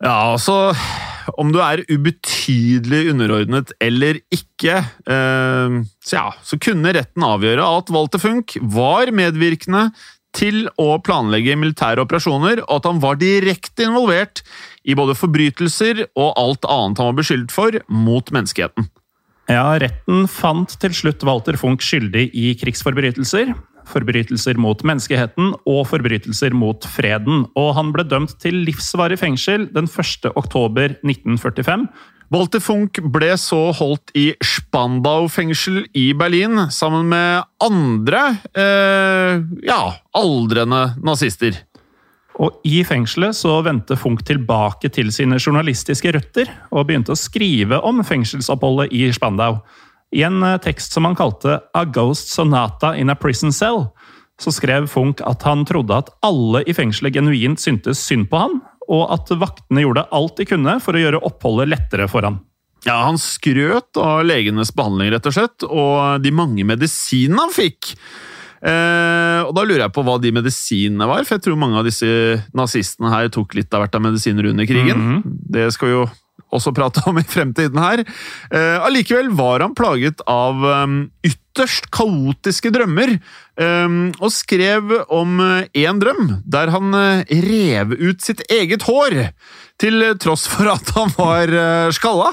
Ja, 0.05 0.35
altså 0.35 0.75
Om 1.41 1.55
du 1.55 1.61
er 1.65 1.81
ubetydelig 1.89 3.07
underordnet 3.15 3.71
eller 3.81 4.19
ikke, 4.35 4.83
eh, 5.09 5.77
så 6.05 6.19
ja, 6.19 6.27
så 6.45 6.59
kunne 6.61 6.93
retten 6.93 7.25
avgjøre 7.25 7.65
at 7.79 7.93
Walter 7.95 8.21
Funk 8.21 8.59
var 8.61 9.09
medvirkende 9.09 9.87
til 10.37 10.67
å 10.77 10.99
planlegge 11.01 11.57
militære 11.57 12.05
operasjoner, 12.05 12.61
og 12.67 12.77
at 12.77 12.91
han 12.91 13.01
var 13.01 13.17
direkte 13.23 13.87
involvert 13.87 14.43
i 14.85 14.97
både 14.99 15.17
forbrytelser 15.19 16.05
og 16.13 16.35
alt 16.41 16.69
annet 16.69 17.01
han 17.01 17.11
var 17.13 17.19
beskyldt 17.23 17.55
for 17.55 17.81
mot 17.89 18.33
menneskeheten. 18.35 18.89
Ja, 19.51 19.75
retten 19.77 20.25
fant 20.31 20.73
til 20.81 20.95
slutt 20.97 21.25
Walter 21.27 21.59
Funk 21.61 21.83
skyldig 21.85 22.31
i 22.33 22.53
krigsforbrytelser, 22.57 23.53
forbrytelser 23.91 24.57
mot 24.57 24.81
menneskeheten 24.87 25.53
og 25.69 25.83
forbrytelser 25.91 26.57
mot 26.57 26.87
freden, 26.89 27.45
og 27.53 27.75
han 27.77 27.93
ble 27.93 28.07
dømt 28.09 28.39
til 28.41 28.63
livsvarig 28.65 29.19
fengsel 29.21 29.69
den 29.75 29.91
1. 29.91 30.31
oktober 30.33 30.97
1945. 31.05 31.85
Walter 32.33 32.63
Funk 32.65 32.99
ble 33.13 33.35
så 33.39 33.69
holdt 33.77 34.15
i 34.17 34.31
Spandau-fengsel 34.41 35.85
i 35.93 36.09
Berlin 36.17 36.65
sammen 36.73 37.11
med 37.13 37.45
andre 37.63 38.23
eh, 38.57 39.45
ja, 39.69 39.83
aldrende 40.17 40.87
nazister. 41.05 41.61
Og 42.45 42.59
I 42.69 42.83
fengselet 42.85 43.37
så 43.39 43.57
vendte 43.65 43.97
Funch 43.97 44.25
tilbake 44.29 44.91
til 44.93 45.13
sine 45.15 45.39
journalistiske 45.41 46.13
røtter 46.13 46.51
og 46.71 46.89
begynte 46.89 47.15
å 47.15 47.19
skrive 47.19 47.79
om 47.87 48.03
fengselsoppholdet 48.05 48.93
i 48.93 49.07
Spandau. 49.17 49.63
I 50.15 50.27
en 50.27 50.43
eh, 50.45 50.61
tekst 50.63 50.95
som 50.95 51.09
han 51.09 51.17
kalte 51.19 51.59
A 51.75 51.85
Ghost 51.89 52.33
Sonata 52.35 52.93
in 53.01 53.11
a 53.11 53.17
Prison 53.19 53.55
Cell, 53.55 53.87
så 54.41 54.53
skrev 54.53 54.91
Funch 54.91 55.23
at 55.25 55.47
han 55.47 55.65
trodde 55.67 55.97
at 55.97 56.11
alle 56.27 56.65
i 56.69 56.75
fengselet 56.77 57.17
genuint 57.17 57.63
syntes 57.63 58.03
synd 58.03 58.29
på 58.31 58.43
han, 58.43 58.59
og 58.91 59.07
at 59.15 59.31
vaktene 59.41 59.87
gjorde 59.87 60.09
alt 60.13 60.37
de 60.37 60.49
kunne 60.49 60.77
for 60.85 60.97
å 60.97 61.01
gjøre 61.01 61.23
oppholdet 61.25 61.71
lettere 61.73 62.11
for 62.11 62.27
han. 62.27 62.43
Ja, 62.85 62.99
Han 63.07 63.17
skrøt 63.17 63.97
av 63.97 64.27
legenes 64.29 64.75
behandling, 64.77 65.15
rett 65.15 65.27
og 65.31 65.33
slett, 65.33 65.65
og 65.65 66.21
de 66.21 66.35
mange 66.37 66.67
medisinene 66.69 67.47
han 67.47 67.55
fikk. 67.55 67.95
Eh, 68.65 69.41
og 69.45 69.53
Da 69.57 69.65
lurer 69.67 69.85
jeg 69.85 69.95
på 69.95 70.05
hva 70.07 70.17
de 70.23 70.33
medisinene 70.35 71.09
var, 71.09 71.25
for 71.27 71.37
jeg 71.37 71.47
tror 71.47 71.61
mange 71.61 71.81
av 71.81 71.89
disse 71.89 72.09
nazistene 72.57 73.13
her 73.13 73.31
tok 73.33 73.57
litt 73.59 73.73
av 73.77 73.85
hvert 73.85 73.97
av 73.99 74.05
medisiner 74.07 74.49
under 74.53 74.69
krigen. 74.69 75.25
Det 75.25 75.69
skal 75.75 75.91
vi 75.91 75.97
jo 75.99 76.05
også 76.55 76.73
prate 76.75 77.03
om 77.11 77.19
i 77.19 77.25
fremtiden 77.27 77.81
her. 77.83 78.05
Eh, 78.55 78.77
allikevel 78.87 79.33
var 79.37 79.65
han 79.65 79.75
plaget 79.77 80.23
av 80.31 80.63
um, 80.63 80.99
ytterst 81.27 81.91
kaotiske 81.95 82.71
drømmer, 82.75 83.17
um, 83.59 83.99
og 84.21 84.31
skrev 84.35 84.95
om 85.13 85.43
én 85.75 86.01
drøm 86.03 86.39
der 86.47 86.73
han 86.75 86.95
uh, 86.95 87.35
rev 87.49 87.97
ut 87.99 88.23
sitt 88.25 88.45
eget 88.53 88.87
hår, 88.89 89.19
til 89.83 90.07
tross 90.23 90.47
for 90.47 90.71
at 90.71 90.95
han 90.95 91.13
var 91.19 91.51
uh, 91.51 91.93
skalla. 91.95 92.33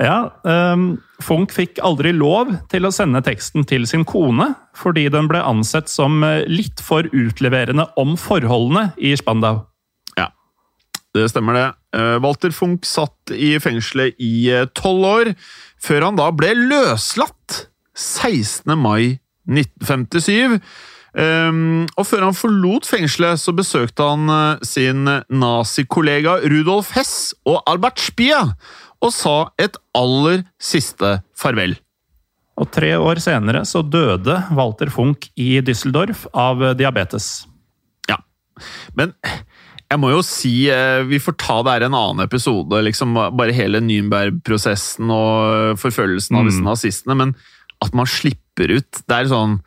Ja, 0.00 0.32
um, 0.48 0.94
Funk 1.20 1.52
fikk 1.52 1.76
aldri 1.84 2.14
lov 2.16 2.48
til 2.72 2.88
å 2.88 2.92
sende 2.94 3.20
teksten 3.24 3.66
til 3.68 3.84
sin 3.88 4.06
kone, 4.08 4.54
fordi 4.76 5.04
den 5.12 5.28
ble 5.28 5.42
ansett 5.44 5.92
som 5.92 6.22
eh, 6.24 6.46
litt 6.48 6.80
for 6.82 7.06
utleverende 7.12 7.84
om 8.00 8.16
forholdene 8.18 8.88
i 8.96 9.12
Spandau. 9.20 9.66
Ja, 10.16 10.30
det 11.12 11.28
stemmer 11.34 11.58
det. 11.58 11.66
Eh, 11.98 12.16
Walter 12.24 12.54
Funk 12.56 12.88
satt 12.88 13.34
i 13.36 13.52
fengselet 13.60 14.16
i 14.16 14.48
eh, 14.50 14.64
tolv 14.72 15.10
år, 15.10 15.34
før 15.82 16.08
han 16.08 16.18
da 16.18 16.30
ble 16.32 16.54
løslatt 16.56 17.66
16. 17.92 18.72
mai 18.80 19.20
1957. 19.44 20.56
Um, 21.12 21.82
og 22.00 22.06
før 22.08 22.22
han 22.24 22.36
forlot 22.38 22.86
fengselet, 22.88 23.36
så 23.36 23.52
besøkte 23.52 24.06
han 24.08 24.56
sin 24.64 25.04
nazikollega 25.28 26.38
Rudolf 26.48 26.94
Hess 26.96 27.34
og 27.44 27.60
Albert 27.68 28.00
Spia, 28.00 28.46
og 29.02 29.14
sa 29.14 29.36
et 29.60 29.76
aller 29.98 30.44
siste 30.62 31.16
farvel. 31.38 31.74
Og 32.60 32.68
tre 32.70 32.92
år 33.00 33.20
senere 33.22 33.64
så 33.68 33.82
døde 33.82 34.36
Walter 34.54 34.92
Funch 34.92 35.30
i 35.40 35.56
Düsseldorf 35.64 36.26
av 36.36 36.62
eh, 36.62 36.76
diabetes. 36.78 37.46
Ja, 38.10 38.20
men 38.98 39.14
jeg 39.92 40.00
må 40.00 40.12
jo 40.12 40.22
si 40.24 40.52
eh, 40.72 41.02
Vi 41.08 41.20
får 41.20 41.36
ta 41.40 41.58
det 41.64 41.74
her 41.74 41.86
en 41.88 41.96
annen 41.96 42.24
episode, 42.24 42.80
liksom 42.86 43.16
bare 43.36 43.56
hele 43.56 43.82
Nürnberg-prosessen 43.84 45.10
og 45.12 45.80
forfølgelsen 45.80 46.38
av 46.38 46.48
disse 46.48 46.64
nazistene, 46.64 47.16
men 47.18 47.34
at 47.82 47.96
man 47.98 48.08
slipper 48.08 48.76
ut 48.78 49.00
Det 49.08 49.16
er 49.16 49.30
sånn 49.32 49.58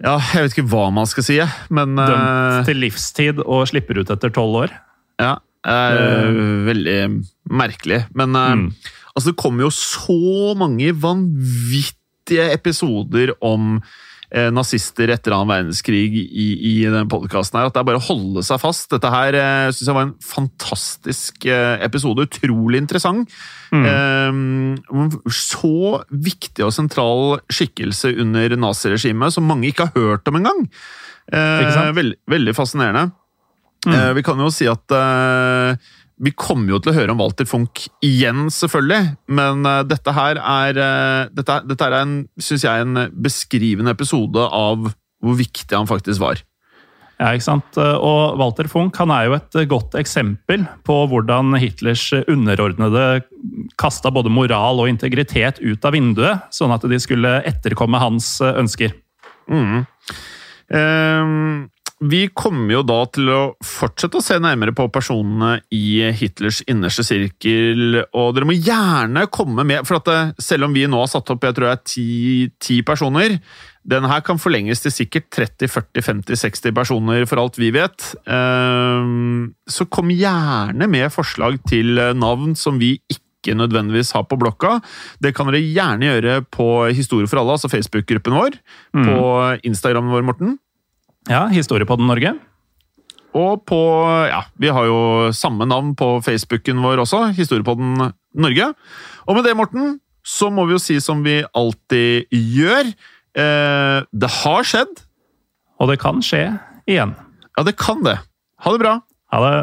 Ja, 0.00 0.16
jeg 0.32 0.46
vet 0.46 0.56
ikke 0.56 0.70
hva 0.72 0.86
man 0.94 1.10
skal 1.10 1.26
si, 1.26 1.40
men 1.74 1.98
eh, 1.98 2.14
Dømt 2.14 2.70
til 2.70 2.82
livstid 2.86 3.42
og 3.44 3.66
slipper 3.70 4.00
ut 4.00 4.14
etter 4.14 4.32
tolv 4.34 4.64
år. 4.64 4.78
Ja, 5.22 5.36
eh, 5.64 6.40
veldig 6.70 6.98
merkelig. 7.50 8.04
Men 8.14 8.36
eh, 8.36 8.54
Mm. 8.54 8.68
Altså, 9.14 9.30
det 9.30 9.38
kommer 9.38 9.62
jo 9.62 9.70
så 9.70 10.54
mange 10.58 10.90
vanvittige 10.98 12.48
episoder 12.50 13.30
om 13.46 13.76
eh, 14.34 14.48
nazister 14.50 15.12
etter 15.14 15.30
annen 15.36 15.52
verdenskrig 15.52 16.16
i, 16.18 16.46
i 16.58 16.72
denne 16.82 17.06
podkasten 17.06 17.60
her, 17.60 17.68
at 17.68 17.76
det 17.76 17.82
er 17.84 17.86
bare 17.92 18.00
å 18.00 18.06
holde 18.08 18.42
seg 18.42 18.58
fast. 18.58 18.88
Dette 18.90 19.12
her 19.14 19.38
eh, 19.38 19.68
syns 19.70 19.86
jeg 19.86 19.94
var 19.94 20.08
en 20.08 20.16
fantastisk 20.18 21.46
eh, 21.46 21.76
episode. 21.86 22.26
Utrolig 22.26 22.82
interessant. 22.82 23.30
Eh, 23.70 24.32
så 25.30 26.02
viktig 26.10 26.66
og 26.66 26.74
sentral 26.74 27.38
skikkelse 27.54 28.16
under 28.22 28.56
naziregimet 28.66 29.34
som 29.34 29.46
mange 29.46 29.70
ikke 29.70 29.86
har 29.88 29.94
hørt 29.94 30.26
om 30.30 30.42
engang. 30.42 30.66
Eh, 31.30 31.92
veld, 31.94 32.18
veldig 32.30 32.54
fascinerende. 32.58 33.12
Eh, 33.90 34.12
vi 34.16 34.24
kan 34.24 34.40
jo 34.40 34.50
si 34.52 34.68
at 34.70 34.94
eh, 34.94 35.76
vi 36.24 36.32
kommer 36.38 36.74
jo 36.74 36.80
til 36.80 36.92
å 36.92 36.96
høre 36.96 37.14
om 37.14 37.20
Walter 37.20 37.48
Funk 37.48 37.84
igjen, 38.04 38.46
selvfølgelig, 38.54 39.14
men 39.34 39.66
eh, 39.68 39.82
dette 39.90 40.14
her 40.16 40.40
er 40.40 40.80
Dette, 41.34 41.60
dette 41.68 41.86
er 41.88 42.00
en, 42.00 42.16
syns 42.40 42.66
jeg, 42.66 42.86
en 42.86 43.06
beskrivende 43.12 43.94
episode 43.94 44.48
av 44.48 44.90
hvor 45.24 45.38
viktig 45.38 45.72
han 45.74 45.88
faktisk 45.88 46.22
var. 46.22 46.42
Ja, 47.14 47.30
ikke 47.30 47.46
sant? 47.46 47.76
Og 47.78 48.34
Walter 48.40 48.66
Funk 48.68 48.96
han 48.98 49.12
er 49.14 49.28
jo 49.28 49.36
et 49.36 49.56
godt 49.70 49.94
eksempel 49.96 50.64
på 50.84 50.96
hvordan 51.08 51.54
Hitlers 51.62 52.08
underordnede 52.26 53.22
kasta 53.80 54.10
både 54.12 54.32
moral 54.34 54.82
og 54.82 54.90
integritet 54.90 55.60
ut 55.62 55.86
av 55.86 55.94
vinduet, 55.94 56.42
sånn 56.52 56.74
at 56.74 56.84
de 56.90 56.98
skulle 57.00 57.36
etterkomme 57.46 58.02
hans 58.02 58.34
ønsker. 58.44 58.96
Mm. 59.46 59.84
Ehm, 60.72 61.68
vi 62.04 62.26
kommer 62.36 62.74
jo 62.76 62.82
da 62.86 62.98
til 63.12 63.28
å 63.32 63.40
fortsette 63.64 64.18
å 64.18 64.24
se 64.24 64.36
nærmere 64.42 64.74
på 64.76 64.86
personene 64.92 65.56
i 65.72 66.02
Hitlers 66.16 66.60
innerste 66.68 67.04
sirkel, 67.06 68.02
og 68.12 68.34
dere 68.36 68.48
må 68.48 68.56
gjerne 68.56 69.24
komme 69.32 69.64
med, 69.66 69.86
for 69.88 70.00
at 70.00 70.10
det, 70.10 70.18
selv 70.44 70.68
om 70.68 70.74
vi 70.76 70.84
nå 70.90 71.00
har 71.00 71.10
satt 71.10 71.32
opp 71.32 71.46
jeg 71.46 71.56
tror 71.56 71.70
er 71.70 71.80
ti, 71.86 72.08
ti 72.60 72.80
personer, 72.86 73.38
den 73.84 74.08
her 74.08 74.22
kan 74.24 74.40
forlenges 74.40 74.80
til 74.84 74.94
sikkert 74.94 75.28
30-40-50-60 75.36 76.76
personer 76.76 77.26
for 77.28 77.42
alt 77.42 77.58
vi 77.60 77.68
vet. 77.74 78.14
Ehm, 78.32 79.52
så 79.68 79.84
kom 79.92 80.12
gjerne 80.12 80.88
med 80.88 81.12
forslag 81.12 81.60
til 81.68 82.00
navn 82.16 82.56
som 82.56 82.80
vi 82.80 82.96
ikke 83.12 83.56
nødvendigvis 83.60 84.14
har 84.16 84.24
på 84.24 84.40
blokka. 84.40 84.78
Det 85.20 85.34
kan 85.36 85.50
dere 85.50 85.60
gjerne 85.60 86.08
gjøre 86.08 86.40
på 86.48 86.68
Historie 86.96 87.28
for 87.28 87.42
alle, 87.42 87.58
altså 87.58 87.68
Facebook-gruppen 87.72 88.36
vår. 88.40 88.56
På 88.96 89.18
Instagrammen 89.68 90.16
vår, 90.16 90.24
Morten. 90.32 90.56
Ja, 91.30 91.46
Historiepodden 91.48 92.08
Norge. 92.10 92.34
Og 93.34 93.64
på 93.66 93.78
Ja, 94.28 94.44
vi 94.60 94.70
har 94.70 94.86
jo 94.86 95.32
samme 95.34 95.66
navn 95.66 95.94
på 95.98 96.20
Facebooken 96.22 96.82
vår 96.84 97.02
også, 97.02 97.34
Historiepodden 97.34 98.12
Norge. 98.34 98.72
Og 99.26 99.36
med 99.36 99.44
det, 99.44 99.56
Morten, 99.56 99.98
så 100.24 100.50
må 100.50 100.66
vi 100.66 100.76
jo 100.76 100.82
si 100.82 101.00
som 101.00 101.24
vi 101.24 101.42
alltid 101.54 102.30
gjør. 102.30 102.92
Eh, 103.34 104.04
det 104.12 104.30
har 104.42 104.62
skjedd. 104.62 105.02
Og 105.80 105.90
det 105.90 105.98
kan 106.00 106.22
skje 106.22 106.58
igjen. 106.86 107.16
Ja, 107.56 107.64
det 107.66 107.76
kan 107.80 108.04
det. 108.06 108.18
Ha 108.62 108.72
det 108.72 108.82
bra. 108.84 109.00
Ha 109.32 109.40
det. 109.44 109.54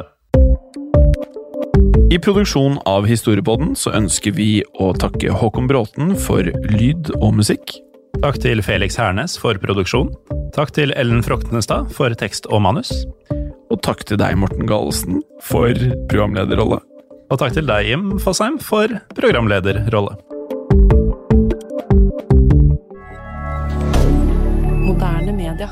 I 2.12 2.20
produksjonen 2.20 2.82
av 2.86 3.08
Historiepodden 3.08 3.72
så 3.80 3.94
ønsker 3.96 4.36
vi 4.36 4.60
å 4.84 4.92
takke 5.00 5.32
Håkon 5.32 5.70
Bråten 5.72 6.18
for 6.20 6.44
lyd 6.44 7.14
og 7.22 7.38
musikk. 7.40 7.78
Takk 8.20 8.42
til 8.44 8.60
Felix 8.66 9.00
Hernes 9.00 9.38
for 9.40 9.56
produksjon. 9.64 10.12
Takk 10.52 10.74
til 10.76 10.92
Ellen 11.00 11.22
Froktenestad 11.24 11.94
for 11.96 12.12
tekst 12.20 12.44
og 12.52 12.60
manus. 12.66 12.90
Og 13.72 13.78
takk 13.86 14.02
til 14.04 14.18
deg, 14.20 14.36
Morten 14.36 14.68
Galesen, 14.68 15.22
for 15.48 15.72
programlederrolle. 16.12 16.82
Og 17.32 17.40
takk 17.40 17.56
til 17.56 17.70
deg, 17.70 17.88
Jim 17.88 18.10
Fosheim, 18.20 18.58
for 18.60 18.92
programlederrolle. 19.16 20.18
Moderne 24.84 25.38
media. 25.38 25.72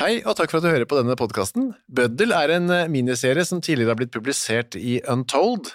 Hei, 0.00 0.22
og 0.24 0.38
takk 0.40 0.54
for 0.54 0.62
at 0.62 0.64
du 0.64 0.72
hører 0.72 0.88
på 0.88 0.96
denne 0.96 1.18
podkasten. 1.20 1.74
Bøddel 1.92 2.32
er 2.32 2.54
en 2.56 2.72
eh, 2.72 2.88
miniserie 2.88 3.44
som 3.44 3.60
tidligere 3.60 3.92
har 3.92 4.00
blitt 4.00 4.16
publisert 4.16 4.80
i 4.80 5.02
Untold, 5.04 5.74